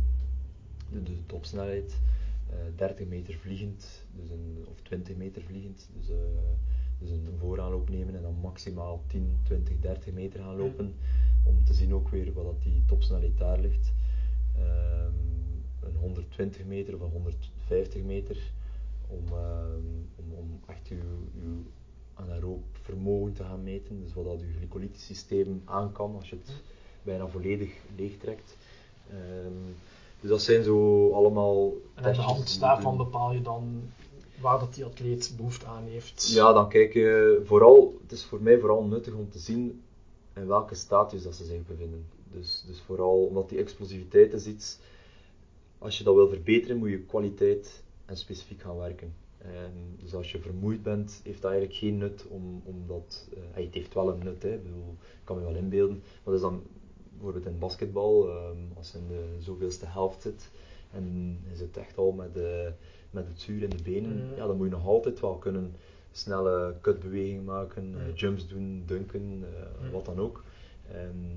de, 0.92 1.04
de 1.04 1.26
topsnelheid. 1.26 2.00
Eh, 2.50 2.56
30 2.76 3.08
meter 3.08 3.34
vliegend, 3.34 4.06
dus 4.16 4.30
een, 4.30 4.66
of 4.72 4.82
20 4.82 5.16
meter 5.16 5.42
vliegend, 5.42 5.90
dus, 5.98 6.10
eh, 6.10 6.16
dus 7.00 7.10
een 7.10 7.38
vooraanloop 7.38 7.90
nemen 7.90 8.16
en 8.16 8.22
dan 8.22 8.36
maximaal 8.42 9.04
10, 9.08 9.38
20, 9.44 9.80
30 9.80 10.14
meter 10.14 10.40
gaan 10.40 10.58
lopen, 10.58 10.94
om 11.44 11.64
te 11.64 11.74
zien 11.74 11.94
ook 11.94 12.10
weer 12.10 12.34
wat 12.34 12.46
dat 12.46 12.62
die 12.62 12.84
topsnelheid 12.86 13.38
daar 13.38 13.60
ligt. 13.60 13.94
Ehm, 14.58 15.90
een 15.90 15.96
120 16.00 16.66
meter 16.66 16.94
of 16.94 17.02
een 17.02 17.12
150 17.12 18.04
meter, 18.04 18.52
om, 19.08 19.24
ehm, 19.28 19.80
om, 20.16 20.34
om 20.38 20.60
echt 20.66 20.88
uw, 20.88 21.42
uw 21.42 21.64
anaeroop 22.14 22.64
vermogen 22.82 23.34
te 23.34 23.44
gaan 23.44 23.64
meten, 23.64 24.02
dus 24.04 24.14
wat 24.14 24.26
dat 24.26 24.42
uw 24.42 24.58
glycolytisch 24.58 25.06
systeem 25.06 25.62
aan 25.66 25.92
kan 25.92 26.16
als 26.16 26.30
je 26.30 26.36
het 26.36 26.62
bijna 27.04 27.28
volledig 27.28 27.72
leegtrekt. 27.96 28.58
Ehm, 29.10 29.74
dus 30.22 30.30
dat 30.30 30.42
zijn 30.42 30.64
zo 30.64 31.12
allemaal 31.12 31.74
En 31.94 32.06
aan 32.06 32.14
de 32.14 32.22
hand 32.22 32.60
daarvan 32.60 32.98
bepaal 32.98 33.34
je 33.34 33.42
dan 33.42 33.92
waar 34.42 34.60
dat 34.60 34.74
die 34.74 34.86
atleet 34.86 35.34
behoefte 35.36 35.66
aan 35.66 35.84
heeft. 35.84 36.32
Ja, 36.34 36.54
dan 36.54 36.70
kijk 36.70 36.94
je 36.94 37.42
vooral, 37.44 37.98
het 38.02 38.12
is 38.12 38.24
voor 38.24 38.42
mij 38.42 38.60
vooral 38.60 38.84
nuttig 38.84 39.14
om 39.14 39.30
te 39.30 39.40
zien 39.40 39.82
in 40.34 40.48
welke 40.48 40.76
status 40.76 41.24
dat 41.24 41.36
ze 41.36 41.46
zich 41.46 41.66
bevinden. 41.66 42.06
Dus, 42.36 42.64
dus 42.68 42.80
vooral 42.82 43.26
omdat 43.26 43.50
die 43.50 43.58
explosiviteit 43.60 44.34
is 44.34 44.46
iets, 44.48 44.78
als 45.78 45.98
je 45.98 46.04
dat 46.04 46.16
wil 46.16 46.30
verbeteren, 46.30 46.78
moet 46.78 46.90
je 46.90 47.00
kwaliteit 47.00 47.84
en 48.06 48.18
specifiek 48.18 48.62
gaan 48.62 48.78
werken. 48.78 49.14
En 49.38 49.72
dus 50.00 50.14
als 50.14 50.32
je 50.32 50.40
vermoeid 50.40 50.84
bent, 50.84 51.22
heeft 51.24 51.42
dat 51.42 51.52
eigenlijk 51.52 51.80
geen 51.80 51.98
nut 51.98 52.26
om, 52.30 52.62
om 52.66 52.76
dat, 52.88 53.28
eh, 53.34 53.64
het 53.64 53.74
heeft 53.74 53.94
wel 53.94 54.10
een 54.10 54.24
nut, 54.24 54.44
hè, 54.44 54.54
ik 54.54 54.64
bedoel, 54.64 54.96
kan 55.24 55.36
me 55.38 55.44
wel 55.44 55.56
inbeelden, 55.56 55.96
maar 55.98 56.24
dat 56.24 56.34
is 56.34 56.42
dan 56.42 56.64
bijvoorbeeld 57.14 57.46
in 57.46 57.60
basketbal, 57.60 58.30
ehm, 58.30 58.58
als 58.78 58.92
je 58.92 58.98
in 58.98 59.08
de 59.08 59.24
zoveelste 59.44 59.86
helft 59.86 60.22
zit 60.22 60.50
en 60.92 61.38
je 61.50 61.56
zit 61.56 61.78
echt 61.78 61.98
al 61.98 62.12
met, 62.12 62.34
de, 62.34 62.72
met 63.10 63.28
het 63.28 63.42
zuur 63.42 63.64
in 63.64 63.70
de 63.70 63.84
benen, 63.84 64.16
Mhm. 64.28 64.36
ja, 64.36 64.48
dan 64.48 64.58
moet 64.58 64.66
je 64.66 64.72
nog 64.72 64.86
altijd 64.88 65.20
wel 65.20 65.36
kunnen 65.36 65.74
snelle 66.12 66.76
cutbewegingen 66.82 67.44
maken, 67.44 67.94
eh, 67.96 68.06
Mhm. 68.08 68.16
jumps 68.16 68.48
doen, 68.48 68.84
dunken, 68.86 69.44
eh, 69.44 69.82
Mhm. 69.84 69.92
wat 69.92 70.06
dan 70.06 70.20
ook. 70.20 70.44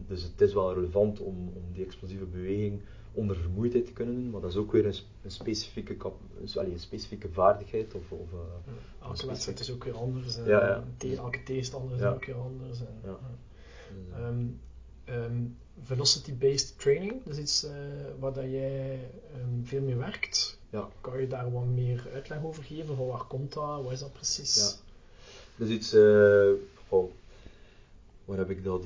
Dus 0.06 0.22
het 0.22 0.40
is 0.40 0.52
wel 0.54 0.74
relevant 0.74 1.20
om, 1.20 1.52
om 1.54 1.62
die 1.72 1.84
explosieve 1.84 2.24
beweging 2.24 2.80
onder 3.12 3.36
vermoeidheid 3.36 3.86
te 3.86 3.92
kunnen 3.92 4.14
doen, 4.14 4.30
maar 4.30 4.40
dat 4.40 4.50
is 4.50 4.56
ook 4.56 4.72
weer 4.72 4.86
een, 4.86 4.94
een 5.22 5.30
specifieke, 5.30 5.94
kap, 5.94 6.20
een, 6.40 6.48
allee, 6.60 6.72
een 6.72 6.78
specifieke 6.78 7.28
vaardigheid. 7.28 7.94
Of, 7.94 8.12
of, 8.12 8.32
eh, 8.32 8.38
Ja, 9.00 9.06
Elke 9.06 9.26
wedstrijd 9.26 9.60
is 9.60 9.72
ook 9.72 9.84
weer 9.84 9.96
anders. 9.96 10.36
En 10.36 10.44
Ja, 10.44 10.66
ja. 10.66 10.84
te- 10.96 11.16
elke 11.16 11.42
tegenstander 11.42 11.96
is 11.96 12.02
ook 12.02 12.24
weer 12.24 12.36
anders. 12.36 12.78
En, 12.80 12.98
eh, 13.04 13.10
Ehm, 14.14 14.44
ehm, 15.04 15.42
Velocity-based 15.82 16.78
training, 16.78 17.24
dat 17.24 17.32
is 17.32 17.38
iets 17.38 17.64
eh, 17.64 17.72
waar 18.18 18.32
dat 18.32 18.44
jij 18.44 18.98
ehm, 19.32 19.62
veel 19.64 19.82
mee 19.82 19.96
werkt. 19.96 20.58
ja. 20.70 20.88
Kan 21.00 21.20
je 21.20 21.26
daar 21.26 21.52
wat 21.52 21.64
meer 21.66 22.06
uitleg 22.12 22.44
over 22.44 22.62
geven? 22.62 22.96
Van 22.96 23.06
waar 23.06 23.24
komt 23.24 23.52
dat? 23.52 23.82
Wat 23.82 23.92
is 23.92 23.98
dat 24.00 24.12
precies? 24.12 24.56
Ja. 24.56 25.64
Dus 25.64 25.68
iets, 25.68 25.94
goh, 26.88 27.10
waar 28.24 28.38
heb 28.38 28.50
ik 28.50 28.64
dat 28.64 28.84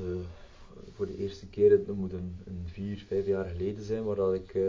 voor 0.92 1.06
de 1.06 1.16
eerste 1.16 1.46
keer, 1.46 1.84
dat 1.84 1.96
moet 1.96 2.12
een, 2.12 2.36
een 2.44 2.62
vier, 2.64 3.04
vijf 3.06 3.26
jaar 3.26 3.44
geleden 3.44 3.84
zijn, 3.84 4.04
waar, 4.04 4.16
dat 4.16 4.34
ik, 4.34 4.54
eh, 4.54 4.62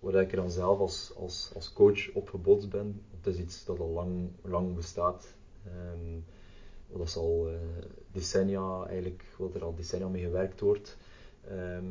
waar 0.00 0.12
dat 0.12 0.22
ik 0.22 0.30
er 0.30 0.36
dan 0.36 0.50
zelf 0.50 0.78
als, 0.78 1.12
als, 1.16 1.50
als 1.54 1.72
coach 1.72 2.12
op 2.12 2.28
gebotst 2.28 2.70
ben. 2.70 3.02
Het 3.16 3.34
is 3.34 3.40
iets 3.40 3.64
dat 3.64 3.80
al 3.80 3.90
lang, 3.90 4.28
lang 4.42 4.74
bestaat. 4.74 5.34
Ehm, 5.64 6.18
dat 6.98 7.06
is 7.06 7.16
al 7.16 7.48
eh, 7.48 7.54
decennia, 8.12 8.84
eigenlijk, 8.86 9.24
wat 9.36 9.54
er 9.54 9.64
al 9.64 9.74
decennia 9.74 10.08
mee 10.08 10.22
gewerkt 10.22 10.60
wordt. 10.60 10.96
Ehm, 11.48 11.84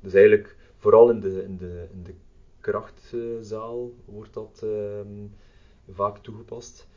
dus 0.00 0.12
eigenlijk, 0.12 0.56
vooral 0.76 1.10
in 1.10 1.20
de, 1.20 1.42
in 1.42 1.56
de, 1.56 1.86
in 1.92 2.02
de 2.02 2.14
krachtzaal 2.60 3.92
wordt 4.04 4.34
dat 4.34 4.60
ehm, 4.62 5.26
vaak 5.90 6.18
toegepast. 6.18 6.88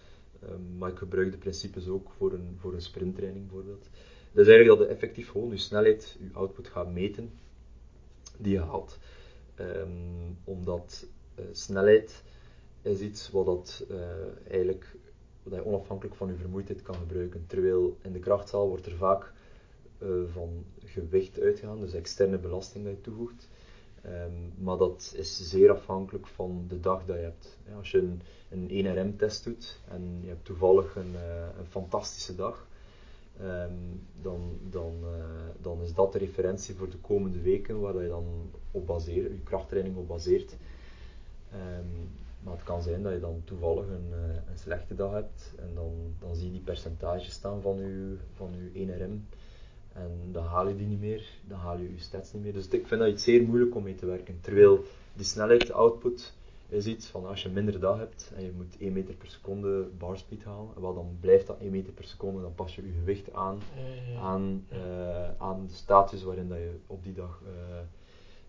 Maar 0.78 0.90
ik 0.90 0.98
gebruik 0.98 1.32
de 1.32 1.38
principes 1.38 1.88
ook 1.88 2.12
voor 2.18 2.34
een, 2.34 2.56
voor 2.58 2.74
een 2.74 2.82
sprinttraining 2.82 3.46
bijvoorbeeld. 3.48 3.90
Dat 4.34 4.46
is 4.46 4.52
eigenlijk 4.52 4.80
dat 4.80 4.88
je 4.88 4.94
effectief 4.94 5.30
gewoon 5.30 5.50
je 5.50 5.58
snelheid, 5.58 6.18
je 6.20 6.30
output 6.34 6.68
gaat 6.68 6.92
meten 6.92 7.32
die 8.38 8.54
je 8.54 8.60
haalt. 8.60 8.98
Ehm, 9.56 10.32
omdat 10.44 11.06
eh, 11.36 11.46
snelheid 11.52 12.24
is 12.82 13.00
iets 13.00 13.32
wat 13.32 13.46
dat, 13.46 13.86
eh, 13.90 14.52
eigenlijk 14.52 14.96
wat 15.44 15.54
je 15.54 15.66
onafhankelijk 15.66 16.16
van 16.16 16.28
je 16.28 16.36
vermoeidheid 16.36 16.82
kan 16.82 16.96
gebruiken. 16.96 17.44
Terwijl 17.48 17.98
in 18.02 18.14
de 18.14 18.20
krachtzaal 18.20 18.68
wordt 18.68 18.86
er 18.86 18.96
vaak 18.96 19.34
eh, 19.98 20.10
van 20.32 20.66
gewicht 20.86 21.40
uitgaan, 21.40 21.80
dus 21.80 21.94
externe 21.94 22.38
belasting 22.38 22.86
dat 22.86 22.94
je 22.94 23.02
toevoegt. 23.02 23.50
Ehm, 24.02 24.64
maar 24.64 24.78
dat 24.78 25.14
is 25.16 25.50
zeer 25.50 25.72
afhankelijk 25.72 26.28
van 26.28 26.66
de 26.68 26.80
dag 26.80 27.06
dat 27.06 27.16
je 27.16 27.22
hebt. 27.22 27.58
Als 27.76 27.92
je 27.92 27.98
een, 27.98 28.22
een 28.50 28.70
1RM-test 28.70 29.44
doet 29.44 29.80
en 29.88 30.18
je 30.22 30.28
hebt 30.28 30.46
toevallig 30.46 30.96
een, 30.96 31.16
een 31.58 31.66
fantastische 31.70 32.36
dag, 32.36 32.68
um, 33.42 34.02
dan, 34.22 34.60
dan, 34.70 34.94
uh, 35.04 35.26
dan 35.62 35.82
is 35.82 35.94
dat 35.94 36.14
de 36.14 36.18
referentie 36.18 36.76
voor 36.76 36.90
de 36.90 36.98
komende 36.98 37.42
weken 37.42 37.80
waar 37.80 38.02
je 38.02 38.08
dan 38.08 38.26
op 38.72 38.88
baseert, 38.88 39.32
je 39.32 39.40
krachttraining 39.44 39.98
op 39.98 40.08
baseert. 40.08 40.56
Um, 41.54 42.10
maar 42.44 42.54
het 42.54 42.64
kan 42.64 42.82
zijn 42.82 43.04
dat 43.04 43.14
je 43.14 43.20
dan 43.20 43.42
toevallig 43.44 43.88
een, 43.88 44.10
uh, 44.10 44.36
een 44.36 44.58
slechte 44.58 44.96
dag 44.96 45.12
hebt 45.12 45.54
en 45.58 45.70
dan, 45.76 45.92
dan 46.20 46.36
zie 46.36 46.46
je 46.46 46.52
die 46.52 46.62
percentages 46.62 47.32
staan 47.32 47.62
van 47.62 47.78
je, 47.78 48.16
van 48.36 48.52
je 48.54 48.88
1RM. 48.88 49.42
En 49.94 50.12
dan 50.32 50.46
haal 50.46 50.68
je 50.68 50.76
die 50.76 50.88
niet 50.88 51.00
meer, 51.00 51.30
dan 51.48 51.60
haal 51.60 51.78
je 51.78 51.92
je 51.92 52.00
stats 52.00 52.34
niet 52.34 52.44
meer. 52.44 52.54
Dus 52.54 52.68
ik 52.68 52.88
vind 52.88 53.02
dat 53.02 53.10
iets 53.10 53.24
zeer 53.24 53.44
moeilijk 53.44 53.76
om 53.76 53.84
mee 53.84 53.96
te 53.96 54.06
werken. 54.06 54.38
Terwijl 54.42 54.84
die 55.14 55.26
snelheid 55.26 55.72
output 55.72 56.34
is 56.74 56.86
iets 56.86 57.08
van 57.08 57.26
als 57.26 57.44
je 57.44 57.50
minder 57.50 57.80
dag 57.80 57.98
hebt 57.98 58.32
en 58.36 58.44
je 58.44 58.52
moet 58.52 58.78
1 58.80 58.94
meter 58.94 59.16
per 59.16 59.30
seconde 59.30 59.88
bar 59.98 60.18
speed 60.18 60.44
halen, 60.44 60.82
wel 60.82 60.94
dan 60.94 61.18
blijft 61.20 61.48
dat 61.48 61.60
1 61.60 61.72
meter 61.72 61.94
per 61.94 62.04
seconde, 62.04 62.42
dan 62.42 62.56
pas 62.56 62.76
je 62.76 62.86
je 62.86 62.92
gewicht 62.92 63.34
aan, 63.34 63.60
aan, 64.20 64.66
uh, 64.74 65.38
aan 65.38 65.66
de 65.68 65.74
status 65.74 66.24
waarin 66.24 66.48
dat 66.48 66.58
je 66.58 66.76
op 66.88 67.04
die 67.04 67.14
dag 67.14 67.42
uh, 67.46 67.50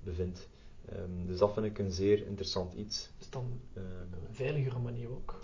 bevindt. 0.03 0.49
Um, 0.93 1.27
dus 1.27 1.39
dat 1.39 1.53
vind 1.53 1.67
ik 1.67 1.79
een 1.79 1.91
zeer 1.91 2.27
interessant 2.27 2.73
iets. 2.73 3.11
Is 3.19 3.31
dan 3.31 3.61
um, 3.77 3.83
een 3.83 4.35
veiligere 4.35 4.79
manier 4.79 5.11
ook? 5.11 5.39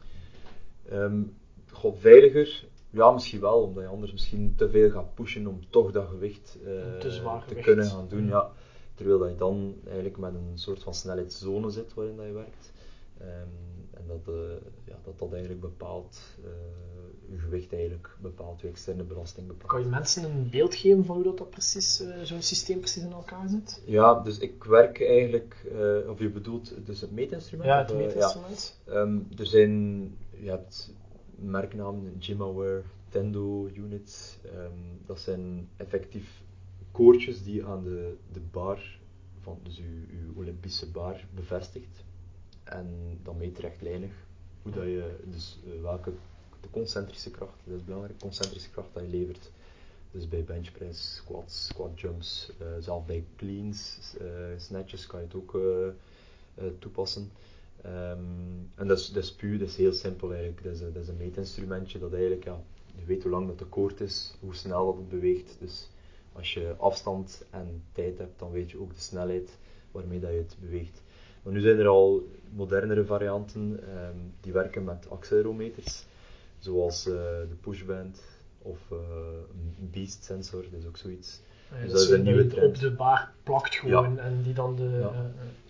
Um, 0.92 1.36
God, 1.72 1.98
veiliger, 1.98 2.64
ja, 2.90 3.10
misschien 3.10 3.40
wel, 3.40 3.62
omdat 3.62 3.82
je 3.82 3.88
anders 3.88 4.12
misschien 4.12 4.54
te 4.56 4.70
veel 4.70 4.90
gaat 4.90 5.14
pushen 5.14 5.46
om 5.46 5.60
toch 5.70 5.92
dat 5.92 6.08
gewicht 6.08 6.58
uh, 6.62 6.98
te, 6.98 7.40
te 7.46 7.54
kunnen 7.54 7.86
gaan 7.86 8.08
doen. 8.08 8.26
Ja. 8.26 8.50
Terwijl 9.00 9.18
dat 9.18 9.30
je 9.30 9.36
dan 9.36 9.74
eigenlijk 9.84 10.18
met 10.18 10.34
een 10.34 10.58
soort 10.58 10.82
van 10.82 10.94
snelheidszone 10.94 11.70
zit 11.70 11.94
waarin 11.94 12.16
dat 12.16 12.26
je 12.26 12.32
werkt. 12.32 12.72
Um, 13.20 13.88
en 13.90 14.02
dat, 14.06 14.34
uh, 14.34 14.34
ja, 14.84 14.98
dat 15.04 15.18
dat 15.18 15.32
eigenlijk 15.32 15.60
bepaalt, 15.60 16.20
uh, 16.44 16.50
je 17.30 17.38
gewicht 17.38 17.72
eigenlijk 17.72 18.16
bepaalt, 18.20 18.60
je 18.60 18.68
externe 18.68 19.02
belasting 19.02 19.46
bepaalt. 19.46 19.70
Kan 19.70 19.80
je 19.80 19.86
mensen 19.86 20.24
een 20.24 20.50
beeld 20.50 20.74
geven 20.74 21.04
van 21.04 21.14
hoe 21.14 21.24
dat, 21.24 21.38
dat 21.38 21.50
precies, 21.50 22.00
uh, 22.00 22.22
zo'n 22.22 22.42
systeem 22.42 22.78
precies 22.78 23.02
in 23.02 23.12
elkaar 23.12 23.48
zit? 23.48 23.82
Ja, 23.84 24.20
dus 24.20 24.38
ik 24.38 24.64
werk 24.64 25.02
eigenlijk, 25.02 25.56
of 26.08 26.18
je 26.18 26.30
bedoelt 26.30 26.74
dus 26.86 27.00
het 27.00 27.12
meetinstrument? 27.12 27.68
Ja, 27.68 27.78
het 27.78 27.94
meetinstrument. 27.94 28.80
Ja. 28.86 28.92
Um, 28.92 29.28
er 29.38 29.46
zijn, 29.46 30.02
je 30.30 30.50
hebt 30.50 30.94
merknamen, 31.34 32.16
GymAware, 32.18 32.82
Tendo 33.08 33.68
units, 33.74 34.38
um, 34.44 35.00
dat 35.06 35.20
zijn 35.20 35.68
effectief 35.76 36.42
koordjes 37.00 37.42
die 37.42 37.64
aan 37.64 37.84
de, 37.84 38.16
de 38.32 38.40
bar, 38.40 38.98
van, 39.40 39.58
dus 39.62 39.78
uw, 39.78 40.34
Olympische 40.34 40.90
bar, 40.90 41.24
bevestigt. 41.34 42.04
En 42.64 43.18
dan 43.22 43.36
meet 43.36 43.58
rechtlijnig 43.58 44.12
hoe 44.62 44.72
dat 44.72 44.84
je, 44.84 45.16
dus 45.24 45.58
uh, 45.66 45.82
welke, 45.82 46.12
de 46.60 46.70
concentrische 46.70 47.30
kracht, 47.30 47.58
dat 47.64 47.76
is 47.76 47.84
belangrijk, 47.84 48.18
concentrische 48.18 48.70
kracht 48.70 48.88
dat 48.92 49.02
je 49.02 49.08
levert. 49.08 49.50
Dus 50.10 50.28
bij 50.28 50.44
benchpress, 50.44 51.14
squats, 51.14 51.66
squat 51.66 52.00
jumps, 52.00 52.52
uh, 52.86 53.06
bij 53.06 53.24
cleans, 53.36 53.98
uh, 54.20 54.28
snatches 54.56 55.06
kan 55.06 55.20
je 55.20 55.26
het 55.26 55.34
ook 55.34 55.58
toepassen. 56.78 57.30
Um, 57.86 58.70
en 58.74 58.86
dat 58.86 58.98
is, 58.98 59.08
dat 59.08 59.22
is 59.22 59.32
puur, 59.32 59.58
dat 59.58 59.68
is 59.68 59.76
heel 59.76 59.92
simpel 59.92 60.32
eigenlijk. 60.32 60.62
Dat 60.62 60.72
is, 60.72 60.80
dat 60.80 61.02
is 61.02 61.08
een 61.08 61.16
meetinstrumentje 61.16 61.98
dat 61.98 62.12
eigenlijk, 62.12 62.44
ja, 62.44 62.62
je 62.96 63.04
weet 63.04 63.22
hoe 63.22 63.32
lang 63.32 63.46
dat 63.46 63.58
de 63.58 63.64
koord 63.64 64.00
is, 64.00 64.34
hoe 64.40 64.54
snel 64.54 64.86
dat 64.86 64.96
het 64.96 65.08
beweegt. 65.08 65.56
Dus 65.60 65.88
als 66.32 66.54
je 66.54 66.74
afstand 66.76 67.44
en 67.50 67.82
tijd 67.92 68.18
hebt, 68.18 68.38
dan 68.38 68.50
weet 68.50 68.70
je 68.70 68.80
ook 68.80 68.94
de 68.94 69.00
snelheid 69.00 69.58
waarmee 69.90 70.20
dat 70.20 70.30
je 70.30 70.36
het 70.36 70.56
beweegt. 70.60 71.02
Maar 71.42 71.52
nu 71.52 71.60
zijn 71.60 71.78
er 71.78 71.86
al 71.86 72.28
modernere 72.54 73.04
varianten 73.04 73.60
um, 73.60 74.34
die 74.40 74.52
werken 74.52 74.84
met 74.84 75.10
accelerometers, 75.10 76.06
zoals 76.58 77.06
uh, 77.06 77.14
de 77.48 77.56
pushband 77.60 78.22
of 78.62 78.78
uh, 78.92 78.98
een 79.78 79.90
beast 79.90 80.24
sensor, 80.24 80.62
dat 80.62 80.80
is 80.80 80.86
ook 80.86 80.96
zoiets. 80.96 81.40
Ja, 81.70 81.82
dus 81.82 81.92
dat 81.92 82.00
is 82.00 82.10
een 82.10 82.22
nieuwe 82.22 82.46
trend. 82.46 82.66
op 82.66 82.78
de 82.78 82.90
bar 82.90 83.32
plakt 83.42 83.74
gewoon 83.74 84.14
ja. 84.14 84.22
en 84.22 84.42
die 84.42 84.54
dan 84.54 84.76
de... 84.76 84.82
Ja. 84.82 85.12
Uh, 85.12 85.20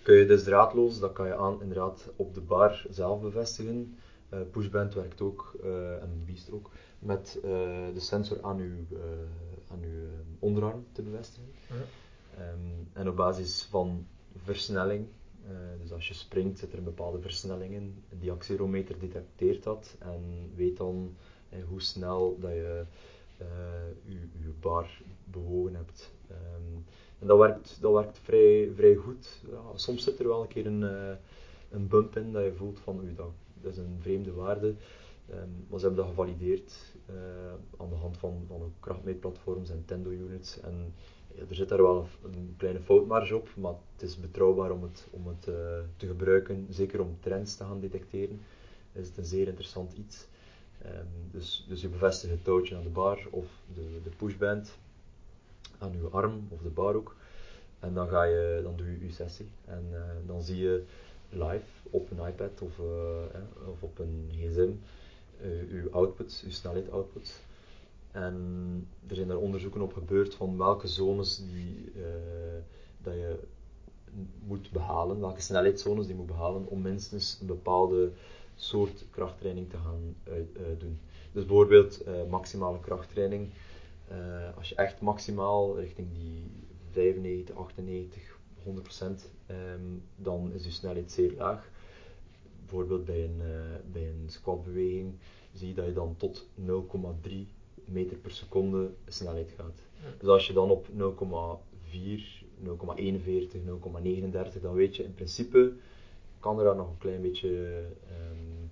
kun 0.01 0.15
je 0.15 0.25
dus 0.25 0.43
draadloos, 0.43 0.99
dat 0.99 1.13
kan 1.13 1.27
je 1.27 1.35
aan 1.35 1.61
inderdaad 1.61 2.09
op 2.15 2.33
de 2.33 2.41
bar 2.41 2.85
zelf 2.89 3.21
bevestigen. 3.21 3.95
Pushband 4.51 4.93
werkt 4.93 5.21
ook, 5.21 5.55
en 6.01 6.23
Beast 6.25 6.51
ook, 6.51 6.69
met 6.99 7.39
de 7.93 7.99
sensor 7.99 8.37
aan 8.41 8.57
uw, 8.57 8.97
aan 9.71 9.83
uw 9.83 10.07
onderarm 10.39 10.85
te 10.91 11.01
bevestigen. 11.01 11.49
Ja. 11.69 11.75
Um, 12.51 12.87
en 12.93 13.09
op 13.09 13.15
basis 13.15 13.63
van 13.69 14.05
versnelling, 14.43 15.07
dus 15.81 15.91
als 15.91 16.07
je 16.07 16.13
springt 16.13 16.59
zit 16.59 16.71
er 16.71 16.77
een 16.77 16.83
bepaalde 16.83 17.21
versnelling 17.21 17.73
in, 17.73 18.03
die 18.19 18.31
accelerometer 18.31 18.99
detecteert 18.99 19.63
dat 19.63 19.95
en 19.99 20.51
weet 20.55 20.77
dan 20.77 21.15
hoe 21.67 21.81
snel 21.81 22.37
dat 22.39 22.51
je 22.51 22.85
je, 24.05 24.19
je 24.41 24.53
bar 24.59 25.01
bewogen 25.23 25.75
hebt. 25.75 26.11
Um, 26.31 26.85
en 27.19 27.27
dat 27.27 27.37
werkt, 27.37 27.77
dat 27.81 27.93
werkt 27.93 28.19
vrij, 28.19 28.71
vrij 28.75 28.95
goed. 28.95 29.41
Ja, 29.51 29.77
soms 29.77 30.03
zit 30.03 30.19
er 30.19 30.27
wel 30.27 30.41
een 30.41 30.47
keer 30.47 30.65
een, 30.65 30.81
uh, 30.81 31.15
een 31.69 31.87
bump 31.87 32.17
in 32.17 32.31
dat 32.31 32.43
je 32.43 32.53
voelt 32.53 32.79
van 32.79 32.99
oei, 32.99 33.15
dat, 33.15 33.31
dat 33.61 33.71
is 33.71 33.77
een 33.77 33.97
vreemde 33.99 34.33
waarde. 34.33 34.73
Um, 35.33 35.65
maar 35.69 35.79
ze 35.79 35.85
hebben 35.85 36.03
dat 36.03 36.13
gevalideerd 36.13 36.95
uh, 37.09 37.15
aan 37.77 37.89
de 37.89 37.95
hand 37.95 38.17
van, 38.17 38.43
van 38.47 38.73
krachtmeetplatforms 38.79 39.69
en 39.69 39.83
Tendo-units. 39.85 40.59
En 40.59 40.93
er 41.49 41.55
zit 41.55 41.69
daar 41.69 41.81
wel 41.81 42.07
een, 42.23 42.53
kleine 42.57 42.79
foutmarge 42.79 43.35
op, 43.35 43.49
maar 43.55 43.73
het 43.93 44.01
is 44.01 44.19
betrouwbaar 44.19 44.71
om 44.71 44.83
het, 44.83 45.07
om 45.11 45.27
het 45.27 45.47
uh, 45.47 45.55
te 45.97 46.07
gebruiken. 46.07 46.67
Zeker 46.69 47.01
om 47.01 47.17
trends 47.19 47.55
te 47.55 47.63
gaan 47.63 47.79
detecteren, 47.79 48.41
is 48.91 49.07
het 49.07 49.17
een 49.17 49.25
zeer 49.25 49.47
interessant 49.47 49.93
iets. 49.93 50.27
Um, 50.85 51.07
dus, 51.31 51.65
dus 51.67 51.81
je 51.81 51.87
bevestigt 51.87 52.33
het 52.33 52.43
touwtje 52.43 52.75
aan 52.75 52.83
de 52.83 52.89
bar 52.89 53.27
of 53.29 53.45
de, 53.73 53.99
de 54.03 54.09
pushband 54.09 54.77
aan 55.77 55.91
je 55.91 56.07
arm 56.07 56.47
of 56.49 56.61
de 56.61 56.69
barhoek. 56.69 57.15
En 57.79 57.93
dan, 57.93 58.07
ga 58.07 58.23
je, 58.23 58.59
dan 58.63 58.75
doe 58.75 58.91
je 58.91 59.05
je 59.05 59.11
sessie. 59.11 59.49
En 59.65 59.85
uh, 59.91 60.01
dan 60.27 60.41
zie 60.41 60.57
je 60.57 60.83
live 61.29 61.87
op 61.89 62.11
een 62.11 62.27
iPad 62.27 62.61
of, 62.61 62.79
eh, 62.79 63.69
of 63.69 63.83
op 63.83 63.99
een 63.99 64.29
gsm 64.31 64.71
uh, 65.41 65.71
je 65.71 65.89
output, 65.91 66.43
je 66.45 66.51
snelheid 66.51 66.91
output. 66.91 67.41
En 68.11 68.87
er 69.07 69.15
zijn 69.15 69.29
er 69.29 69.39
onderzoeken 69.39 69.81
op 69.81 69.93
gebeurd 69.93 70.35
van 70.35 70.57
welke 70.57 70.87
zones 70.87 71.37
die, 71.37 71.91
dat 73.01 73.13
je 73.13 73.39
moet 74.47 74.71
behalen, 74.71 75.19
welke 75.19 75.41
snelheidszones 75.41 76.05
die 76.05 76.15
je 76.15 76.19
moet 76.21 76.31
behalen 76.31 76.65
om 76.67 76.81
minstens 76.81 77.37
een 77.41 77.47
bepaalde 77.47 78.11
soort 78.55 79.05
krachttraining 79.09 79.69
te 79.69 79.77
gaan 79.77 80.15
doen. 80.77 80.99
Dus 81.31 81.45
bijvoorbeeld 81.45 82.03
maximale 82.29 82.79
krachttraining. 82.79 83.49
Als 84.57 84.69
je 84.69 84.75
echt 84.75 85.01
maximaal 85.01 85.79
richting 85.79 86.07
die 86.13 86.51
95, 86.91 87.55
98, 87.55 88.37
100 88.63 88.83
procent, 88.83 89.29
um, 89.49 90.03
dan 90.15 90.53
is 90.53 90.63
je 90.63 90.71
snelheid 90.71 91.11
zeer 91.11 91.33
laag. 91.37 91.69
Bijvoorbeeld 92.71 93.05
bij 93.05 93.23
een, 93.23 93.39
uh, 93.41 93.91
bij 93.91 94.07
een 94.07 94.29
squatbeweging 94.29 95.13
zie 95.53 95.67
je 95.67 95.73
dat 95.73 95.85
je 95.85 95.93
dan 95.93 96.15
tot 96.17 96.47
0,3 96.55 97.31
meter 97.85 98.17
per 98.17 98.31
seconde 98.31 98.89
snelheid 99.07 99.53
gaat. 99.57 99.81
Dus 100.17 100.27
als 100.27 100.47
je 100.47 100.53
dan 100.53 100.69
op 100.69 100.87
0,4, 100.87 100.93
0,41, 102.59 103.61
0,39, 104.55 104.61
dan 104.61 104.73
weet 104.73 104.95
je 104.95 105.03
in 105.03 105.13
principe 105.13 105.73
kan 106.39 106.57
er 106.57 106.63
daar 106.63 106.75
nog 106.75 106.89
een 106.89 106.97
klein 106.97 107.21
beetje, 107.21 107.49
um, 108.29 108.69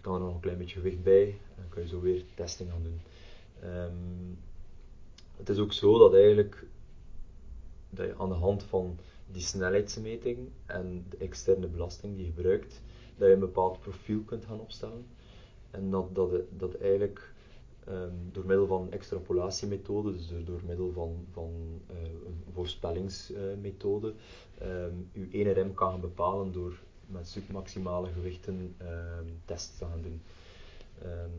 kan 0.00 0.14
er 0.14 0.20
nog 0.20 0.34
een 0.34 0.40
klein 0.40 0.58
beetje 0.58 0.76
gewicht 0.76 1.02
bij. 1.02 1.38
Dan 1.56 1.68
kan 1.68 1.82
je 1.82 1.88
zo 1.88 2.00
weer 2.00 2.24
testing 2.34 2.70
gaan 2.70 2.82
doen. 2.82 3.00
Um, 3.70 4.38
het 5.36 5.48
is 5.48 5.58
ook 5.58 5.72
zo 5.72 5.98
dat 5.98 6.14
eigenlijk 6.14 6.66
dat 7.90 8.06
je 8.06 8.18
aan 8.18 8.28
de 8.28 8.34
hand 8.34 8.62
van 8.62 8.98
die 9.32 9.42
snelheidsmeting 9.42 10.38
en 10.66 11.06
de 11.08 11.16
externe 11.16 11.66
belasting 11.66 12.16
die 12.16 12.26
je 12.26 12.32
gebruikt, 12.32 12.82
dat 13.16 13.28
je 13.28 13.34
een 13.34 13.40
bepaald 13.40 13.80
profiel 13.80 14.20
kunt 14.20 14.44
gaan 14.44 14.60
opstellen. 14.60 15.06
En 15.70 15.90
dat, 15.90 16.14
dat, 16.14 16.30
dat 16.56 16.74
eigenlijk 16.74 17.32
um, 17.88 18.28
door 18.32 18.46
middel 18.46 18.66
van 18.66 18.82
een 18.82 18.92
extrapolatiemethode, 18.92 20.12
dus 20.12 20.32
door, 20.44 20.60
middel 20.66 20.92
van, 20.92 21.26
van 21.32 21.80
uh, 21.90 21.96
een 22.02 22.42
voorspellingsmethode, 22.52 24.14
um, 24.62 25.08
je 25.12 25.28
ene 25.30 25.50
rem 25.50 25.74
kan 25.74 26.00
bepalen 26.00 26.52
door 26.52 26.78
met 27.06 27.28
submaximale 27.28 28.08
gewichten 28.08 28.76
um, 28.82 29.40
tests 29.44 29.78
te 29.78 29.84
gaan 29.84 30.02
doen. 30.02 30.20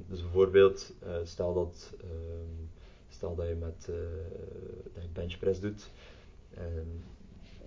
dus 0.08 0.22
bijvoorbeeld, 0.22 0.94
uh, 1.04 1.16
stel 1.24 1.54
dat 1.54 1.94
Stel 3.16 3.36
dat 3.36 3.48
je 3.48 3.56
met 3.56 3.88
uh, 3.90 3.96
dat 4.94 5.04
je 5.04 5.10
benchpress 5.14 5.60
doet. 5.60 5.90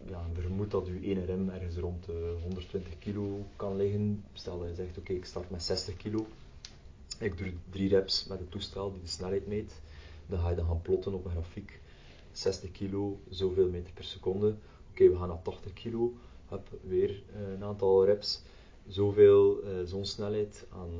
Ja, 0.07 0.27
vermoed 0.33 0.71
dat 0.71 0.87
je 0.87 1.01
ene 1.01 1.25
rem 1.25 1.49
ergens 1.49 1.77
rond 1.77 2.05
de 2.05 2.37
120 2.43 2.99
kilo 2.99 3.47
kan 3.57 3.77
liggen. 3.77 4.25
Stel 4.33 4.59
dat 4.59 4.69
je 4.69 4.75
zegt, 4.75 4.99
oké, 4.99 5.13
ik 5.13 5.25
start 5.25 5.51
met 5.51 5.63
60 5.63 5.97
kilo. 5.97 6.27
Ik 7.19 7.39
doe 7.39 7.53
drie 7.71 7.89
reps 7.89 8.27
met 8.27 8.39
het 8.39 8.51
toestel 8.51 8.93
die 8.93 9.01
de 9.01 9.09
snelheid 9.09 9.47
meet. 9.47 9.81
Dan 10.27 10.39
ga 10.39 10.51
je 10.51 10.57
dan 10.57 10.67
gaan 10.67 10.83
plotten 10.83 11.15
op 11.15 11.25
een 11.25 11.31
grafiek. 11.31 11.81
60 12.33 12.71
kilo, 12.71 13.19
zoveel 13.29 13.69
meter 13.69 13.93
per 13.93 14.05
seconde. 14.05 14.55
Oké, 14.91 15.09
we 15.09 15.17
gaan 15.17 15.29
naar 15.29 15.43
80 15.43 15.73
kilo, 15.73 16.13
heb 16.49 16.69
weer 16.83 17.23
eh, 17.35 17.53
een 17.53 17.65
aantal 17.65 18.05
reps, 18.05 18.43
zoveel, 18.87 19.65
uh, 19.65 19.71
zo'n 19.85 20.05
snelheid 20.05 20.67
aan, 20.73 20.91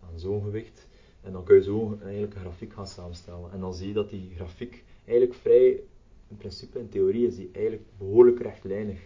aan 0.00 0.18
zo'n 0.18 0.42
gewicht. 0.42 0.86
En 1.22 1.32
dan 1.32 1.44
kun 1.44 1.56
je 1.56 1.62
zo 1.62 1.98
eigenlijk 2.02 2.34
een 2.34 2.40
grafiek 2.40 2.72
gaan 2.72 2.86
samenstellen. 2.86 3.52
En 3.52 3.60
dan 3.60 3.74
zie 3.74 3.88
je 3.88 3.94
dat 3.94 4.10
die 4.10 4.32
grafiek 4.34 4.84
eigenlijk 5.04 5.38
vrij, 5.40 5.80
in 6.28 6.36
principe, 6.36 6.78
in 6.78 6.88
theorie, 6.88 7.26
is 7.26 7.36
die 7.36 7.50
eigenlijk 7.52 7.84
behoorlijk 7.98 8.40
rechtlijnig. 8.40 8.98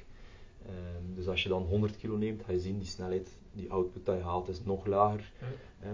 Um, 0.66 1.14
dus 1.14 1.28
als 1.28 1.42
je 1.42 1.48
dan 1.48 1.62
100 1.62 1.96
kilo 1.96 2.16
neemt, 2.16 2.42
ga 2.44 2.52
je 2.52 2.60
zien 2.60 2.78
die 2.78 2.86
snelheid, 2.86 3.38
die 3.52 3.70
output 3.70 4.06
die 4.06 4.14
je 4.14 4.20
haalt, 4.20 4.48
is 4.48 4.64
nog 4.64 4.86
lager. 4.86 5.32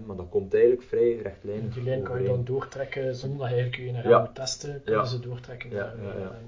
Maar 0.07 0.17
dat 0.17 0.29
komt 0.29 0.55
eigenlijk 0.55 0.83
vrij 0.83 1.17
rechtlijnig. 1.17 1.75
Die 1.75 1.83
lijn 1.83 2.03
kan 2.03 2.23
je 2.23 2.29
dan 2.29 2.45
doortrekken 2.45 3.15
zonder 3.17 3.39
dat 3.39 3.49
je 3.49 3.55
eigenlijk 3.55 4.03
je 4.05 4.09
ja. 4.09 4.21
moet 4.21 4.35
testen, 4.35 4.83
kun 4.85 4.93
je 4.93 4.99
ja. 4.99 5.05
ze 5.05 5.21
doortrekken. 5.21 5.71
Ja, 5.71 5.95
ja, 6.03 6.19
ja. 6.19 6.39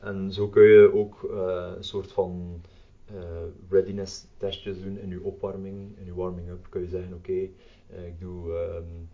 En 0.00 0.32
zo 0.32 0.48
kun 0.48 0.62
je 0.62 0.94
ook 0.94 1.28
uh, 1.30 1.72
een 1.76 1.84
soort 1.84 2.12
van 2.12 2.62
uh, 3.12 3.18
readiness 3.70 4.26
testjes 4.36 4.82
doen 4.82 4.98
in 4.98 5.08
je 5.08 5.22
opwarming, 5.22 5.98
in 5.98 6.04
je 6.04 6.14
warming-up. 6.14 6.66
Kun 6.68 6.80
je 6.80 6.88
zeggen, 6.88 7.14
oké, 7.14 7.30
okay, 7.30 7.52
uh, 7.92 8.06
ik 8.06 8.20
doe 8.20 8.50
um, 8.50 9.08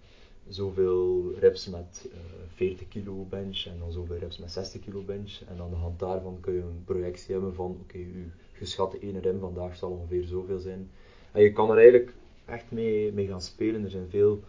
zoveel 0.49 1.35
reps 1.39 1.69
met 1.69 2.07
uh, 2.07 2.19
40 2.55 2.89
kilo 2.89 3.27
bench 3.29 3.65
en 3.65 3.79
dan 3.79 3.93
zoveel 3.93 4.17
reps 4.17 4.39
met 4.39 4.53
60 4.53 4.81
kilo 4.81 5.03
bench. 5.03 5.41
En 5.49 5.61
aan 5.61 5.71
de 5.71 5.77
hand 5.77 5.99
daarvan 5.99 6.39
kun 6.41 6.55
je 6.55 6.61
een 6.61 6.83
projectie 6.85 7.33
hebben 7.33 7.55
van, 7.55 7.79
oké, 7.81 7.99
je 7.99 8.27
geschatte 8.53 8.99
ene 8.99 9.21
rem 9.21 9.41
vandaag 9.41 9.77
zal 9.77 9.91
ongeveer 9.91 10.25
zoveel 10.25 10.59
zijn. 10.59 10.91
En 11.33 11.43
je 11.43 11.53
kan 11.53 11.71
er 11.71 11.77
eigenlijk 11.77 12.13
echt 12.45 12.71
mee, 12.71 13.13
mee 13.13 13.27
gaan 13.27 13.43
spelen. 13.43 13.85
Er 13.85 13.91
zijn 13.91 14.09
veel 14.09 14.41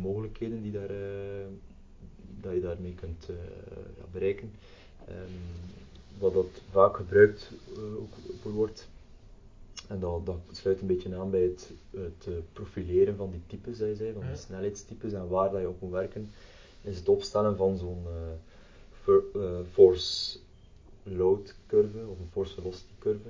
mogelijkheden 0.00 0.62
die 0.62 0.72
daar, 0.72 0.90
dat 2.40 2.52
je 2.52 2.60
daarmee 2.60 2.94
kunt 2.94 3.26
ja, 3.98 4.04
bereiken. 4.12 4.52
Um, 5.08 5.14
wat 6.18 6.34
dat 6.34 6.62
vaak 6.70 6.96
gebruikt 6.96 7.50
wordt. 8.42 8.88
En 9.86 10.00
dat, 10.00 10.26
dat, 10.26 10.38
sluit 10.50 10.80
een 10.80 10.86
beetje 10.86 11.16
aan 11.16 11.30
bij 11.30 11.42
het, 11.42 11.70
het 11.90 12.26
uh, 12.28 12.34
profileren 12.52 13.16
van 13.16 13.30
die 13.30 13.42
types, 13.46 13.78
dat 13.78 13.88
je 13.88 13.94
zei, 13.94 14.12
van 14.12 14.26
die 14.26 14.36
snelheidstypes 14.36 15.12
en 15.12 15.28
waar 15.28 15.50
dat 15.50 15.60
je 15.60 15.68
op 15.68 15.80
moet 15.80 15.90
werken, 15.90 16.30
is 16.82 16.96
het 16.96 17.08
opstellen 17.08 17.56
van 17.56 17.78
zo'n 17.78 18.04
uh, 19.06 19.58
force 19.72 20.38
load 21.02 21.54
curve 21.66 21.98
of 22.06 22.18
een 22.18 22.30
force 22.30 22.54
velocity 22.54 22.92
curve. 22.98 23.28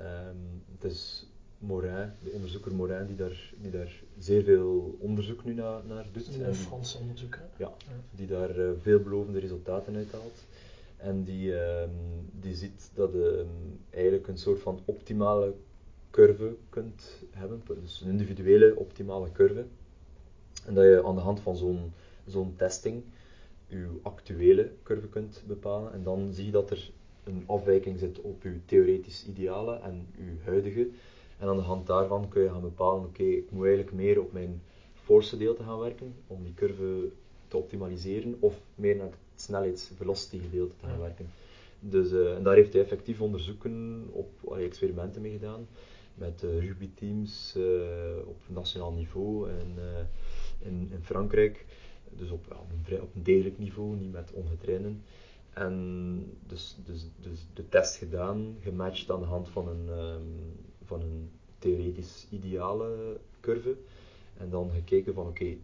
Um, 0.00 0.62
het 0.78 0.92
is 0.92 1.26
Morin, 1.58 2.10
de 2.22 2.30
onderzoeker 2.30 2.74
Morin, 2.74 3.06
die 3.06 3.16
daar, 3.16 3.52
die 3.62 3.70
daar 3.70 4.02
zeer 4.18 4.42
veel 4.42 4.96
onderzoek 5.00 5.44
nu 5.44 5.54
naar, 5.54 5.80
naar 5.86 6.06
doet. 6.12 6.38
Een 6.40 6.54
Franse 6.54 6.98
onderzoeker. 6.98 7.42
Ja, 7.56 7.72
ja, 7.78 7.94
die 8.10 8.26
daar 8.26 8.54
veelbelovende 8.80 9.38
resultaten 9.38 9.96
uithaalt. 9.96 10.44
En 10.96 11.24
die, 11.24 11.52
um, 11.52 11.90
die 12.40 12.54
ziet 12.54 12.90
dat 12.94 13.12
je 13.12 13.38
um, 13.38 13.80
eigenlijk 13.90 14.26
een 14.26 14.38
soort 14.38 14.60
van 14.60 14.80
optimale 14.84 15.54
curve 16.10 16.56
kunt 16.68 17.22
hebben, 17.30 17.62
dus 17.82 18.00
een 18.00 18.10
individuele 18.10 18.76
optimale 18.76 19.32
curve. 19.32 19.64
En 20.66 20.74
dat 20.74 20.84
je 20.84 21.04
aan 21.04 21.14
de 21.14 21.20
hand 21.20 21.40
van 21.40 21.56
zo'n 21.56 21.92
zo'n 22.26 22.54
testing 22.56 23.02
je 23.66 23.88
actuele 24.02 24.70
curve 24.82 25.08
kunt 25.08 25.42
bepalen. 25.46 25.92
En 25.92 26.02
dan 26.02 26.32
zie 26.32 26.44
je 26.44 26.50
dat 26.50 26.70
er 26.70 26.90
een 27.24 27.44
afwijking 27.46 27.98
zit 27.98 28.20
op 28.20 28.42
je 28.42 28.60
theoretisch 28.64 29.26
ideale 29.26 29.78
en 29.78 30.06
je 30.16 30.36
huidige. 30.44 30.88
En 31.38 31.48
aan 31.48 31.56
de 31.56 31.62
hand 31.62 31.86
daarvan 31.86 32.28
kun 32.28 32.42
je 32.42 32.48
gaan 32.48 32.60
bepalen, 32.60 33.04
oké, 33.04 33.22
ik 33.22 33.50
moet 33.50 33.66
eigenlijk 33.66 33.96
meer 33.96 34.20
op 34.20 34.32
mijn 34.32 34.62
force 34.94 35.28
gedeelte 35.28 35.62
gaan 35.62 35.78
werken 35.78 36.14
om 36.26 36.44
die 36.44 36.54
curve 36.54 37.08
te 37.48 37.56
optimaliseren, 37.56 38.36
of 38.40 38.60
meer 38.74 38.96
naar 38.96 39.06
het 39.06 39.16
snelheids-velocity 39.40 40.38
gedeelte 40.38 40.76
te 40.76 40.86
gaan 40.86 41.00
werken. 41.00 41.30
Dus, 41.80 42.12
uh, 42.12 42.34
en 42.34 42.42
daar 42.42 42.54
heeft 42.54 42.72
hij 42.72 42.82
effectief 42.82 43.20
onderzoeken 43.20 44.06
op 44.12 44.30
uh, 44.48 44.64
experimenten 44.64 45.22
mee 45.22 45.32
gedaan, 45.32 45.66
met 46.14 46.42
uh, 46.42 46.60
rugbyteams 46.60 47.54
uh, 47.56 47.64
op 48.24 48.40
nationaal 48.46 48.92
niveau 48.92 49.50
en, 49.50 49.78
in, 50.58 50.88
in, 50.92 51.02
Frankrijk. 51.02 51.66
Dus 52.16 52.30
op, 52.30 52.46
ja, 52.48 52.56
op, 52.56 52.70
een 52.70 52.84
vrij, 52.84 53.00
op 53.00 53.14
een 53.14 53.22
degelijk 53.22 53.58
niveau, 53.58 53.96
niet 53.96 54.12
met 54.12 54.32
ongetrainen. 54.32 55.02
En 55.52 56.36
dus, 56.46 56.76
dus, 56.84 57.06
dus 57.20 57.46
de 57.54 57.68
test 57.68 57.96
gedaan, 57.96 58.56
gematcht 58.60 59.10
aan 59.10 59.20
de 59.20 59.26
hand 59.26 59.48
van 59.48 59.68
een, 59.68 59.88
um, 59.88 60.56
van 60.84 61.00
een 61.00 61.30
theoretisch 61.58 62.26
ideale 62.30 63.20
curve. 63.40 63.76
En 64.36 64.50
dan 64.50 64.70
gekeken 64.70 65.14
van 65.14 65.26
oké, 65.26 65.42
okay, 65.42 65.58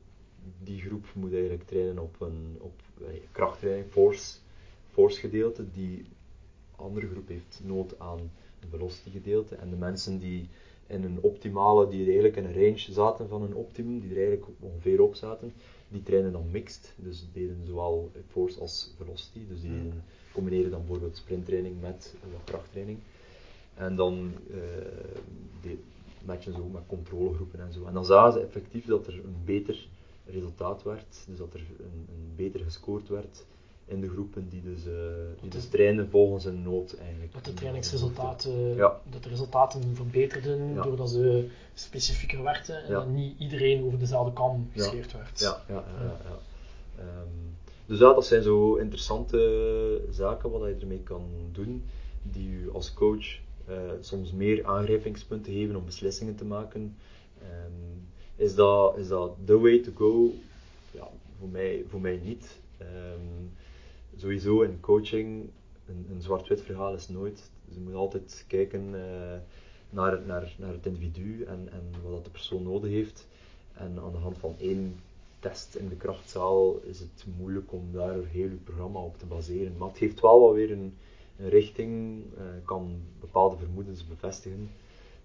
die 0.62 0.80
groep 0.80 1.06
moet 1.14 1.32
eigenlijk 1.32 1.66
trainen 1.66 1.98
op 1.98 2.20
een 2.20 2.56
op, 2.60 2.80
eh, 3.00 3.06
krachttraining, 3.32 3.90
force, 3.90 4.38
force 4.90 5.20
gedeelte. 5.20 5.70
Die 5.70 6.04
andere 6.76 7.08
groep 7.08 7.28
heeft 7.28 7.60
nood 7.64 7.98
aan 7.98 8.18
een 8.60 8.68
velocity 8.70 9.10
gedeelte. 9.10 9.54
En 9.54 9.70
de 9.70 9.76
mensen 9.76 10.18
die 10.18 10.48
in 10.86 11.04
een 11.04 11.18
optimale, 11.20 11.88
die 11.88 12.04
eigenlijk 12.04 12.36
in 12.36 12.44
een 12.44 12.54
range 12.54 12.92
zaten 12.92 13.28
van 13.28 13.42
een 13.42 13.54
optimum, 13.54 14.00
die 14.00 14.10
er 14.10 14.16
eigenlijk 14.16 14.46
ongeveer 14.60 15.00
op 15.00 15.14
zaten, 15.14 15.52
die 15.88 16.02
trainen 16.02 16.32
dan 16.32 16.50
mixed. 16.50 16.94
Dus 16.96 17.26
deden 17.32 17.66
zowel 17.66 18.10
force 18.28 18.60
als 18.60 18.94
velocity. 18.96 19.40
Dus 19.48 19.60
die 19.60 19.70
mm. 19.70 20.02
combineren 20.32 20.70
dan 20.70 20.80
bijvoorbeeld 20.80 21.16
sprinttraining 21.16 21.80
met 21.80 22.14
krachttraining. 22.44 22.98
En 23.74 23.96
dan 23.96 24.32
uh, 24.50 25.72
matchen 26.24 26.52
ze 26.52 26.60
ook 26.60 26.72
met 26.72 26.86
controlegroepen 26.86 27.60
en 27.60 27.72
zo. 27.72 27.84
En 27.86 27.94
dan 27.94 28.04
zagen 28.04 28.32
ze 28.32 28.40
effectief 28.40 28.84
dat 28.84 29.06
er 29.06 29.14
een 29.14 29.36
beter 29.44 29.88
resultaat 30.26 30.82
werd. 30.82 31.24
Dus 31.26 31.38
dat 31.38 31.54
er 31.54 31.60
een, 31.60 32.06
een 32.08 32.32
beter 32.36 32.60
gescoord 32.60 33.08
werd 33.08 33.44
in 33.84 34.00
de 34.00 34.08
groepen 34.08 34.48
die 34.48 34.62
dus, 34.62 34.86
uh, 34.86 34.92
die 35.40 35.50
dus 35.50 35.68
trainen 35.68 36.10
volgens 36.10 36.44
een 36.44 36.62
nood 36.62 36.96
eigenlijk. 36.96 37.32
Dat 37.32 37.44
de 37.44 37.54
trainingsresultaten 37.54 38.74
ja. 38.74 39.00
dat 39.10 39.22
de 39.22 39.28
resultaten 39.28 39.96
verbeterden 39.96 40.74
ja. 40.74 40.82
doordat 40.82 41.10
ze 41.10 41.48
specifieker 41.74 42.42
werden 42.42 42.84
en 42.84 42.90
ja. 42.90 42.98
dat 42.98 43.08
niet 43.08 43.38
iedereen 43.38 43.84
over 43.84 43.98
dezelfde 43.98 44.32
kam 44.32 44.70
gescheerd 44.72 45.12
werd. 45.12 45.40
Ja, 45.40 45.62
ja, 45.68 45.84
ja. 45.98 46.38
Um, 46.98 47.56
dus 47.86 47.98
ja, 47.98 48.14
dat 48.14 48.26
zijn 48.26 48.42
zo 48.42 48.74
interessante 48.74 50.00
zaken 50.10 50.50
wat 50.50 50.68
je 50.68 50.76
ermee 50.80 51.02
kan 51.02 51.24
doen, 51.52 51.84
die 52.22 52.50
je 52.50 52.70
als 52.72 52.94
coach 52.94 53.38
uh, 53.68 53.76
soms 54.00 54.32
meer 54.32 54.66
aangrijpingspunten 54.66 55.52
geven 55.52 55.76
om 55.76 55.84
beslissingen 55.84 56.36
te 56.36 56.44
maken. 56.44 56.96
Um, 57.42 58.10
is 58.36 58.54
dat, 58.54 58.96
is 58.96 59.08
dat 59.08 59.36
the 59.44 59.60
way 59.60 59.78
to 59.78 59.92
go? 59.94 60.32
Ja, 60.90 61.08
voor 61.38 61.48
mij, 61.48 61.84
voor 61.88 62.00
mij 62.00 62.20
niet. 62.24 62.60
Um, 62.80 63.52
sowieso 64.16 64.60
in 64.60 64.80
coaching, 64.80 65.48
een, 65.86 66.06
een 66.10 66.22
zwart-wit 66.22 66.62
verhaal 66.62 66.94
is 66.94 67.08
nooit. 67.08 67.50
Dus 67.64 67.74
je 67.74 67.80
moet 67.80 67.94
altijd 67.94 68.44
kijken 68.48 68.94
uh, 68.94 69.00
naar, 69.90 70.20
naar, 70.26 70.54
naar 70.58 70.72
het 70.72 70.86
individu 70.86 71.42
en, 71.42 71.68
en 71.72 72.10
wat 72.10 72.24
de 72.24 72.30
persoon 72.30 72.62
nodig 72.62 72.90
heeft. 72.90 73.26
En 73.72 73.98
aan 73.98 74.12
de 74.12 74.18
hand 74.18 74.38
van 74.38 74.54
één 74.58 74.96
test 75.38 75.74
in 75.74 75.88
de 75.88 75.96
krachtzaal 75.96 76.80
is 76.84 76.98
het 76.98 77.24
moeilijk 77.38 77.72
om 77.72 77.88
daar 77.92 78.24
heel 78.24 78.48
je 78.48 78.58
programma 78.64 79.00
op 79.00 79.18
te 79.18 79.26
baseren. 79.26 79.76
Maar 79.78 79.88
het 79.88 79.98
geeft 79.98 80.20
wel 80.20 80.40
wat 80.40 80.54
weer 80.54 80.72
een, 80.72 80.94
een 81.38 81.48
richting, 81.48 82.22
uh, 82.38 82.42
kan 82.64 83.00
bepaalde 83.20 83.56
vermoedens 83.56 84.06
bevestigen. 84.06 84.70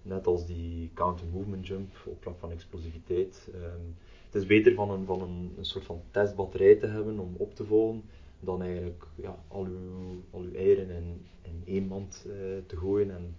Net 0.07 0.27
als 0.27 0.45
die 0.45 0.91
counter 0.93 1.27
movement 1.27 1.67
jump 1.67 1.95
op 2.05 2.21
vlak 2.21 2.39
van 2.39 2.51
explosiviteit. 2.51 3.49
Um, 3.55 3.95
het 4.25 4.35
is 4.35 4.45
beter 4.45 4.73
van, 4.73 4.91
een, 4.91 5.05
van 5.05 5.21
een, 5.21 5.53
een, 5.57 5.65
soort 5.65 5.85
van 5.85 6.01
testbatterij 6.11 6.75
te 6.75 6.87
hebben 6.87 7.19
om 7.19 7.35
op 7.37 7.55
te 7.55 7.63
volgen, 7.63 8.03
dan 8.39 8.61
eigenlijk 8.61 9.05
ja, 9.15 9.39
al, 9.47 9.65
uw, 9.65 10.21
al 10.31 10.41
uw 10.41 10.53
eieren 10.53 10.89
in, 10.89 11.25
in 11.41 11.61
één 11.65 11.87
mand 11.87 12.25
uh, 12.27 12.33
te 12.65 12.77
gooien 12.77 13.11
en, 13.11 13.35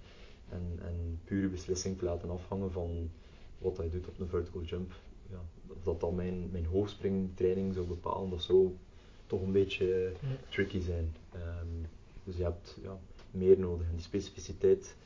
en, 0.48 0.78
en 0.82 1.20
pure 1.24 1.48
beslissing 1.48 1.98
te 1.98 2.04
laten 2.04 2.30
afhangen 2.30 2.72
van 2.72 3.10
wat 3.58 3.76
hij 3.76 3.90
doet 3.90 4.08
op 4.08 4.20
een 4.20 4.28
vertical 4.28 4.62
jump. 4.62 4.92
Ja, 5.30 5.40
dat 5.82 6.00
dan 6.00 6.14
mijn, 6.14 6.48
mijn 6.50 6.66
hoogspringtraining 6.66 7.74
zou 7.74 7.86
bepalen, 7.86 8.30
dat 8.30 8.42
zou 8.42 8.76
toch 9.26 9.42
een 9.42 9.52
beetje 9.52 10.12
uh, 10.22 10.28
tricky 10.48 10.80
zijn. 10.80 11.14
Um, 11.34 11.86
dus 12.24 12.36
je 12.36 12.42
hebt 12.42 12.78
ja, 12.82 12.98
meer 13.30 13.58
nodig. 13.58 13.86
En 13.86 13.94
die 13.94 14.04
specificiteit 14.04 14.96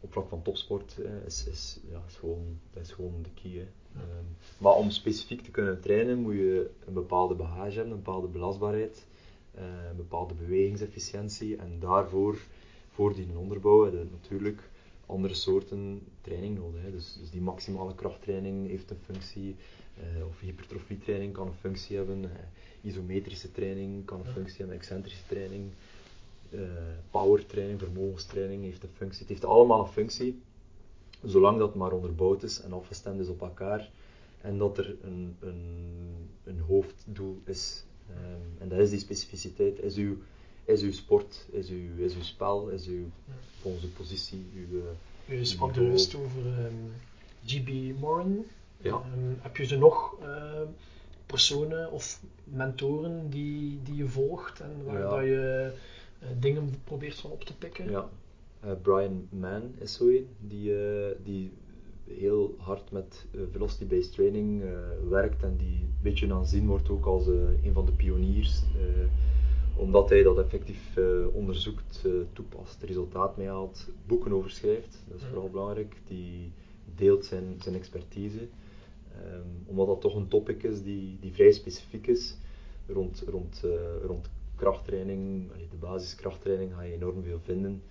op 0.00 0.12
vlak 0.12 0.28
van 0.28 0.42
topsport 0.42 0.98
eh, 0.98 1.26
is, 1.26 1.46
is, 1.46 1.78
ja, 1.90 2.02
is, 2.08 2.16
gewoon, 2.16 2.58
dat 2.72 2.82
is 2.82 2.92
gewoon 2.92 3.22
de 3.22 3.42
key. 3.42 3.52
Hè. 3.52 3.66
Um, 4.00 4.26
maar 4.58 4.74
om 4.74 4.90
specifiek 4.90 5.42
te 5.42 5.50
kunnen 5.50 5.80
trainen 5.80 6.18
moet 6.18 6.34
je 6.34 6.70
een 6.86 6.92
bepaalde 6.92 7.34
bagage 7.34 7.74
hebben, 7.74 7.92
een 7.92 8.02
bepaalde 8.02 8.26
belastbaarheid, 8.26 9.06
uh, 9.56 9.62
een 9.90 9.96
bepaalde 9.96 10.34
bewegingsefficiëntie 10.34 11.56
en 11.56 11.76
daarvoor, 11.80 12.38
voor 12.90 13.14
die 13.14 13.38
onderbouw, 13.38 13.84
heb 13.84 13.92
je 13.92 14.06
natuurlijk 14.10 14.62
andere 15.06 15.34
soorten 15.34 16.02
training 16.20 16.58
nodig. 16.58 16.82
Hè. 16.82 16.90
Dus, 16.90 17.16
dus 17.20 17.30
die 17.30 17.40
maximale 17.40 17.94
krachttraining 17.94 18.68
heeft 18.68 18.90
een 18.90 19.00
functie, 19.04 19.56
uh, 20.18 20.26
of 20.26 20.40
hypertrofietraining 20.40 21.32
kan 21.32 21.46
een 21.46 21.60
functie 21.60 21.96
hebben, 21.96 22.22
uh, 22.22 22.30
isometrische 22.80 23.52
training 23.52 24.04
kan 24.04 24.18
een 24.18 24.32
functie 24.32 24.56
hebben, 24.58 24.76
excentrische 24.76 25.26
training 25.26 25.70
uh, 26.50 26.60
powertraining, 27.10 27.78
vermogenstraining 27.78 28.62
heeft 28.62 28.82
een 28.82 28.88
functie. 28.96 29.20
Het 29.20 29.28
heeft 29.28 29.44
allemaal 29.44 29.80
een 29.80 29.92
functie, 29.92 30.42
zolang 31.24 31.58
dat 31.58 31.74
maar 31.74 31.92
onderbouwd 31.92 32.42
is 32.42 32.60
en 32.60 32.72
afgestemd 32.72 33.20
is 33.20 33.28
op 33.28 33.40
elkaar. 33.40 33.90
En 34.40 34.58
dat 34.58 34.78
er 34.78 34.96
een, 35.02 35.36
een, 35.40 36.28
een 36.44 36.60
hoofddoel 36.60 37.40
is 37.44 37.84
Ehm, 38.10 38.62
en 38.62 38.68
dat 38.68 38.78
is 38.78 38.90
die 38.90 38.98
specificiteit, 38.98 39.82
is 39.82 39.96
uw, 39.96 40.16
is 40.64 40.82
uw 40.82 40.92
sport, 40.92 41.46
is 41.50 41.68
uw, 41.68 42.04
is 42.04 42.14
uw 42.14 42.22
spel, 42.22 42.68
is 42.68 42.86
uw, 42.86 43.04
uw 43.64 43.88
positie, 43.96 44.46
uw... 44.54 44.82
Je 45.36 45.44
sprak 45.44 45.76
er 45.76 45.82
niveau. 45.82 45.96
juist 45.96 46.14
over 46.14 46.46
ehm, 46.46 46.74
GB 47.44 47.98
Moran. 48.00 48.44
Ja. 48.76 48.90
Ehm, 48.90 49.34
heb 49.40 49.56
je 49.56 49.66
ze 49.66 49.78
nog 49.78 50.16
personen 51.26 51.90
of 51.90 52.20
mentoren 52.44 53.30
die, 53.30 53.80
die 53.82 53.94
je 53.94 54.08
volgt 54.08 54.60
en 54.60 54.84
waar 54.84 54.98
Ja. 54.98 55.10
dat 55.10 55.24
je 55.24 55.70
eh, 55.72 55.78
dingen 56.38 56.74
probeert 56.84 57.14
van 57.20 57.30
op 57.30 57.44
te 57.44 57.56
pikken? 57.56 57.90
Ja, 57.90 58.08
Eh, 58.60 58.70
Brian 58.82 59.28
Mann 59.30 59.74
is 59.78 59.92
zo 59.94 60.08
een, 60.08 60.26
die, 60.40 60.76
eh, 60.84 61.14
die 61.24 61.52
heel 62.04 62.54
hard 62.58 62.90
met 62.92 63.24
eh, 63.34 63.40
velocity-based 63.52 64.12
training 64.12 64.62
eh, 64.62 64.68
werkt 65.08 65.42
en 65.42 65.56
die 65.56 65.66
een 65.80 65.94
beetje 66.02 66.32
aanzien 66.34 66.66
wordt 66.66 66.88
ook 66.88 67.04
als 67.06 67.26
eh, 67.28 67.64
een 67.64 67.72
van 67.72 67.84
de 67.86 67.92
pioniers, 67.92 68.62
eh, 68.76 69.06
omdat 69.80 70.08
hij 70.08 70.22
dat 70.22 70.38
effectief 70.38 70.96
eh, 70.96 71.04
onderzoekt, 71.32 72.02
eh, 72.04 72.12
toepast, 72.32 72.82
resultaat 72.82 73.36
meehaalt, 73.36 73.88
boeken 74.06 74.32
over 74.32 74.50
schrijft, 74.50 75.02
dat 75.08 75.18
is 75.20 75.24
vooral 75.26 75.50
belangrijk, 75.50 75.96
die 76.06 76.52
deelt 76.94 77.24
zijn, 77.24 77.44
zijn 77.58 77.74
expertise, 77.74 78.48
Ehm, 79.24 79.48
omdat 79.66 79.86
dat 79.86 80.00
toch 80.00 80.14
een 80.14 80.28
topic 80.28 80.62
is 80.62 80.82
die, 80.82 81.18
die 81.20 81.32
vrij 81.32 81.52
specifiek 81.52 82.06
is 82.06 82.36
rond, 82.86 83.24
rond, 83.28 83.60
eh, 83.64 83.70
rond 84.06 84.28
krachttraining, 84.56 85.50
de 85.70 85.76
basiskrachttraining 85.76 86.72
ga 86.74 86.82
je 86.82 86.92
enorm 86.92 87.22
veel 87.22 87.40
vinden. 87.40 87.82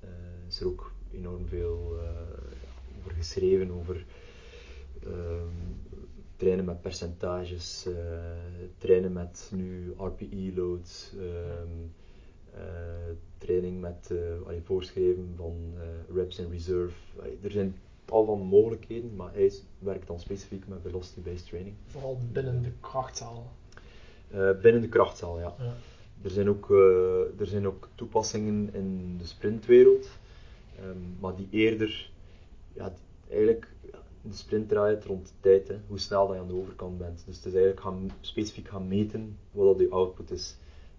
Eh, 0.00 0.08
is 0.48 0.60
er 0.60 0.66
ook 0.66 0.92
enorm 1.16 1.46
veel 1.46 1.98
eh, 1.98 2.10
over 2.98 3.12
geschreven, 3.12 3.70
over 3.70 4.04
ehm, 5.02 5.48
trainen 6.36 6.64
met 6.64 6.80
percentages, 6.80 7.86
eh, 7.86 7.94
trainen 8.78 9.12
met 9.12 9.50
nu 9.54 9.94
RPE-loads, 9.98 11.12
ehm, 11.18 11.70
eh, 12.54 13.14
training 13.38 13.80
met 13.80 14.12
allee, 14.44 14.62
voorschrijven 14.62 15.32
van 15.36 15.74
reps 16.14 16.38
in 16.38 16.50
reserve. 16.50 16.96
Allee, 17.18 17.38
er 17.42 17.50
zijn 17.50 17.76
tal 18.04 18.24
van 18.24 18.40
mogelijkheden, 18.40 19.16
maar 19.16 19.32
hij 19.32 19.52
werkt 19.78 20.06
dan 20.06 20.20
specifiek 20.20 20.68
met 20.68 20.78
velocity-based 20.82 21.46
training. 21.46 21.76
Vooral 21.86 22.18
binnen 22.32 22.62
de 22.62 22.72
krachtzaal. 22.80 23.52
Binnen 24.62 24.80
de 24.80 24.88
krachtzaal, 24.88 25.38
ja. 25.40 25.54
Ja. 25.58 25.74
Er 26.22 26.30
zijn 26.30 26.48
ook, 26.48 26.70
eh, 26.70 27.40
er 27.40 27.46
zijn 27.46 27.66
ook 27.66 27.88
toepassingen 27.94 28.68
in 28.74 29.16
de 29.18 29.26
sprintwereld, 29.26 30.08
ehm, 30.78 30.96
maar 31.20 31.36
die 31.36 31.48
eerder, 31.50 32.10
ja, 32.72 32.92
eigenlijk, 33.30 33.68
de 34.22 34.34
sprint 34.36 34.68
draait 34.68 35.04
rond 35.04 35.26
de 35.26 35.32
tijd, 35.40 35.68
hè, 35.68 35.74
hoe 35.86 35.98
snel 35.98 36.26
dat 36.26 36.36
je 36.36 36.42
aan 36.42 36.48
de 36.48 36.54
overkant 36.54 36.98
bent. 36.98 37.22
Dus 37.26 37.36
het 37.36 37.44
is 37.44 37.52
eigenlijk 37.52 37.80
gaan, 37.80 38.10
specifiek 38.20 38.68
gaan 38.68 38.88
meten 38.88 39.38
wat 39.50 39.66
dat 39.78 39.86
je 39.86 39.92
output 39.92 40.30
is. 40.30 40.56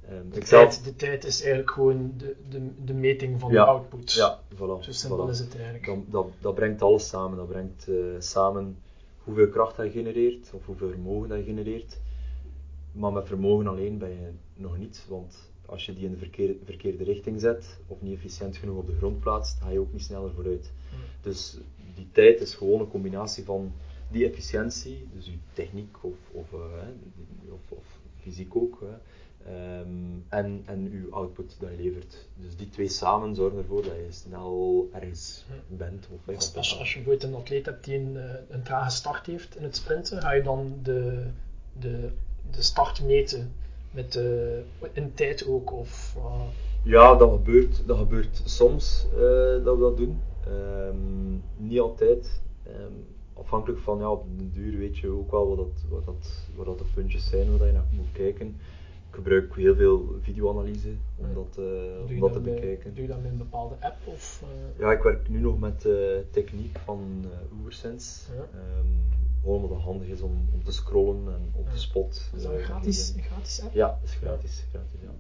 Ehm, 0.10 0.30
De, 0.30 0.46
zelf- 0.46 0.74
tijd, 0.74 0.84
de 0.86 0.96
tijd 0.96 1.24
is 1.24 1.40
eigenlijk 1.42 1.72
gewoon 1.72 2.14
de, 2.18 2.36
de, 2.50 2.70
de 2.86 2.94
meting 2.94 3.40
van 3.40 3.52
Ja, 3.52 3.64
de 3.64 3.70
output. 3.72 4.12
Ja, 4.14 4.40
voilà. 4.56 4.58
Zo 4.84 4.92
simpel 4.92 5.28
voilà. 5.28 5.30
is 5.32 5.40
het 5.40 5.56
eigenlijk. 5.56 5.86
Dat, 5.86 5.98
dat, 6.08 6.28
dat 6.42 6.56
brengt 6.56 6.82
alles 6.82 7.08
samen. 7.08 7.38
Dat 7.38 7.48
brengt 7.48 7.88
eh, 7.88 7.96
samen 8.20 8.78
hoeveel 9.24 9.48
kracht 9.50 9.76
dat 9.78 9.86
je 9.86 9.92
genereert, 9.92 10.50
of 10.54 10.66
hoeveel 10.66 10.90
vermogen 10.90 11.30
dat 11.30 11.38
je 11.38 11.44
genereert. 11.44 11.98
Maar 12.98 13.12
met 13.12 13.28
vermogen 13.28 13.68
alleen 13.68 13.98
ben 13.98 14.10
je 14.10 14.32
nog 14.54 14.78
niet, 14.78 15.06
want 15.08 15.50
als 15.66 15.86
je 15.86 15.94
die 15.94 16.06
in 16.06 16.12
de 16.12 16.18
verkeerde, 16.18 16.58
verkeerde 16.64 17.04
richting 17.04 17.42
zet, 17.42 17.80
of 17.88 18.02
niet 18.02 18.16
efficiënt 18.16 18.58
genoeg 18.58 18.78
op 18.78 18.88
de 18.88 18.96
grond 18.96 19.20
plaatst, 19.20 19.60
ga 19.60 19.70
je 19.70 19.80
ook 19.80 19.94
niet 19.94 20.02
sneller 20.04 20.34
vooruit. 20.34 20.72
Hmm. 20.90 21.00
Dus 21.22 21.58
die 21.96 22.08
tijd 22.12 22.42
is 22.42 22.56
gewoon 22.56 22.80
een 22.80 22.90
combinatie 22.90 23.44
van 23.44 23.72
die 24.12 24.26
efficiëntie, 24.26 25.08
dus 25.14 25.26
je 25.26 25.38
techniek 25.54 25.98
of, 26.02 26.16
of, 26.32 26.54
eh, 26.54 27.52
of, 27.52 27.78
of 27.78 27.86
fysiek 28.22 28.56
ook, 28.56 28.84
ehm, 29.46 29.88
en, 30.28 30.62
en 30.66 30.92
je 30.92 31.08
output 31.10 31.56
dat 31.60 31.70
je 31.70 31.84
levert. 31.84 32.28
Dus 32.36 32.56
die 32.56 32.70
twee 32.70 32.90
samen 32.90 33.36
zorgen 33.36 33.58
ervoor 33.58 33.84
dat 33.84 33.96
je 33.96 34.12
snel 34.12 34.90
ergens 34.94 35.46
bent. 35.68 36.08
Of, 36.14 36.36
Als, 36.36 36.56
als, 36.56 36.80
als 36.80 36.94
je 36.94 37.00
bijvoorbeeld 37.00 37.32
een 37.32 37.40
atleet 37.40 37.66
hebt 37.66 37.84
die 37.84 37.98
een, 37.98 38.18
eh, 38.18 38.34
een 38.50 38.64
trage 38.64 38.92
start 38.92 39.26
heeft 39.26 39.56
in 39.56 39.64
het 39.64 39.76
sprinten, 39.76 40.22
ga 40.22 40.32
je 40.32 40.44
dan 40.44 40.80
de, 40.84 41.28
de, 41.80 42.12
de 42.52 42.62
start 42.62 43.04
meten 43.04 43.52
met 43.92 44.14
de, 44.14 44.62
in 44.94 45.14
tijd 45.14 45.48
ook? 45.48 45.74
Of, 45.74 46.16
eh, 46.18 46.42
Ja, 46.84 47.16
dat 47.16 47.32
gebeurt, 47.32 47.84
dat 47.86 47.98
gebeurt 47.98 48.42
soms 48.46 49.08
eh, 49.14 49.64
dat 49.64 49.76
we 49.76 49.80
dat 49.80 49.98
doen. 49.98 50.22
Ehm, 50.46 51.34
niet 51.58 51.80
altijd. 51.80 52.42
Ehm, 52.64 52.92
afhankelijk 53.34 53.80
van, 53.82 54.00
ja, 54.00 54.12
op 54.12 54.26
den 54.38 54.52
duur 54.54 54.78
weet 54.78 54.98
je 54.98 55.08
ook 55.10 55.32
wel 55.32 55.48
wat, 55.48 55.58
dat, 55.58 55.84
wat, 55.90 56.06
dat, 56.06 56.48
wat 56.56 56.66
dat 56.66 56.78
de 56.78 56.86
puntjes 56.94 57.30
zijn 57.30 57.58
waar 57.58 57.68
je 57.68 57.74
naar 57.74 57.86
moet 57.92 58.12
kijken. 58.12 58.48
Ik 59.10 59.24
gebruik 59.24 59.56
heel 59.56 59.76
veel 59.76 60.16
videoanalyse 60.22 60.90
om 61.16 61.34
dat, 61.34 61.58
eh, 61.58 62.14
om 62.14 62.20
dat 62.20 62.34
te 62.34 62.40
bekijken. 62.40 62.94
doe 62.94 63.02
je 63.02 63.08
dat 63.08 63.22
met 63.22 63.32
een 63.32 63.38
bepaalde 63.38 63.76
app? 63.80 63.98
Of, 64.06 64.44
eh, 64.44 64.80
Ja, 64.80 64.92
ik 64.92 65.02
werk 65.02 65.30
nu 65.30 65.40
nog 65.40 65.60
met 65.60 65.82
de 65.82 66.26
techniek 66.32 66.78
van 66.86 67.26
uh, 67.26 67.60
Ubersense. 67.60 68.34
Ja. 68.34 68.60
Ehm, 68.60 68.86
gewoon 69.48 69.62
omdat 69.64 69.78
het 69.78 69.86
handig 69.86 70.08
is 70.08 70.22
om, 70.22 70.50
om 70.54 70.64
te 70.64 70.72
scrollen 70.72 71.34
en 71.34 71.52
op 71.56 71.72
de 71.72 71.78
spot. 71.78 72.30
is 72.36 72.42
dat 72.44 72.52
eh, 72.52 72.58
een 72.58 72.64
gratis, 72.64 73.12
te 73.12 73.18
een 73.18 73.24
gratis 73.24 73.62
app? 73.62 73.74
Ja, 73.74 73.88
dat 73.88 74.10
is 74.10 74.16
gratis. 74.16 74.64
gratis 74.72 75.00
ja. 75.02 75.12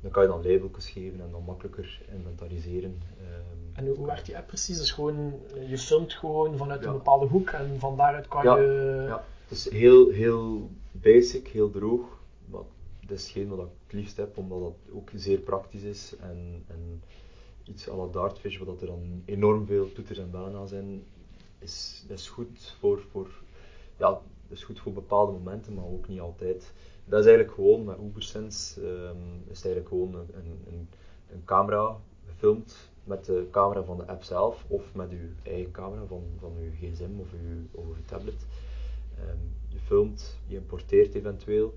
Dan 0.00 0.10
kan 0.10 0.22
je 0.22 0.28
dan 0.28 0.42
labeltjes 0.52 0.88
geven 0.90 1.20
en 1.20 1.30
dan 1.30 1.42
makkelijker 1.44 2.00
inventariseren. 2.12 3.02
Ehm, 3.18 3.78
En 3.86 3.94
hoe, 3.94 4.06
werkt 4.06 4.26
die 4.26 4.36
app 4.36 4.46
precies? 4.46 4.78
Dus 4.78 4.90
gewoon, 4.90 5.34
eh, 5.54 5.70
je 5.70 5.78
filmt 5.78 6.12
gewoon 6.12 6.56
vanuit 6.56 6.80
Ja. 6.82 6.86
een 6.86 6.92
bepaalde 6.92 7.26
hoek 7.26 7.50
en 7.50 7.78
van 7.78 7.96
daaruit 7.96 8.28
kan 8.28 8.42
Ja, 8.42 8.56
je... 8.56 9.04
ja, 9.08 9.24
het 9.48 9.58
is 9.58 9.70
heel, 9.70 10.10
heel 10.10 10.70
basic, 10.92 11.48
heel 11.48 11.70
droog. 11.70 12.20
Maar 12.46 12.62
dat 13.06 13.18
is 13.18 13.22
hetgeen 13.24 13.48
wat 13.48 13.58
ik 13.58 13.72
het 13.86 13.92
liefst 13.92 14.16
heb, 14.16 14.36
omdat 14.36 14.60
dat 14.60 14.94
ook 14.94 15.10
zeer 15.14 15.38
praktisch 15.38 15.82
is. 15.82 16.14
En, 16.20 16.64
en 16.66 17.02
iets 17.64 17.88
à 17.90 17.96
la 17.96 18.06
Dartfish, 18.12 18.56
waar 18.56 18.66
dat 18.66 18.80
er 18.80 18.86
dan 18.86 19.22
enorm 19.24 19.66
veel 19.66 19.92
toeters 19.92 20.18
en 20.18 20.30
bellen 20.30 20.56
aan 20.56 20.68
zijn, 20.68 21.02
is, 21.58 22.04
dat 22.08 22.18
is 22.18 22.28
goed 22.28 22.74
voor, 22.80 23.00
voor, 23.10 23.28
ja, 23.96 24.08
dat 24.48 24.56
is 24.58 24.64
goed 24.64 24.80
voor 24.80 24.92
bepaalde 24.92 25.32
momenten, 25.32 25.74
maar 25.74 25.84
ook 25.84 26.08
niet 26.08 26.20
altijd. 26.20 26.72
Dat 27.04 27.20
is 27.20 27.26
eigenlijk 27.26 27.54
gewoon, 27.54 27.84
met 27.84 27.98
Ubersense, 27.98 28.80
ehm 28.80 29.16
is 29.50 29.56
het 29.56 29.64
eigenlijk 29.64 29.88
gewoon 29.88 30.14
een, 30.14 30.60
een, 30.66 30.88
een, 31.30 31.44
camera 31.44 31.96
gefilmd 32.26 32.90
met 33.04 33.24
de 33.24 33.46
camera 33.50 33.82
van 33.82 33.96
de 33.96 34.06
app 34.06 34.22
zelf 34.22 34.64
of 34.68 34.94
met 34.94 35.10
uw 35.10 35.28
eigen 35.42 35.70
camera 35.70 36.04
van, 36.06 36.22
van 36.38 36.52
uw 36.60 36.70
gsm 36.70 37.20
of 37.20 37.26
uw, 37.32 37.80
of 37.80 37.84
uw 37.84 38.04
tablet. 38.06 38.46
Ehm, 39.18 39.36
je 39.68 39.78
filmt, 39.78 40.36
je 40.46 40.56
importeert 40.56 41.14
eventueel 41.14 41.74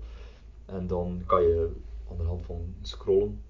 en 0.66 0.86
dan 0.86 1.22
kan 1.26 1.42
je 1.42 1.70
aan 2.10 2.16
de 2.16 2.22
hand 2.22 2.46
van 2.46 2.74
scrollen. 2.82 3.42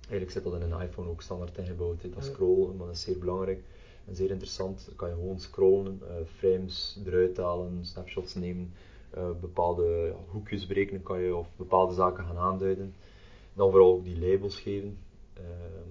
Eigenlijk 0.00 0.30
zit 0.30 0.44
dat 0.44 0.54
in 0.54 0.72
een 0.72 0.80
iPhone 0.80 1.08
ook 1.08 1.22
standaard 1.22 1.58
ingebouwd, 1.58 2.14
dat 2.14 2.24
scrollen, 2.24 2.76
maar 2.76 2.86
dat 2.86 2.96
is 2.96 3.02
zeer 3.02 3.18
belangrijk 3.18 3.62
en 4.10 4.16
zeer 4.16 4.30
interessant. 4.30 4.84
Dan 4.86 4.96
kan 4.96 5.08
je 5.08 5.14
gewoon 5.14 5.40
scrollen, 5.40 6.00
eh, 6.08 6.14
frames 6.36 6.98
eruit 7.06 7.36
halen, 7.36 7.84
snapshots 7.84 8.34
nemen, 8.34 8.72
eh, 9.10 9.30
bepaalde 9.40 10.14
hoekjes 10.28 10.66
berekenen 10.66 11.02
kan 11.02 11.20
je 11.20 11.36
of 11.36 11.48
bepaalde 11.56 11.94
zaken 11.94 12.24
gaan 12.24 12.38
aanduiden. 12.38 12.94
Dan 13.52 13.70
vooral 13.70 13.92
ook 13.92 14.04
die 14.04 14.20
labels 14.20 14.60
geven, 14.60 14.98
ehm, 15.34 15.88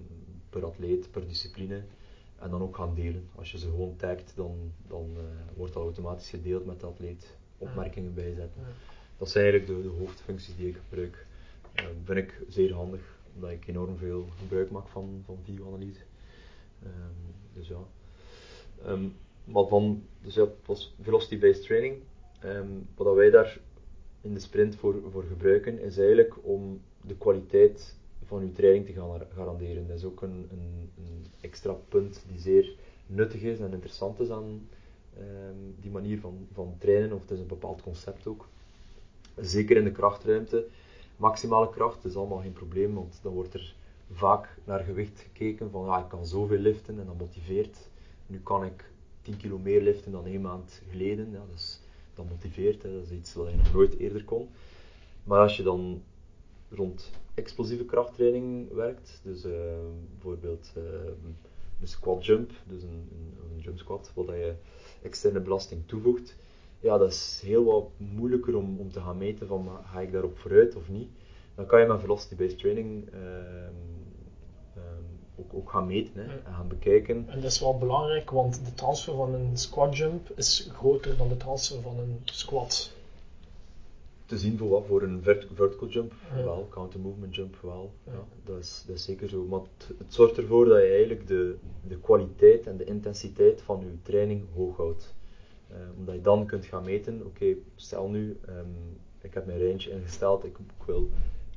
per 0.50 0.64
atleet, 0.64 1.10
per 1.10 1.26
discipline. 1.26 1.82
En 2.38 2.50
dan 2.50 2.62
ook 2.62 2.76
gaan 2.76 2.94
delen. 2.94 3.28
Als 3.34 3.52
je 3.52 3.58
ze 3.58 3.68
gewoon 3.68 3.96
tagt, 3.96 4.32
dan, 4.36 4.72
dan 4.88 5.10
eh, 5.16 5.56
wordt 5.56 5.72
dat 5.72 5.82
automatisch 5.82 6.30
gedeeld 6.30 6.66
met 6.66 6.80
de 6.80 6.86
atleet. 6.86 7.36
Opmerkingen 7.58 8.14
bijzetten. 8.14 8.62
Dat 9.16 9.30
zijn 9.30 9.44
eigenlijk 9.44 9.82
de, 9.82 9.88
de 9.88 9.96
hoofdfuncties 9.98 10.56
die 10.56 10.68
ik 10.68 10.76
gebruik. 10.88 11.26
Ehm 11.74 11.94
vind 12.04 12.18
ik 12.18 12.42
zeer 12.48 12.74
handig, 12.74 13.18
omdat 13.34 13.50
ik 13.50 13.66
enorm 13.66 13.96
veel 13.96 14.28
gebruik 14.38 14.70
maak 14.70 14.88
van, 14.88 15.22
van 15.24 15.38
videoanalyse. 15.44 16.00
Ehm, 16.82 17.32
dus 17.52 17.68
ja. 17.68 17.86
Ehm, 18.84 19.04
maar 19.44 19.66
van, 19.66 20.02
dus 20.22 20.38
was 20.66 20.94
velocity-based 21.00 21.62
training. 21.62 21.96
Ehm, 22.40 22.68
wat 22.94 23.14
wij 23.14 23.30
daar 23.30 23.58
in 24.20 24.34
de 24.34 24.40
sprint 24.40 24.76
voor, 24.76 24.94
voor 25.10 25.24
gebruiken, 25.24 25.78
is 25.80 25.98
eigenlijk 25.98 26.34
om 26.42 26.80
de 27.00 27.16
kwaliteit 27.16 27.96
van 28.24 28.40
uw 28.40 28.52
training 28.52 28.86
te 28.86 28.92
gaan 28.92 29.20
garanderen. 29.34 29.86
Dat 29.86 29.96
is 29.96 30.04
ook 30.04 30.22
een, 30.22 30.48
een, 30.50 30.90
een 30.96 31.26
extra 31.40 31.72
punt 31.88 32.24
die 32.28 32.38
zeer 32.38 32.74
nuttig 33.06 33.42
is 33.42 33.58
en 33.58 33.72
interessant 33.72 34.20
is 34.20 34.30
aan 34.30 34.68
ehm, 35.18 35.56
die 35.80 35.90
manier 35.90 36.20
van, 36.20 36.46
van 36.52 36.74
trainen, 36.78 37.12
of 37.12 37.20
het 37.20 37.30
is 37.30 37.38
een 37.38 37.46
bepaald 37.46 37.82
concept 37.82 38.26
ook. 38.26 38.48
Zeker 39.36 39.76
in 39.76 39.84
de 39.84 39.92
krachtruimte. 39.92 40.66
Maximale 41.16 41.70
kracht 41.70 42.04
is 42.04 42.16
allemaal 42.16 42.40
geen 42.40 42.52
probleem, 42.52 42.94
want 42.94 43.18
dan 43.22 43.32
wordt 43.32 43.54
er 43.54 43.74
vaak 44.12 44.56
naar 44.64 44.80
gewicht 44.80 45.20
gekeken 45.20 45.70
van 45.70 45.84
ja, 45.84 45.98
ik 45.98 46.08
kan 46.08 46.26
zoveel 46.26 46.58
liften 46.58 46.98
en 46.98 47.06
dat 47.06 47.18
motiveert. 47.18 47.89
Nu 48.30 48.40
kan 48.40 48.64
ik 48.64 48.90
10 49.22 49.36
kilo 49.36 49.58
meer 49.58 49.82
liften 49.82 50.12
dan 50.12 50.26
een 50.26 50.40
maand 50.40 50.82
geleden. 50.90 51.30
Ja, 51.30 51.44
dus 51.52 51.80
dat 52.14 52.28
motiveert, 52.28 52.82
hè. 52.82 52.92
dat 52.92 53.02
is 53.02 53.10
iets 53.10 53.34
wat 53.34 53.50
je 53.50 53.56
nog 53.56 53.72
nooit 53.72 53.98
eerder 53.98 54.24
kon. 54.24 54.48
Maar 55.24 55.40
als 55.40 55.56
je 55.56 55.62
dan 55.62 56.02
rond 56.68 57.10
explosieve 57.34 57.84
krachttraining 57.84 58.72
werkt, 58.72 59.20
dus 59.22 59.44
eh, 59.44 59.52
bijvoorbeeld 60.12 60.72
eh, 60.76 60.82
een 61.80 61.88
squat 61.88 62.26
jump, 62.26 62.50
dus 62.66 62.82
een, 62.82 63.08
een, 63.12 63.34
een 63.54 63.60
jump 63.60 63.78
squat, 63.78 64.12
dat 64.14 64.26
je 64.26 64.54
externe 65.02 65.40
belasting 65.40 65.82
toevoegt, 65.86 66.36
ja, 66.80 66.98
dat 66.98 67.10
is 67.10 67.42
heel 67.44 67.64
wat 67.64 67.88
moeilijker 67.96 68.56
om, 68.56 68.78
om 68.78 68.92
te 68.92 69.00
gaan 69.00 69.18
meten 69.18 69.46
van 69.46 69.68
ga 69.84 70.00
ik 70.00 70.12
daarop 70.12 70.38
vooruit 70.38 70.76
of 70.76 70.88
niet. 70.88 71.08
Dan 71.54 71.66
kan 71.66 71.80
je 71.80 71.86
met 71.86 72.00
velocity-based 72.00 72.58
training 72.58 73.08
ehm, 73.12 73.22
ehm, 73.22 73.74
ook, 75.40 75.54
ook 75.54 75.70
gaan 75.70 75.86
meten 75.86 76.12
hè, 76.14 76.36
en 76.36 76.54
gaan 76.54 76.68
bekijken. 76.68 77.24
En 77.28 77.40
dat 77.40 77.50
is 77.50 77.60
wel 77.60 77.78
belangrijk, 77.78 78.30
want 78.30 78.64
de 78.64 78.74
transfer 78.74 79.14
van 79.14 79.34
een 79.34 79.56
squat 79.56 79.96
jump 79.96 80.30
is 80.36 80.70
groter 80.72 81.16
dan 81.16 81.28
de 81.28 81.36
transfer 81.36 81.80
van 81.82 81.98
een 81.98 82.18
squat. 82.24 82.92
Te 84.26 84.38
zien 84.38 84.58
voor 84.58 84.68
wat? 84.68 84.84
Voor 84.86 85.02
een 85.02 85.22
vert- 85.22 85.46
vertical 85.54 85.88
jump 85.88 86.12
Ja. 86.36 86.44
wel, 86.44 86.66
counter 86.70 87.00
movement 87.00 87.34
jump 87.34 87.56
wel. 87.62 87.90
Ja. 88.06 88.12
Ja. 88.12 88.24
dat, 88.44 88.58
is, 88.58 88.84
dat 88.86 88.96
is 88.96 89.04
zeker 89.04 89.28
zo. 89.28 89.44
Maar 89.44 89.60
het, 89.60 89.98
het 89.98 90.14
zorgt 90.14 90.36
ervoor 90.36 90.64
dat 90.64 90.78
je 90.82 90.88
eigenlijk 90.88 91.26
de, 91.26 91.56
de 91.88 91.96
kwaliteit 91.98 92.66
en 92.66 92.76
de 92.76 92.84
intensiteit 92.84 93.62
van 93.62 93.80
je 93.80 94.02
training 94.02 94.42
hoog 94.54 94.76
houdt. 94.76 95.14
Eh, 95.68 95.76
omdat 95.98 96.14
je 96.14 96.20
dan 96.20 96.46
kunt 96.46 96.64
gaan 96.66 96.84
meten, 96.84 97.26
oké, 97.26 97.54
stel 97.76 98.08
nu, 98.08 98.38
ehm, 98.46 98.66
ik 99.20 99.34
heb 99.34 99.46
mijn 99.46 99.58
range 99.58 99.90
ingesteld, 99.90 100.44
ik, 100.44 100.58
ik 100.58 100.84
wil 100.86 101.08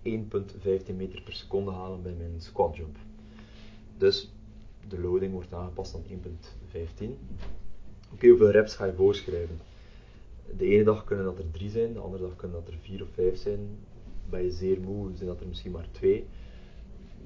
1,15 0.03 0.95
meter 0.95 1.21
per 1.21 1.34
seconde 1.34 1.71
halen 1.71 2.01
bij 2.01 2.13
mijn 2.17 2.41
squat 2.41 2.75
jump. 2.75 2.97
Dus 3.97 4.31
de 4.87 4.99
loading 4.99 5.33
wordt 5.33 5.53
aangepast 5.53 5.95
aan 5.95 6.03
1,15. 6.03 7.05
Oké, 8.13 8.27
hoeveel 8.27 8.51
reps 8.51 8.75
ga 8.75 8.85
je 8.85 8.93
voorschrijven? 8.93 9.59
De 10.57 10.65
ene 10.65 10.83
dag 10.83 11.03
kunnen 11.03 11.25
dat 11.25 11.37
er 11.37 11.51
drie 11.51 11.69
zijn, 11.69 11.93
de 11.93 11.99
andere 11.99 12.23
dag 12.23 12.35
kunnen 12.35 12.63
dat 12.63 12.73
er 12.73 12.79
vier 12.81 13.01
of 13.01 13.07
vijf 13.13 13.37
zijn. 13.37 13.59
Ben 14.29 14.43
je 14.43 14.51
zeer 14.51 14.79
moe, 14.81 15.09
zijn 15.15 15.29
dat 15.29 15.39
er 15.39 15.47
misschien 15.47 15.71
maar 15.71 15.87
twee. 15.91 16.25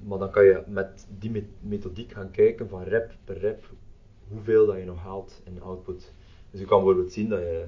Maar 0.03 0.19
dan 0.19 0.31
kan 0.31 0.45
je 0.45 0.63
met 0.67 1.07
die 1.19 1.31
me- 1.31 1.49
methodiek 1.59 2.11
gaan 2.11 2.31
kijken 2.31 2.69
van 2.69 2.83
rep 2.83 3.15
per 3.23 3.37
rep 3.37 3.69
hoeveel 4.27 4.65
dat 4.65 4.77
je 4.77 4.85
nog 4.85 4.99
haalt 4.99 5.41
in 5.43 5.61
output. 5.61 6.13
Dus 6.51 6.59
je 6.59 6.65
kan 6.65 6.77
bijvoorbeeld 6.77 7.13
zien 7.13 7.29
dat 7.29 7.39
je, 7.39 7.65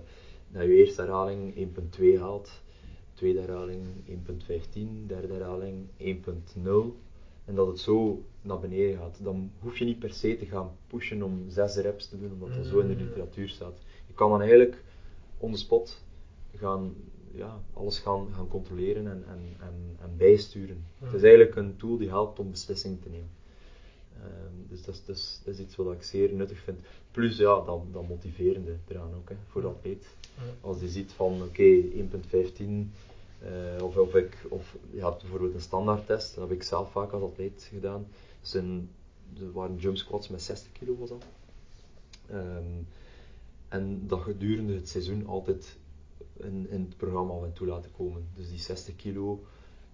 dat 0.51 0.63
je 0.63 0.75
eerste 0.75 1.01
herhaling 1.01 1.55
1.2 1.55 2.19
haalt, 2.19 2.61
tweede 3.13 3.39
herhaling 3.39 3.85
1.15, 4.07 5.05
derde 5.07 5.33
herhaling 5.33 5.87
1.0 5.97 7.07
en 7.49 7.55
dat 7.55 7.67
het 7.67 7.79
zo 7.79 8.23
naar 8.41 8.59
beneden 8.59 8.97
gaat. 8.97 9.19
Dan 9.23 9.51
hoef 9.59 9.77
je 9.77 9.85
niet 9.85 9.99
per 9.99 10.13
se 10.13 10.37
te 10.37 10.45
gaan 10.45 10.71
pushen 10.87 11.23
om 11.23 11.43
zes 11.47 11.75
reps 11.75 12.07
te 12.09 12.19
doen, 12.19 12.31
omdat 12.31 12.55
dat 12.55 12.65
zo 12.65 12.79
in 12.79 12.87
de 12.87 12.93
Mm. 12.93 12.99
literatuur 12.99 13.49
staat. 13.49 13.77
Je 14.07 14.13
kan 14.13 14.29
dan 14.29 14.41
eigenlijk 14.41 14.83
on 15.37 15.51
the 15.51 15.57
spot 15.57 16.01
gaan, 16.55 16.93
ja, 17.31 17.61
alles 17.73 17.99
gaan, 17.99 18.27
gaan 18.35 18.47
controleren 18.47 19.07
en, 19.07 19.23
en, 19.27 19.39
en, 19.59 19.97
en 20.01 20.17
bijsturen. 20.17 20.83
Het 20.99 21.13
is 21.13 21.21
eigenlijk 21.21 21.55
een 21.55 21.75
tool 21.77 21.97
die 21.97 22.09
helpt 22.09 22.39
om 22.39 22.51
beslissingen 22.51 22.99
te 22.99 23.09
nemen. 23.09 23.29
Ehm, 24.21 24.53
dus 24.69 24.83
dat 24.83 24.95
is, 24.95 25.05
dat, 25.05 25.15
is, 25.15 25.41
dat 25.45 25.53
is 25.53 25.59
iets 25.59 25.75
wat 25.75 25.93
ik 25.93 26.03
zeer 26.03 26.33
nuttig 26.33 26.59
vind. 26.59 26.79
Plus 27.11 27.37
ja, 27.37 27.61
dat, 27.61 27.81
dat 27.91 28.07
motiverende 28.07 28.75
eraan 28.87 29.13
ook, 29.15 29.29
hè, 29.29 29.35
voor 29.47 29.61
de 29.61 29.67
atleet. 29.67 30.05
Ja. 30.37 30.41
Als 30.61 30.79
die 30.79 30.89
ziet 30.89 31.11
van 31.11 31.41
oké, 31.43 31.81
1.15 31.81 32.91
eh, 33.39 33.83
of, 33.83 34.15
ik, 34.15 34.37
of 34.49 34.77
je 34.91 35.03
hebt 35.03 35.21
bijvoorbeeld 35.21 35.53
een 35.53 35.61
standaardtest, 35.61 36.35
dat 36.35 36.49
heb 36.49 36.57
ik 36.57 36.63
zelf 36.63 36.91
vaak 36.91 37.11
als 37.11 37.23
atleet 37.23 37.69
gedaan. 37.73 38.07
Dus 38.41 38.53
er 38.53 39.51
waren 39.51 39.77
jump 39.77 39.97
squats 39.97 40.29
met 40.29 40.41
60 40.41 40.71
kilo 40.71 40.97
was 40.97 41.09
dat. 41.09 41.25
Ehm, 42.29 42.81
en 43.67 44.07
dat 44.07 44.19
gedurende 44.19 44.73
het 44.73 44.89
seizoen 44.89 45.27
altijd 45.27 45.77
in, 46.33 46.67
in 46.69 46.81
het 46.81 46.97
programma 46.97 47.45
en 47.45 47.53
toe 47.53 47.67
laten 47.67 47.91
komen. 47.91 48.27
Dus 48.35 48.49
die 48.49 48.59
60 48.59 48.95
kilo 48.95 49.43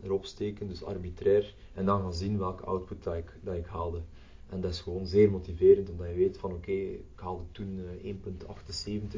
erop 0.03 0.25
steken, 0.25 0.67
dus 0.67 0.83
arbitrair, 0.83 1.55
en 1.73 1.85
dan 1.85 2.01
gaan 2.01 2.13
zien 2.13 2.37
welke 2.37 2.63
output 2.63 3.03
dat 3.03 3.15
ik, 3.15 3.31
dat 3.43 3.55
ik 3.55 3.65
haalde. 3.65 4.01
En 4.49 4.61
dat 4.61 4.71
is 4.71 4.79
gewoon 4.79 5.07
zeer 5.07 5.31
motiverend, 5.31 5.89
omdat 5.89 6.07
je 6.07 6.13
weet 6.13 6.37
van 6.37 6.51
oké, 6.51 6.71
ik 6.71 6.99
haalde 7.15 7.43
toen 7.51 7.79
eh, 8.01 8.15
1.78, 8.15 9.17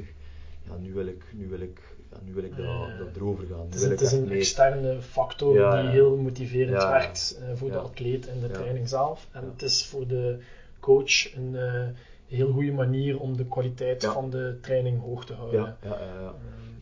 ja, 0.63 0.78
nu 0.78 0.93
wil 0.93 1.07
ik, 1.07 1.25
nu 1.34 1.47
wil 1.47 1.59
ik, 1.59 1.97
ja, 2.12 2.18
nu 2.26 2.34
wil 2.34 2.43
ik 2.43 2.58
dat, 2.58 2.66
Eh, 2.66 2.97
dat 2.97 3.16
erover 3.16 3.45
gaan. 3.45 3.58
Nu 3.58 3.66
Het 3.66 3.76
is, 3.76 3.82
wil 3.82 3.89
het 3.89 4.01
ik 4.01 4.08
is 4.08 4.14
echt 4.14 4.22
een 4.22 4.32
externe 4.32 5.01
factor 5.01 5.55
Ja, 5.55 5.82
die 5.82 5.89
heel 5.89 6.18
motiverend 6.18 6.84
werkt 6.84 7.39
eh, 7.41 7.55
voor 7.55 7.72
de 7.72 7.78
atleet 7.78 8.28
en 8.28 8.39
de 8.39 8.49
training 8.49 8.89
zelf. 8.89 9.28
En 9.32 9.43
het 9.43 9.62
is 9.62 9.86
voor 9.86 10.08
de 10.08 10.39
coach 10.80 11.36
een 11.36 11.55
eh, 11.55 11.88
heel 12.26 12.51
goede 12.51 12.72
manier 12.72 13.20
om 13.20 13.38
de 13.38 13.45
kwaliteit 13.45 14.05
van 14.05 14.30
de 14.30 14.58
training 14.62 15.01
hoog 15.01 15.26
te 15.26 15.34
houden. 15.34 15.78
Ja, 15.82 15.99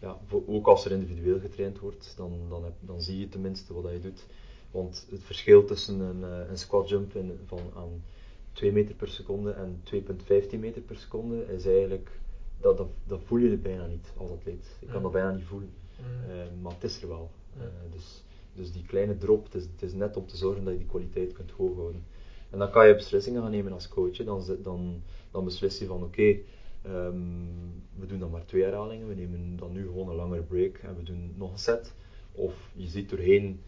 ja, 0.02 0.18
ook 0.48 0.68
als 0.68 0.86
er 0.86 0.92
individueel 0.92 1.40
getraind 1.40 1.80
wordt, 1.80 2.14
dan, 2.18 2.32
dan, 2.50 2.64
heb, 2.64 2.74
dan 2.80 3.02
zie 3.02 3.20
je 3.20 3.30
tenminste 3.30 3.74
wat 3.74 3.92
je 3.92 4.00
doet. 4.00 4.26
Want 4.72 5.08
het 5.10 5.24
verschil 5.24 5.66
tussen 5.66 6.00
een, 6.00 6.24
een 6.50 6.58
squat 6.58 6.90
jump 6.90 7.16
in, 7.16 7.40
van 7.46 7.60
aan 7.76 8.04
2 8.56 8.72
meter 8.72 8.96
per 8.96 9.08
seconde 9.08 9.52
en 9.52 9.82
2,15 9.94 10.60
meter 10.60 10.82
per 10.82 10.96
seconde 10.96 11.46
is 11.56 11.66
eigenlijk, 11.66 12.10
dat, 12.62 12.78
dat, 12.78 12.88
dat 13.08 13.22
voel 13.24 13.38
je 13.38 13.58
bijna 13.58 13.86
niet 13.86 14.14
als 14.18 14.32
atleet. 14.32 14.78
Je 14.80 14.88
kan 14.88 15.02
dat 15.02 15.12
bijna 15.12 15.32
niet 15.32 15.46
voelen. 15.46 15.70
Eh, 16.28 16.62
maar 16.62 16.74
het 16.74 16.84
is 16.84 17.02
er 17.02 17.08
wel. 17.08 17.32
Eh, 17.58 17.64
dus, 17.92 18.24
dus 18.54 18.72
die 18.72 18.86
kleine 18.86 19.18
drop, 19.18 19.44
het 19.44 19.56
is, 19.56 19.64
het 19.64 19.82
is 19.82 19.94
net 19.94 20.18
om 20.18 20.28
te 20.28 20.38
zorgen 20.38 20.64
dat 20.64 20.74
je 20.74 20.80
die 20.80 20.88
kwaliteit 20.88 21.34
kunt 21.34 21.52
hoog 21.52 21.76
houden. 21.76 22.04
En 22.50 22.60
dan 22.60 22.72
kan 22.72 22.88
je 22.88 22.96
beslissingen 22.96 23.42
gaan 23.42 23.52
nemen 23.52 23.72
als 23.72 23.88
coach. 23.88 24.18
hè. 24.18 24.24
Dan, 24.24 24.44
dan, 24.62 25.02
dan 25.32 25.46
beslis 25.46 25.78
je 25.78 25.86
van 25.86 26.04
oké, 26.04 26.38
ehm, 26.82 27.18
we 27.96 28.06
doen 28.06 28.20
dan 28.20 28.30
maar 28.30 28.46
twee 28.46 28.64
herhalingen, 28.64 29.08
we 29.08 29.16
nemen 29.16 29.58
dan 29.58 29.72
nu 29.72 29.86
gewoon 29.86 30.10
een 30.10 30.16
langere 30.16 30.42
break 30.42 30.78
en 30.78 30.96
we 30.96 31.04
doen 31.04 31.34
nog 31.38 31.52
een 31.52 31.60
set. 31.60 31.94
Of 32.32 32.72
je 32.74 32.88
ziet 32.88 33.10
doorheen, 33.10 33.62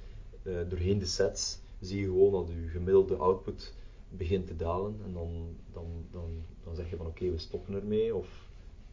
eh, 0.43 0.53
doorheen 0.69 0.99
de 0.99 1.05
sets, 1.05 1.59
zie 1.79 1.99
je 1.99 2.05
gewoon 2.05 2.31
dat 2.31 2.47
je 2.47 2.67
gemiddelde 2.67 3.15
output 3.15 3.73
begint 4.09 4.47
te 4.47 4.55
dalen. 4.55 4.99
En 5.05 5.13
dan, 5.13 5.55
dan, 5.73 5.85
dan, 6.11 6.43
dan 6.63 6.75
zeg 6.75 6.89
je 6.89 6.95
van 6.95 7.05
oké, 7.05 7.31
we 7.31 7.37
stoppen 7.37 7.73
ermee. 7.75 8.15
Of 8.15 8.46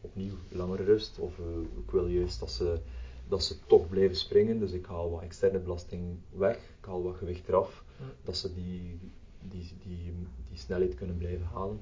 opnieuw 0.05 0.33
langere 0.49 0.83
rust. 0.83 1.19
Of 1.19 1.39
eh, 1.39 1.45
ik 1.85 1.91
wil 1.91 2.07
juist 2.07 2.39
dat 2.39 2.51
ze, 2.51 2.79
dat 3.27 3.43
ze 3.43 3.55
toch 3.65 3.89
blijven 3.89 4.15
springen. 4.15 4.59
Dus 4.59 4.71
ik 4.71 4.85
haal 4.85 5.11
wat 5.11 5.21
externe 5.21 5.59
belasting 5.59 6.03
weg. 6.29 6.55
Ik 6.57 6.85
haal 6.85 7.03
wat 7.03 7.15
gewicht 7.15 7.47
eraf. 7.47 7.83
Ja. 7.99 8.05
Dat 8.23 8.37
ze 8.37 8.53
die, 8.53 8.99
die, 9.41 9.71
die, 9.83 10.13
die 10.49 10.57
snelheid 10.57 10.95
kunnen 10.95 11.17
blijven 11.17 11.45
halen. 11.53 11.79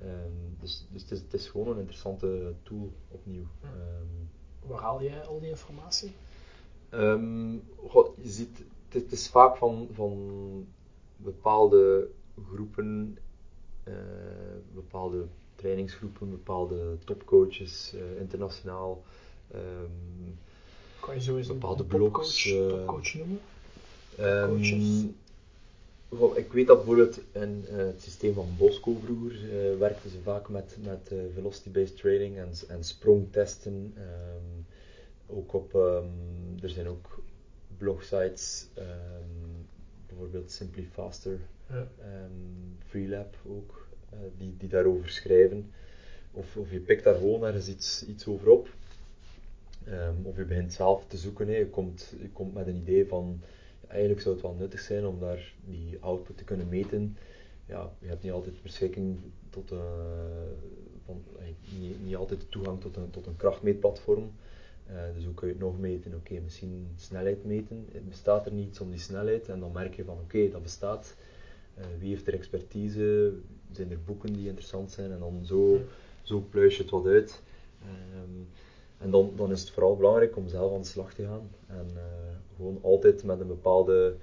Ehm, 0.00 0.60
dus 0.60 0.86
dus 0.92 1.02
het, 1.02 1.10
is, 1.10 1.18
het 1.20 1.34
is 1.34 1.48
gewoon 1.48 1.68
een 1.68 1.78
interessante 1.78 2.52
tool 2.62 2.92
opnieuw. 3.08 3.46
Ja. 3.62 3.68
Ehm, 3.68 4.68
Waar 4.70 4.80
haal 4.80 5.02
jij 5.02 5.26
al 5.26 5.40
die 5.40 5.48
informatie? 5.48 6.12
Ehm, 6.88 7.52
je 7.52 8.28
ziet, 8.28 8.58
het, 8.58 8.94
is- 8.94 9.02
het 9.02 9.12
is 9.12 9.28
vaak 9.28 9.56
van, 9.56 9.88
van 9.92 10.66
bepaalde 11.16 12.08
groepen, 12.48 13.18
eh, 13.84 13.94
bepaalde 14.74 15.26
trainingsgroepen, 15.58 16.30
bepaalde 16.30 16.96
topcoaches, 17.04 17.92
eh, 17.94 18.20
internationaal. 18.20 19.02
ehm, 19.50 20.30
Kan 21.00 21.14
je 21.14 21.20
zo 21.20 21.36
eens 21.36 21.48
een 21.48 21.54
Bepaalde 21.54 21.82
een 21.82 21.88
topcoach, 21.88 22.10
blogs, 22.10 22.46
eh, 22.52 22.66
topcoach 22.68 23.14
noemen? 23.14 23.40
Goh, 26.08 26.36
ik 26.36 26.52
weet 26.52 26.66
dat 26.66 26.76
bijvoorbeeld 26.76 27.20
in 27.32 27.64
eh, 27.68 27.76
het 27.76 28.02
systeem 28.02 28.34
van 28.34 28.48
Bosco 28.58 28.94
vroeger 29.04 29.78
werkten 29.78 30.10
ze 30.10 30.20
vaak 30.22 30.48
met, 30.48 30.76
met 30.84 31.12
velocity-based 31.34 31.96
training 31.96 32.36
en, 32.38 32.52
en 32.68 32.84
sprongtesten. 32.84 33.92
ehm, 33.96 35.36
ook 35.36 35.52
op, 35.52 35.74
er 36.62 36.70
zijn 36.70 36.88
ook 36.88 37.18
blogsites, 37.76 38.66
bijvoorbeeld 40.06 40.50
Simply 40.50 40.88
Faster, 40.92 41.38
Ja. 41.68 41.88
Freelab 42.86 43.36
ook, 43.46 43.87
die, 44.36 44.54
die 44.58 44.68
daarover 44.68 45.08
schrijven. 45.08 45.72
Of, 46.32 46.56
of 46.56 46.70
je 46.70 46.80
pikt 46.80 47.04
daar 47.04 47.14
gewoon 47.14 47.44
ergens 47.44 47.68
iets, 47.68 48.06
iets 48.06 48.26
over 48.26 48.50
op. 48.50 48.68
Ehm, 49.84 50.14
of 50.22 50.36
je 50.36 50.44
begint 50.44 50.72
zelf 50.72 51.04
te 51.06 51.16
zoeken. 51.16 51.48
Hè. 51.48 51.56
Je, 51.56 51.66
komt, 51.66 52.14
je 52.20 52.28
komt 52.28 52.54
met 52.54 52.66
een 52.66 52.76
idee 52.76 53.06
van, 53.06 53.40
eigenlijk 53.86 54.20
zou 54.20 54.34
het 54.34 54.44
wel 54.44 54.54
nuttig 54.54 54.80
zijn 54.80 55.06
om 55.06 55.20
daar 55.20 55.54
die 55.64 55.96
output 56.00 56.36
te 56.36 56.44
kunnen 56.44 56.68
meten. 56.68 57.16
Ja, 57.66 57.92
je 57.98 58.08
hebt 58.08 58.22
niet 58.22 58.32
altijd 58.32 58.62
beschikking 58.62 59.18
tot 59.50 59.70
een, 59.70 59.78
van, 61.04 61.24
eh, 61.38 61.78
niet, 61.80 62.04
niet 62.04 62.16
altijd 62.16 62.50
toegang 62.50 62.80
tot 62.80 62.96
een, 62.96 63.10
tot 63.10 63.26
een 63.26 63.36
krachtmeetplatform. 63.36 64.32
Eh, 64.86 64.96
dus 65.14 65.24
hoe 65.24 65.34
kun 65.34 65.46
je 65.46 65.52
het 65.52 65.62
nog 65.62 65.78
meten? 65.78 66.14
Oké, 66.14 66.40
misschien 66.40 66.88
snelheid 66.96 67.44
meten. 67.44 67.88
Bestaat 68.08 68.46
er 68.46 68.52
niets 68.52 68.80
om 68.80 68.90
die 68.90 69.00
snelheid 69.00 69.48
en 69.48 69.60
dan 69.60 69.72
merk 69.72 69.94
je 69.94 70.04
van 70.04 70.18
oké, 70.22 70.50
dat 70.50 70.62
bestaat. 70.62 71.14
Eh, 71.78 71.86
wie 71.98 72.08
heeft 72.08 72.26
er 72.26 72.34
expertise? 72.34 73.32
Zijn 73.72 73.90
er 73.90 74.02
boeken 74.04 74.32
die 74.32 74.46
interessant 74.46 74.90
zijn? 74.90 75.12
En 75.12 75.18
dan 75.18 75.44
zo, 75.44 75.80
zo 76.22 76.44
pluis 76.50 76.76
je 76.76 76.82
het 76.82 76.90
wat 76.90 77.06
uit. 77.06 77.42
Ehm, 77.82 78.42
en 78.98 79.10
dan, 79.10 79.32
dan 79.36 79.50
is 79.50 79.60
het 79.60 79.70
vooral 79.70 79.96
belangrijk 79.96 80.36
om 80.36 80.48
zelf 80.48 80.72
aan 80.72 80.80
de 80.80 80.86
slag 80.86 81.14
te 81.14 81.24
gaan. 81.24 81.50
En 81.66 81.86
eh, 81.94 82.02
gewoon 82.56 82.78
altijd 82.82 83.24
met 83.24 83.40
een 83.40 83.46
bepaalde 83.46 84.14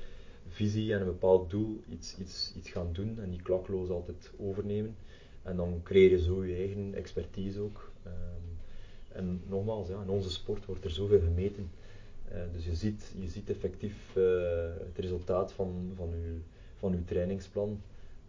visie 0.47 0.93
en 0.93 0.99
een 0.99 1.05
bepaald 1.05 1.49
doel 1.49 1.81
iets, 1.89 2.17
iets, 2.17 2.53
iets 2.57 2.69
gaan 2.69 2.89
doen 2.91 3.19
en 3.19 3.29
die 3.29 3.41
klakloos 3.41 3.89
altijd 3.89 4.31
overnemen. 4.37 4.95
En 5.41 5.55
dan 5.55 5.81
creëer 5.83 6.09
je 6.09 6.21
zo 6.21 6.45
je 6.45 6.55
eigen 6.55 6.93
expertise 6.93 7.59
ook. 7.59 7.91
Ehm, 8.03 8.13
en 9.17 9.41
nogmaals, 9.47 9.87
ja, 9.87 10.01
in 10.01 10.09
onze 10.09 10.31
sport 10.31 10.65
wordt 10.65 10.83
er 10.83 10.89
zoveel 10.89 11.19
gemeten. 11.19 11.71
Eh, 12.27 12.41
dus 12.53 12.65
je 12.65 12.75
ziet, 12.75 13.13
je 13.19 13.27
ziet 13.27 13.49
effectief 13.49 14.13
het 14.13 14.97
resultaat 14.97 15.51
van, 15.51 15.91
van, 15.95 16.09
uw, 16.13 16.41
van 16.75 16.93
uw 16.93 17.03
trainingsplan. 17.05 17.81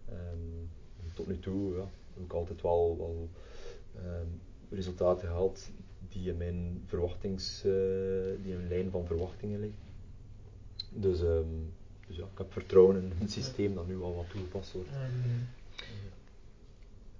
Ehm, 0.08 0.66
tot 1.14 1.26
nu 1.26 1.38
toe 1.38 1.74
ja, 1.74 1.88
heb 2.14 2.24
ik 2.24 2.32
altijd 2.32 2.62
wel, 2.62 2.96
wel 2.98 3.28
ehm, 3.94 4.26
resultaten 4.70 5.28
gehaald 5.28 5.70
die 6.08 6.28
in 6.28 6.36
mijn 6.36 6.82
verwachtings, 6.84 7.64
eh, 7.64 7.72
die 8.42 8.52
in 8.52 8.68
lijn 8.68 8.90
van 8.90 9.06
verwachtingen 9.06 9.60
ligt. 9.60 9.84
Dus, 10.90 11.22
ehm, 11.22 11.44
dus 12.06 12.16
ja, 12.16 12.24
ik 12.24 12.38
heb 12.38 12.52
vertrouwen 12.52 12.96
in 12.96 13.12
een 13.20 13.28
systeem 13.28 13.74
dat 13.74 13.86
nu 13.86 14.00
al 14.00 14.14
wat 14.14 14.30
toegepast 14.30 14.72
wordt. 14.72 14.88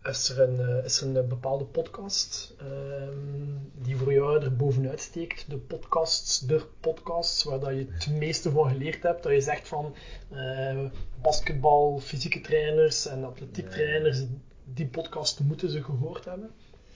Is 0.09 0.29
er 0.29 0.41
een, 0.41 0.61
eh, 0.61 0.85
is 0.85 1.01
er 1.01 1.17
een 1.17 1.29
bepaalde 1.29 1.65
podcast 1.65 2.55
ehm, 2.59 3.55
die 3.83 3.97
voor 3.97 4.13
jou 4.13 4.43
er 4.43 4.57
bovenuit 4.57 5.01
steekt? 5.01 5.51
De 5.51 5.57
podcasts, 5.57 6.39
de 6.41 6.65
podcasts, 6.81 7.43
waar 7.45 7.61
dat 7.61 7.71
je 7.71 7.87
het 7.91 8.07
meeste 8.11 8.51
van 8.51 8.69
geleerd 8.69 9.03
hebt? 9.03 9.23
Dat 9.23 9.33
je 9.33 9.41
zegt 9.41 9.69
van 9.69 9.95
eh, 10.31 10.85
basketbal, 11.23 11.99
fysieke 11.99 12.41
trainers 12.41 13.07
en 13.07 13.25
atletiek 13.25 13.71
trainers, 13.71 14.23
die 14.65 14.87
podcast 14.87 15.41
moeten 15.41 15.71
ze 15.71 15.83
gehoord 15.83 16.25
hebben? 16.25 16.51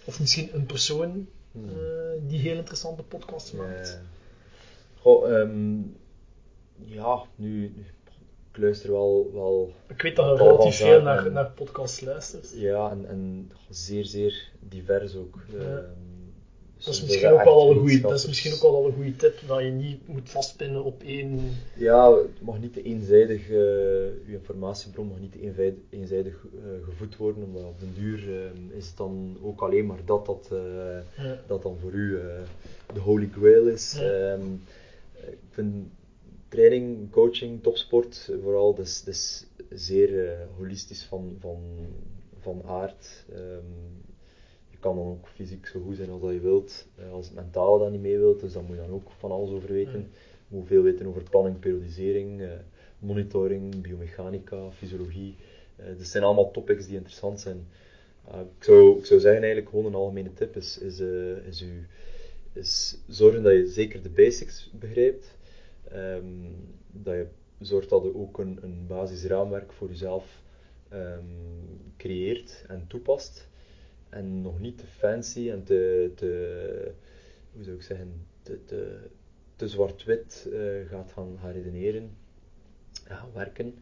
Of 0.05 0.21
misschien 0.21 0.55
een 0.55 0.67
persoon 0.67 1.27
Hmm. 1.53 1.69
eh, 1.69 1.75
die 2.29 2.39
heel 2.41 2.57
interessante 2.57 3.03
podcasts 3.03 3.53
maakt? 3.53 3.89
Ja. 3.89 4.01
Goh, 5.01 5.33
ehm, 5.41 5.79
ja, 6.77 7.23
nu, 7.35 7.73
nu- 7.77 7.85
ik 8.53 8.57
luister 8.59 8.91
wel, 8.91 9.31
wel 9.35 9.73
Ik 9.89 10.03
weet 10.03 10.17
dat 10.17 10.39
je 10.39 10.45
relatief 10.45 10.77
veel 10.77 11.03
naar, 11.03 11.27
en- 11.27 11.33
naar 11.33 11.51
podcasts 11.51 12.01
luistert. 12.01 12.53
ja, 12.57 12.91
en, 12.91 13.05
en 13.09 13.51
zeer, 13.71 14.05
zeer 14.05 14.49
divers 14.61 15.17
ook. 15.17 15.39
Ja. 15.53 15.59
Ehm, 15.59 15.85
Dat 16.85 16.95
is 16.95 17.03
misschien 17.03 17.31
ook 17.31 17.45
wel 17.45 17.53
al 17.55 17.71
een 17.71 17.79
goede. 17.79 18.01
Dat 18.01 18.13
is 18.13 18.27
misschien 18.27 18.53
ook 18.53 18.63
al 18.63 18.87
een 18.87 18.93
goede 18.93 19.17
tip 19.17 19.39
dat 19.47 19.61
je 19.61 19.71
niet 19.71 20.09
moet 20.09 20.31
vastpinnen 20.31 20.85
op 20.85 21.03
één. 21.03 21.41
Ja, 21.77 22.13
het 22.17 22.41
mag 22.41 22.61
niet 22.61 22.73
te 22.73 22.83
eenzijdig, 22.83 23.51
eh 23.51 23.57
uw 24.27 24.33
informatiebron 24.33 25.07
mag 25.09 25.19
niet 25.21 25.33
te 25.33 25.75
eenzijdig 25.91 26.35
eh, 26.35 26.85
gevoed 26.85 27.17
worden, 27.17 27.43
omdat 27.45 27.63
op 27.63 27.81
den 27.81 27.95
duur 27.95 28.19
eh, 28.29 28.77
is 28.79 28.87
het 28.87 28.97
dan 28.97 29.37
ook 29.43 29.61
alleen 29.61 29.87
maar 29.87 30.01
dat 30.05 30.27
dat, 30.27 30.49
eh, 30.53 31.25
Ja. 31.25 31.41
dat 31.47 31.63
dan 31.63 31.77
voor 31.83 31.93
u 31.93 32.19
de 32.95 33.01
holy 33.01 33.29
grail 33.39 33.67
is. 33.67 33.97
Ja. 33.99 34.11
Ehm, 34.33 34.43
ik 35.31 35.39
vind 35.51 35.75
training, 36.51 37.11
coaching, 37.11 37.63
topsport 37.63 38.31
vooral, 38.43 38.75
dat 38.75 39.05
is 39.07 39.47
zeer 39.69 40.29
eh, 40.29 40.39
holistisch 40.57 41.05
van, 41.05 41.37
van, 41.41 41.59
van 42.39 42.63
aard. 42.67 43.25
Ehm, 43.33 43.71
je 44.71 44.77
kan 44.81 44.97
dan 44.97 45.07
ook 45.07 45.29
fysiek 45.29 45.67
zo 45.67 45.81
goed 45.81 45.97
zijn 45.97 46.11
als 46.11 46.21
dat 46.21 46.33
je 46.33 46.41
wilt, 46.41 46.87
eh, 46.97 47.13
als 47.13 47.27
het 47.27 47.35
mentaal 47.35 47.79
dat 47.79 47.91
niet 47.91 48.01
mee 48.01 48.19
wilt, 48.19 48.41
dus 48.41 48.53
daar 48.53 48.63
moet 48.63 48.77
je 48.77 48.83
dan 48.83 48.93
ook 48.93 49.11
van 49.19 49.31
alles 49.31 49.51
over 49.51 49.73
weten. 49.73 50.01
Ja. 50.01 50.07
Je 50.49 50.57
moet 50.57 50.67
veel 50.67 50.83
weten 50.83 51.07
over 51.07 51.23
planning, 51.31 51.59
periodisering, 51.59 52.41
eh, 52.41 52.49
monitoring, 52.99 53.81
biomechanica, 53.81 54.71
fysiologie. 54.71 55.35
Eh 55.77 55.87
dat 55.99 56.07
zijn 56.07 56.25
allemaal 56.25 56.51
topics 56.51 56.87
die 56.87 56.97
interessant 56.97 57.41
zijn. 57.41 57.67
Uh, 58.29 58.41
ik, 58.41 58.65
zou, 58.65 58.99
ik 58.99 59.07
zou 59.07 59.21
zeggen 59.21 59.43
eigenlijk 59.43 59.71
gewoon 59.71 59.87
een 59.87 59.95
algemene 59.95 60.33
tip 60.35 60.57
is, 60.57 60.79
is, 60.79 61.01
eh, 61.01 61.47
is, 61.47 61.63
u, 61.63 61.87
is 62.53 62.99
zorgen 63.09 63.43
dat 63.43 63.53
je 63.53 63.67
zeker 63.67 64.03
de 64.03 64.09
basics 64.09 64.71
begrijpt. 64.73 65.27
Ehm, 65.89 66.51
dat 66.91 67.15
je 67.15 67.27
zorgt 67.59 67.89
dat 67.89 68.03
je 68.03 68.15
ook 68.15 68.39
een, 68.39 68.59
een 68.63 68.87
basisraamwerk 68.87 69.73
voor 69.73 69.89
jezelf 69.89 70.43
ehm, 70.89 71.25
creëert 71.97 72.65
en 72.69 72.87
toepast. 72.87 73.49
En 74.09 74.43
nog 74.43 74.61
niet 74.61 74.79
te 74.79 74.87
fancy 74.87 75.51
en 75.51 75.65
te, 75.65 76.13
te 76.15 76.93
hoe 77.53 77.63
zou 77.63 77.77
ik 77.77 77.83
zeggen, 77.83 78.27
te, 78.43 78.65
te, 79.57 79.69
zwart-wit 79.69 80.49
eh, 80.53 80.89
gaat 80.89 81.13
gaan, 81.13 81.39
gaan 81.41 81.53
redeneren, 81.53 82.11
ja, 83.09 83.29
werken. 83.35 83.75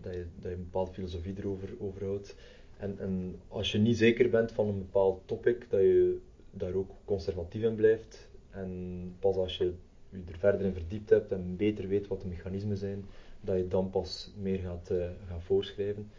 Dat 0.00 0.14
je, 0.14 0.26
dat 0.38 0.50
je 0.50 0.56
een 0.56 0.64
bepaalde 0.64 0.92
filosofie 0.92 1.34
erover 1.38 1.68
over 1.78 2.04
houdt. 2.04 2.36
En, 2.76 2.98
en 2.98 3.40
als 3.48 3.72
je 3.72 3.78
niet 3.78 3.96
zeker 3.96 4.30
bent 4.30 4.52
van 4.52 4.68
een 4.68 4.78
bepaald 4.78 5.22
topic, 5.24 5.66
dat 5.70 5.80
je 5.80 6.18
daar 6.50 6.74
ook 6.74 6.90
conservatief 7.04 7.62
in 7.62 7.74
blijft. 7.74 8.28
En 8.50 9.14
pas 9.18 9.36
als 9.36 9.56
je 9.56 9.72
je 10.10 10.32
er 10.32 10.38
verder 10.38 10.60
in 10.66 10.72
verdiept 10.72 11.10
hebt 11.10 11.32
en 11.32 11.56
beter 11.56 11.88
weet 11.88 12.06
wat 12.08 12.20
de 12.20 12.26
mechanismen 12.28 12.76
zijn, 12.76 13.04
dat 13.40 13.56
je 13.56 13.68
dan 13.68 13.90
pas 13.90 14.30
meer 14.40 14.58
gaat, 14.58 14.90
eh, 14.90 15.04
gaan 15.28 15.42
voorschrijven. 15.42 16.10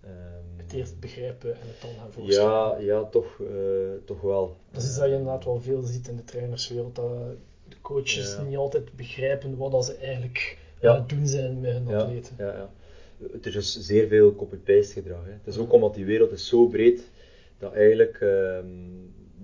Ehm, 0.00 0.12
Het 0.56 0.72
eerst 0.72 1.00
begrijpen 1.00 1.50
en 1.52 1.66
het 1.68 1.80
dan 1.80 1.90
gaan 1.98 2.12
voorstellen. 2.12 2.50
ja, 2.50 2.76
ja 2.78 3.04
toch, 3.04 3.40
eh, 3.40 3.48
toch 4.04 4.20
wel. 4.20 4.56
Dat 4.70 4.82
is 4.82 4.94
dat 4.96 5.04
je 5.06 5.10
inderdaad 5.14 5.44
wel 5.44 5.60
veel 5.60 5.82
ziet 5.82 6.08
in 6.08 6.16
de 6.16 6.24
trainerswereld. 6.24 6.96
Dat 6.96 7.10
de 7.68 7.76
coaches 7.80 8.34
Ja. 8.36 8.42
niet 8.42 8.56
altijd 8.56 8.96
begrijpen 8.96 9.56
wat 9.56 9.84
ze 9.84 9.94
eigenlijk 9.94 10.58
Ja. 10.80 10.90
aan 10.90 10.96
het 11.00 11.08
doen 11.08 11.26
zijn 11.26 11.60
met 11.60 11.72
hun 11.72 11.88
Ja, 11.88 11.98
atleten. 12.00 12.34
ja, 12.38 12.52
ja. 12.52 12.70
Het 13.32 13.46
is 13.46 13.52
dus 13.52 13.80
zeer 13.80 14.08
veel 14.08 14.34
copy-paste 14.34 14.92
gedrag. 14.92 15.24
Hè. 15.24 15.30
Het 15.30 15.46
is 15.46 15.58
ook 15.58 15.72
omdat 15.72 15.94
die 15.94 16.04
wereld 16.04 16.30
is 16.32 16.46
zo 16.48 16.66
breed 16.66 17.10
dat, 17.58 17.72
eigenlijk, 17.72 18.16
ehm, 18.20 18.66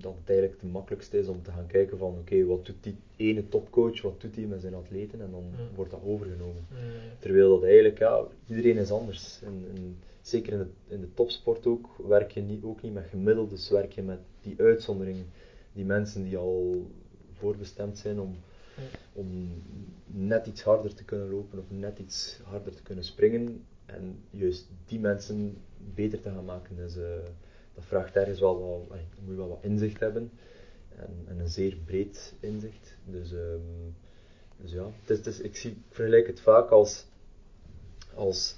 dat 0.00 0.14
het 0.20 0.28
eigenlijk 0.28 0.60
het 0.60 0.72
makkelijkste 0.72 1.18
is 1.18 1.28
om 1.28 1.42
te 1.42 1.50
gaan 1.50 1.66
kijken 1.66 1.98
van 1.98 2.14
oké, 2.18 2.44
wat 2.44 2.66
doet 2.66 2.76
die 2.82 2.96
ene 3.16 3.48
topcoach, 3.48 4.02
wat 4.02 4.20
doet 4.20 4.36
hij 4.36 4.44
met 4.44 4.60
zijn 4.60 4.74
atleten 4.74 5.20
en 5.20 5.30
dan 5.30 5.44
Ja. 5.56 5.64
wordt 5.74 5.90
dat 5.90 6.00
overgenomen. 6.04 6.66
Eh, 6.70 6.76
Terwijl 7.18 7.48
dat 7.50 7.62
eigenlijk, 7.64 7.98
ja, 7.98 8.24
iedereen 8.48 8.76
is 8.76 8.90
anders. 8.90 9.40
En, 9.42 9.64
en 9.74 9.96
zeker 10.22 10.52
in 10.52 10.58
de, 10.58 10.94
in 10.94 11.00
de 11.00 11.14
topsport 11.14 11.66
ook, 11.66 11.88
werk 12.08 12.30
je 12.30 12.40
niet, 12.40 12.64
ook 12.64 12.82
niet 12.82 12.94
met 12.94 13.04
gemiddeldes, 13.10 13.70
werk 13.70 13.92
je 13.92 14.02
met 14.02 14.18
die 14.40 14.54
uitzonderingen. 14.58 15.26
Die 15.72 15.84
mensen 15.84 16.24
die 16.24 16.36
al 16.36 16.86
voorbestemd 17.32 17.98
zijn 17.98 18.20
om, 18.20 18.34
Ja. 18.76 18.82
om 19.12 19.48
net 20.06 20.46
iets 20.46 20.62
harder 20.62 20.94
te 20.94 21.04
kunnen 21.04 21.30
lopen 21.30 21.58
of 21.58 21.64
net 21.68 21.98
iets 21.98 22.40
harder 22.44 22.74
te 22.74 22.82
kunnen 22.82 23.04
springen. 23.04 23.64
En 23.86 24.18
juist 24.30 24.68
die 24.86 24.98
mensen 25.00 25.56
beter 25.94 26.20
te 26.20 26.30
gaan 26.30 26.44
maken. 26.44 26.76
Dus, 26.76 26.96
eh, 26.96 27.02
dat 27.74 27.84
vraagt 27.84 28.16
ergens 28.16 28.40
wel 28.40 28.58
dan 28.58 28.98
moet 29.20 29.30
je 29.30 29.36
wel 29.36 29.48
wat 29.48 29.62
inzicht 29.62 30.00
hebben. 30.00 30.30
En, 30.96 31.24
en 31.26 31.38
een 31.38 31.48
zeer 31.48 31.76
breed 31.84 32.34
inzicht. 32.40 32.96
Dus, 33.04 33.32
ehm, 33.32 33.90
dus 34.56 34.72
ja, 34.72 34.84
het 35.00 35.10
is, 35.10 35.16
het 35.16 35.26
is- 35.26 35.40
ik, 35.40 35.56
zie, 35.56 35.70
ik 35.70 35.76
vergelijk 35.90 36.26
het 36.26 36.40
vaak 36.40 36.70
als, 36.70 37.06
als, 38.14 38.56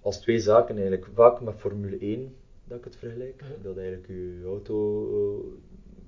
als 0.00 0.18
twee 0.20 0.40
zaken 0.40 0.74
eigenlijk. 0.74 1.06
Vaak 1.14 1.40
met 1.40 1.54
Formule 1.54 1.98
1 1.98 2.34
dat 2.64 2.78
ik 2.78 2.84
het 2.84 2.96
vergelijk. 2.96 3.40
Ja. 3.40 3.62
Dat 3.62 3.76
eigenlijk 3.76 4.06
je 4.08 4.42
auto 4.44 5.06
eh, 5.10 5.44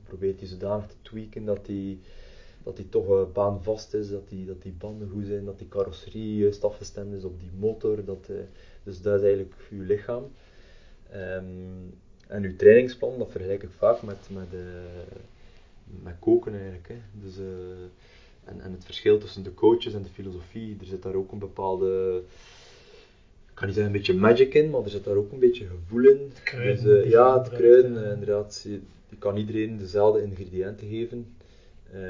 probeert 0.04 0.40
je 0.40 0.46
zodanig 0.46 0.86
te 0.86 0.94
tweaken 1.02 1.44
dat 1.44 1.66
die, 1.66 2.00
dat 2.62 2.76
die 2.76 2.88
toch 2.88 3.08
uh, 3.08 3.22
baanvast 3.32 3.94
is, 3.94 4.10
dat 4.10 4.28
die, 4.28 4.46
dat 4.46 4.62
die 4.62 4.72
banden 4.72 5.08
goed 5.08 5.26
zijn, 5.26 5.44
dat 5.44 5.58
die 5.58 5.68
carrosserie 5.68 6.36
juist 6.36 6.64
afgestemd 6.64 7.14
is 7.14 7.24
op 7.24 7.40
die 7.40 7.50
motor. 7.58 8.04
Dat, 8.04 8.28
eh, 8.28 8.36
dus 8.82 9.02
dat 9.02 9.14
is 9.16 9.22
eigenlijk 9.22 9.54
je 9.70 9.76
lichaam. 9.76 10.24
Ehm, 11.10 11.44
en 12.26 12.42
uw 12.42 12.56
trainingsplan, 12.56 13.18
dat 13.18 13.30
vergelijk 13.30 13.62
ik 13.62 13.70
vaak 13.76 14.02
met, 14.02 14.28
met, 14.30 14.52
eh, 14.52 15.18
met 16.02 16.14
koken 16.18 16.52
eigenlijk. 16.54 16.88
Hè. 16.88 16.98
Dus, 17.12 17.38
eh, 17.38 17.44
en, 18.44 18.60
en 18.60 18.72
het 18.72 18.84
verschil 18.84 19.18
tussen 19.18 19.42
de 19.42 19.54
coaches 19.54 19.94
en 19.94 20.02
de 20.02 20.08
filosofie, 20.08 20.76
er 20.80 20.86
zit 20.86 21.02
daar 21.02 21.14
ook 21.14 21.32
een 21.32 21.38
bepaalde, 21.38 22.22
ik 23.48 23.54
kan 23.54 23.66
niet 23.66 23.76
zeggen 23.76 23.92
een 23.92 23.98
beetje 23.98 24.14
magic 24.14 24.54
in, 24.54 24.70
maar 24.70 24.82
er 24.82 24.90
zit 24.90 25.04
daar 25.04 25.16
ook 25.16 25.32
een 25.32 25.38
beetje 25.38 25.66
gevoel 25.66 26.04
in. 26.04 26.32
Kruiden 26.42 26.84
dus, 26.84 27.04
eh, 27.04 27.10
ja, 27.10 27.38
het 27.38 27.48
kruiden, 27.48 28.10
inderdaad. 28.10 28.60
Je, 28.64 28.80
je 29.08 29.16
kan 29.18 29.36
iedereen 29.36 29.78
dezelfde 29.78 30.22
ingrediënten 30.22 30.88
geven, 30.88 31.36
eh, 31.90 32.00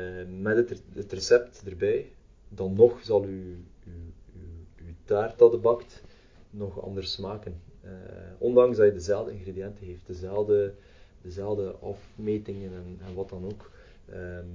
met 0.40 0.56
het, 0.56 0.82
het 0.94 1.12
recept 1.12 1.62
erbij. 1.66 2.06
Dan 2.48 2.74
nog 2.74 3.00
zal 3.02 3.22
uw, 3.22 3.54
uw, 3.84 4.12
uw, 4.34 4.86
uw 4.86 4.94
taart 5.04 5.38
dat 5.38 5.52
je 5.52 5.58
bakt 5.58 6.02
nog 6.50 6.82
anders 6.82 7.12
smaken. 7.12 7.60
Eh, 7.88 7.94
ondanks 8.38 8.76
dat 8.76 8.86
je 8.86 8.92
dezelfde 8.92 9.32
ingrediënten 9.32 9.86
heeft, 9.86 10.06
dezelfde, 10.06 10.74
dezelfde 11.22 11.70
afmetingen 11.70 12.72
en, 12.72 12.98
en 13.06 13.14
wat 13.14 13.28
dan 13.28 13.44
ook. 13.44 13.70
Ehm, 14.08 14.46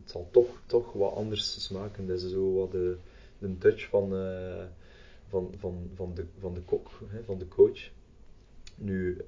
het 0.00 0.10
zal 0.10 0.28
toch, 0.30 0.62
toch 0.66 0.92
wat 0.92 1.14
anders 1.14 1.64
smaken. 1.64 2.06
Dat 2.06 2.22
is 2.22 2.30
zo 2.30 2.52
wat 2.52 2.70
de, 2.72 2.96
de 3.38 3.58
touch 3.58 3.88
van, 3.88 4.16
eh, 4.16 4.64
van, 5.28 5.54
van, 5.58 5.90
van, 5.94 6.14
de, 6.14 6.24
van 6.38 6.54
de 6.54 6.60
kok, 6.60 6.90
hè, 7.06 7.24
van 7.24 7.38
de 7.38 7.48
coach. 7.48 7.90
Nu, 8.74 9.20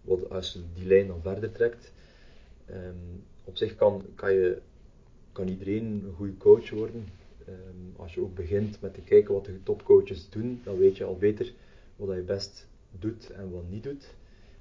wat, 0.00 0.30
als 0.30 0.52
je 0.52 0.60
die 0.74 0.86
lijn 0.86 1.06
dan 1.06 1.20
verder 1.22 1.52
trekt, 1.52 1.92
ehm, 2.66 2.94
op 3.44 3.56
zich 3.56 3.76
kan, 3.76 4.02
kan, 4.14 4.32
je, 4.32 4.58
kan 5.32 5.48
iedereen 5.48 5.84
een 5.84 6.14
goede 6.16 6.36
coach 6.36 6.70
worden. 6.70 7.08
Ehm, 7.46 8.00
als 8.02 8.14
je 8.14 8.20
ook 8.20 8.34
begint 8.34 8.80
met 8.80 8.94
te 8.94 9.00
kijken 9.00 9.34
wat 9.34 9.44
de 9.44 9.62
topcoaches 9.62 10.30
doen, 10.30 10.60
dan 10.64 10.78
weet 10.78 10.96
je 10.96 11.04
al 11.04 11.16
beter 11.16 11.52
wat 11.96 12.16
je 12.16 12.22
best 12.22 12.66
doet 12.98 13.30
en 13.30 13.50
wat 13.50 13.68
niet 13.70 13.82
doet. 13.82 14.14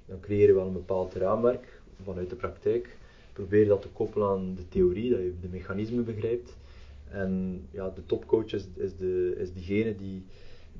Dan 0.05 0.19
creëer 0.19 0.47
je 0.47 0.53
wel 0.53 0.67
een 0.67 0.73
bepaald 0.73 1.13
raamwerk 1.13 1.81
vanuit 2.03 2.29
de 2.29 2.36
praktijk. 2.36 2.97
Probeer 3.34 3.67
dat 3.67 3.81
te 3.81 3.89
koppelen 3.89 4.27
aan 4.27 4.55
de 4.55 4.67
theorie, 4.69 5.09
dat 5.09 5.19
je 5.19 5.34
de 5.41 5.47
mechanismen 5.47 6.05
begrijpt. 6.05 6.57
En 7.09 7.61
ja, 7.71 7.89
de 7.89 8.05
topcoach 8.05 8.53
is, 8.53 8.67
is, 8.75 8.97
de, 8.97 9.36
is 9.38 9.53
diegene 9.53 9.95
die, 9.95 10.25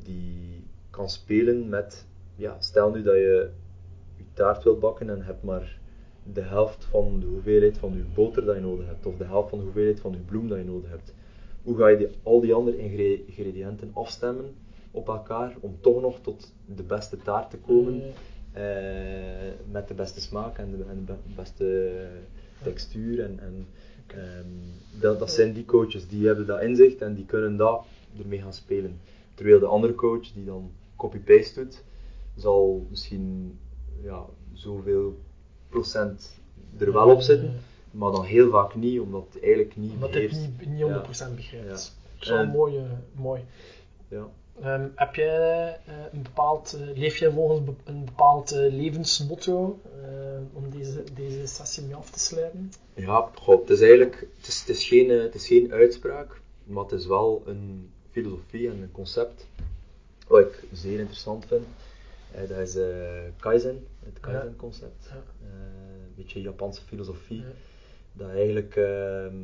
die 0.04 0.64
kan 0.90 1.10
spelen 1.10 1.70
met, 1.70 2.06
ja, 2.36 2.62
stel 2.62 2.92
nu 2.92 3.02
dat 3.02 3.16
je 3.16 3.50
je 4.18 4.24
taart 4.34 4.64
wilt 4.64 4.80
bakken 4.80 5.10
en 5.10 5.22
hebt 5.22 5.44
maar 5.44 5.80
de 6.34 6.42
helft 6.42 6.86
van 6.86 7.20
de 7.20 7.26
hoeveelheid 7.26 7.78
van 7.78 7.94
je 7.94 8.04
boter 8.14 8.46
dat 8.46 8.56
je 8.56 8.62
nodig 8.62 8.86
hebt, 8.86 9.06
of 9.06 9.18
de 9.18 9.26
helft 9.26 9.50
van 9.50 9.58
de 9.58 9.64
hoeveelheid 9.64 10.00
van 10.00 10.12
je 10.12 10.18
bloem 10.18 10.48
dat 10.48 10.58
je 10.58 10.64
nodig 10.64 10.90
hebt. 10.90 11.14
Hoe 11.64 11.78
ga 11.78 11.88
je 11.88 11.98
die, 11.98 12.08
al 12.24 12.42
die 12.42 12.54
andere 12.54 12.78
ingre- 12.78 13.26
ingrediënten 13.26 13.92
afstemmen 13.94 14.56
op 14.96 15.08
elkaar 15.08 15.56
om 15.60 15.78
toch 15.82 16.02
nog 16.02 16.20
tot 16.22 16.54
de 16.66 16.84
beste 16.84 17.18
taart 17.18 17.50
te 17.50 17.58
komen? 17.58 17.94
Mm. 17.94 18.02
eh, 18.52 19.52
met 19.72 19.88
de 19.88 19.94
beste 19.94 20.22
smaak 20.22 20.58
en 20.58 20.72
de, 20.78 20.84
en 20.90 20.96
de 20.96 21.02
be- 21.14 21.34
beste 21.36 21.96
textuur 22.64 23.24
en, 23.24 23.40
en 23.40 23.68
ehm, 24.08 25.00
dat, 25.02 25.20
dat 25.20 25.32
zijn 25.32 25.54
die 25.54 25.66
coaches 25.66 26.08
die 26.08 26.26
hebben 26.28 26.46
dat 26.46 26.62
inzicht 26.62 27.02
en 27.02 27.14
die 27.14 27.26
kunnen 27.26 27.58
dat 27.58 27.86
ermee 28.22 28.42
gaan 28.42 28.54
spelen. 28.54 29.00
Terwijl 29.34 29.60
de 29.60 29.66
andere 29.66 29.96
coach 29.96 30.32
die 30.34 30.46
dan 30.46 30.72
copy-paste 30.96 31.64
doet, 31.64 31.84
zal 32.36 32.88
misschien 32.90 33.58
ja, 34.04 34.26
zoveel 34.54 35.18
procent 35.70 36.40
er 36.78 36.94
wel 36.94 37.10
op 37.10 37.22
zitten, 37.22 37.54
maar 37.92 38.12
dan 38.12 38.24
heel 38.26 38.50
vaak 38.50 38.76
niet, 38.76 39.00
omdat 39.00 39.26
het 39.34 39.44
eigenlijk 39.44 39.76
niet 39.76 39.92
Omdat 39.94 40.14
het 40.14 40.32
niet, 40.32 40.68
niet 40.70 40.84
100% 40.84 41.36
begrijpt. 41.36 41.52
Ja. 41.52 41.70
Dat 41.72 41.94
is 42.20 42.30
wel 42.30 42.38
En- 42.40 42.50
mooi. 42.50 42.80
mooi. 43.16 43.42
Ja. 44.08 44.28
Ehm, 44.62 44.88
heb 44.96 45.16
jij 45.16 45.68
eh, 45.86 45.94
een 46.12 46.22
bepaald, 46.22 46.74
eh, 46.74 46.98
leef 46.98 47.18
jij 47.18 47.32
volgens 47.32 47.64
be- 47.64 47.92
een 47.92 48.06
bepaald 48.06 48.52
eh, 48.52 48.60
levensmotto 48.74 49.80
om 50.54 50.70
deze, 50.70 51.04
deze 51.14 51.46
sessie 51.46 51.84
mee 51.84 51.96
af 51.96 52.10
te 52.10 52.20
sluiten? 52.20 52.72
Ja, 52.96 53.30
het 53.46 53.70
is 53.70 53.82
eigenlijk 53.82 54.28
het 54.38 54.48
is, 54.48 54.60
het 54.60 54.70
is 54.70 54.88
geen, 54.88 55.10
het 55.10 55.36
is 55.36 55.48
geen 55.48 55.72
uitspraak, 55.72 56.42
maar 56.64 56.84
het 56.84 56.92
is 56.92 57.06
wel 57.06 57.44
een 57.46 57.92
filosofie 58.12 58.70
en 58.70 58.82
een 58.82 58.92
concept 58.92 59.48
wat 60.28 60.40
ik 60.40 60.64
zeer 60.72 61.00
interessant 61.00 61.46
vind. 61.46 61.66
Dat 62.50 62.58
is 62.58 62.78
Kaizen, 63.40 63.88
het 64.06 64.20
Kaizen-concept. 64.20 65.08
Ja. 65.10 65.16
Een 65.42 66.14
beetje 66.16 66.42
Japanse 66.42 66.82
filosofie, 66.82 67.38
Ja. 67.38 67.44
dat 68.14 68.30
eigenlijk, 68.30 68.76
ehm, 68.76 69.36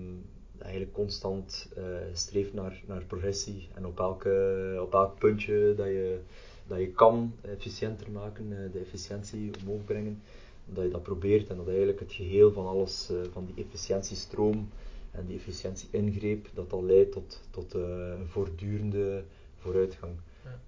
eigenlijk 0.61 0.93
constant 0.93 1.69
eh, 1.75 1.83
streeft 2.13 2.53
naar, 2.53 2.83
naar 2.85 3.03
progressie 3.05 3.67
en 3.73 3.85
op, 3.85 3.99
elke, 3.99 4.77
op 4.81 4.93
elk 4.93 5.17
puntje 5.17 5.73
dat 5.77 5.85
je, 5.85 6.19
dat 6.67 6.79
je 6.79 6.87
kan 6.91 7.33
efficiënter 7.41 8.11
maken, 8.11 8.45
eh, 8.51 8.71
de 8.71 8.79
efficiëntie 8.79 9.51
omhoog 9.61 9.85
brengen, 9.85 10.21
dat 10.65 10.83
je 10.83 10.89
dat 10.89 11.03
probeert 11.03 11.49
en 11.49 11.57
dat 11.57 11.67
eigenlijk 11.67 11.99
het 11.99 12.13
geheel 12.13 12.51
van 12.51 12.67
alles, 12.67 13.09
eh, 13.09 13.17
van 13.31 13.45
die 13.45 13.65
efficiëntiestroom 13.65 14.69
en 15.11 15.25
die 15.25 15.37
efficiëntie-ingreep, 15.37 16.49
dat 16.53 16.69
dat 16.69 16.81
leidt 16.81 17.11
tot, 17.11 17.41
tot 17.49 17.73
een 17.73 18.27
voortdurende 18.27 19.23
vooruitgang. 19.57 20.13
Ja. 20.43 20.59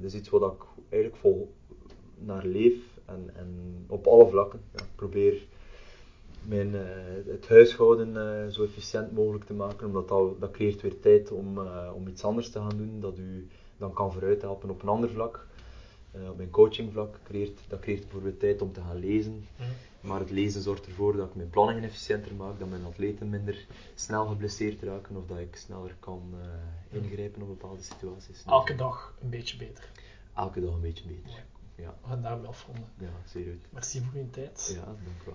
Dat 0.00 0.12
is 0.12 0.14
iets 0.14 0.28
wat 0.28 0.52
ik 0.52 0.62
eigenlijk 0.88 1.22
vol 1.22 1.52
naar 2.18 2.46
leef 2.46 2.78
en, 3.04 3.30
en 3.34 3.84
op 3.86 4.06
alle 4.06 4.28
vlakken. 4.28 4.60
Ja, 4.76 4.84
probeer 4.94 5.46
mijn, 6.42 6.74
eh, 6.74 6.82
het 7.26 7.48
huishouden 7.48 8.16
eh, 8.16 8.52
zo 8.52 8.64
efficiënt 8.64 9.12
mogelijk 9.12 9.44
te 9.44 9.54
maken, 9.54 9.86
omdat 9.86 10.08
dat, 10.08 10.40
dat 10.40 10.50
creëert 10.50 10.80
weer 10.80 11.00
tijd 11.00 11.30
om, 11.30 11.58
eh, 11.58 11.90
om 11.94 12.08
iets 12.08 12.24
anders 12.24 12.50
te 12.50 12.58
gaan 12.58 12.76
doen, 12.76 13.00
dat 13.00 13.18
u 13.18 13.48
dan 13.76 13.92
kan 13.92 14.12
vooruit 14.12 14.42
helpen 14.42 14.70
op 14.70 14.82
een 14.82 14.88
ander 14.88 15.10
vlak. 15.10 15.46
Op 16.28 16.36
mijn 16.36 16.50
coachingvlak 16.50 17.18
creëert 17.24 17.58
dat 17.68 17.80
creëert 17.80 18.00
bijvoorbeeld 18.02 18.40
tijd 18.40 18.62
om 18.62 18.72
te 18.72 18.80
gaan 18.80 18.98
lezen. 18.98 19.46
Ja. 19.56 19.64
Maar 20.00 20.20
het 20.20 20.30
lezen 20.30 20.62
zorgt 20.62 20.86
ervoor 20.86 21.16
dat 21.16 21.28
ik 21.28 21.34
mijn 21.34 21.50
planningen 21.50 21.82
efficiënter 21.82 22.34
maak, 22.34 22.58
dat 22.58 22.68
mijn 22.68 22.84
atleten 22.84 23.28
minder 23.28 23.66
snel 23.94 24.26
geblesseerd 24.26 24.82
raken 24.82 25.16
of 25.16 25.26
dat 25.26 25.38
ik 25.38 25.56
sneller 25.56 25.94
kan 26.00 26.22
eh, 26.32 26.98
ingrijpen 27.02 27.42
op 27.42 27.48
bepaalde 27.48 27.82
situaties. 27.82 28.42
Elke 28.46 28.74
dag 28.74 29.14
een 29.22 29.30
beetje 29.30 29.56
beter. 29.56 29.84
elke 30.34 30.60
dag 30.60 30.72
een 30.72 30.80
beetje 30.80 31.04
beter. 31.06 31.44
Ja, 31.74 31.94
We 32.02 32.08
gaan 32.08 32.22
daarmee 32.22 32.46
afronden. 32.48 32.84
ja 32.98 33.08
zeer 33.26 33.44
goed. 33.44 33.72
Merci 33.72 34.00
voor 34.00 34.20
uw 34.20 34.30
tijd. 34.30 34.72
Ja, 34.74 34.84
dank 34.84 34.96
u 35.22 35.24
wel. 35.24 35.34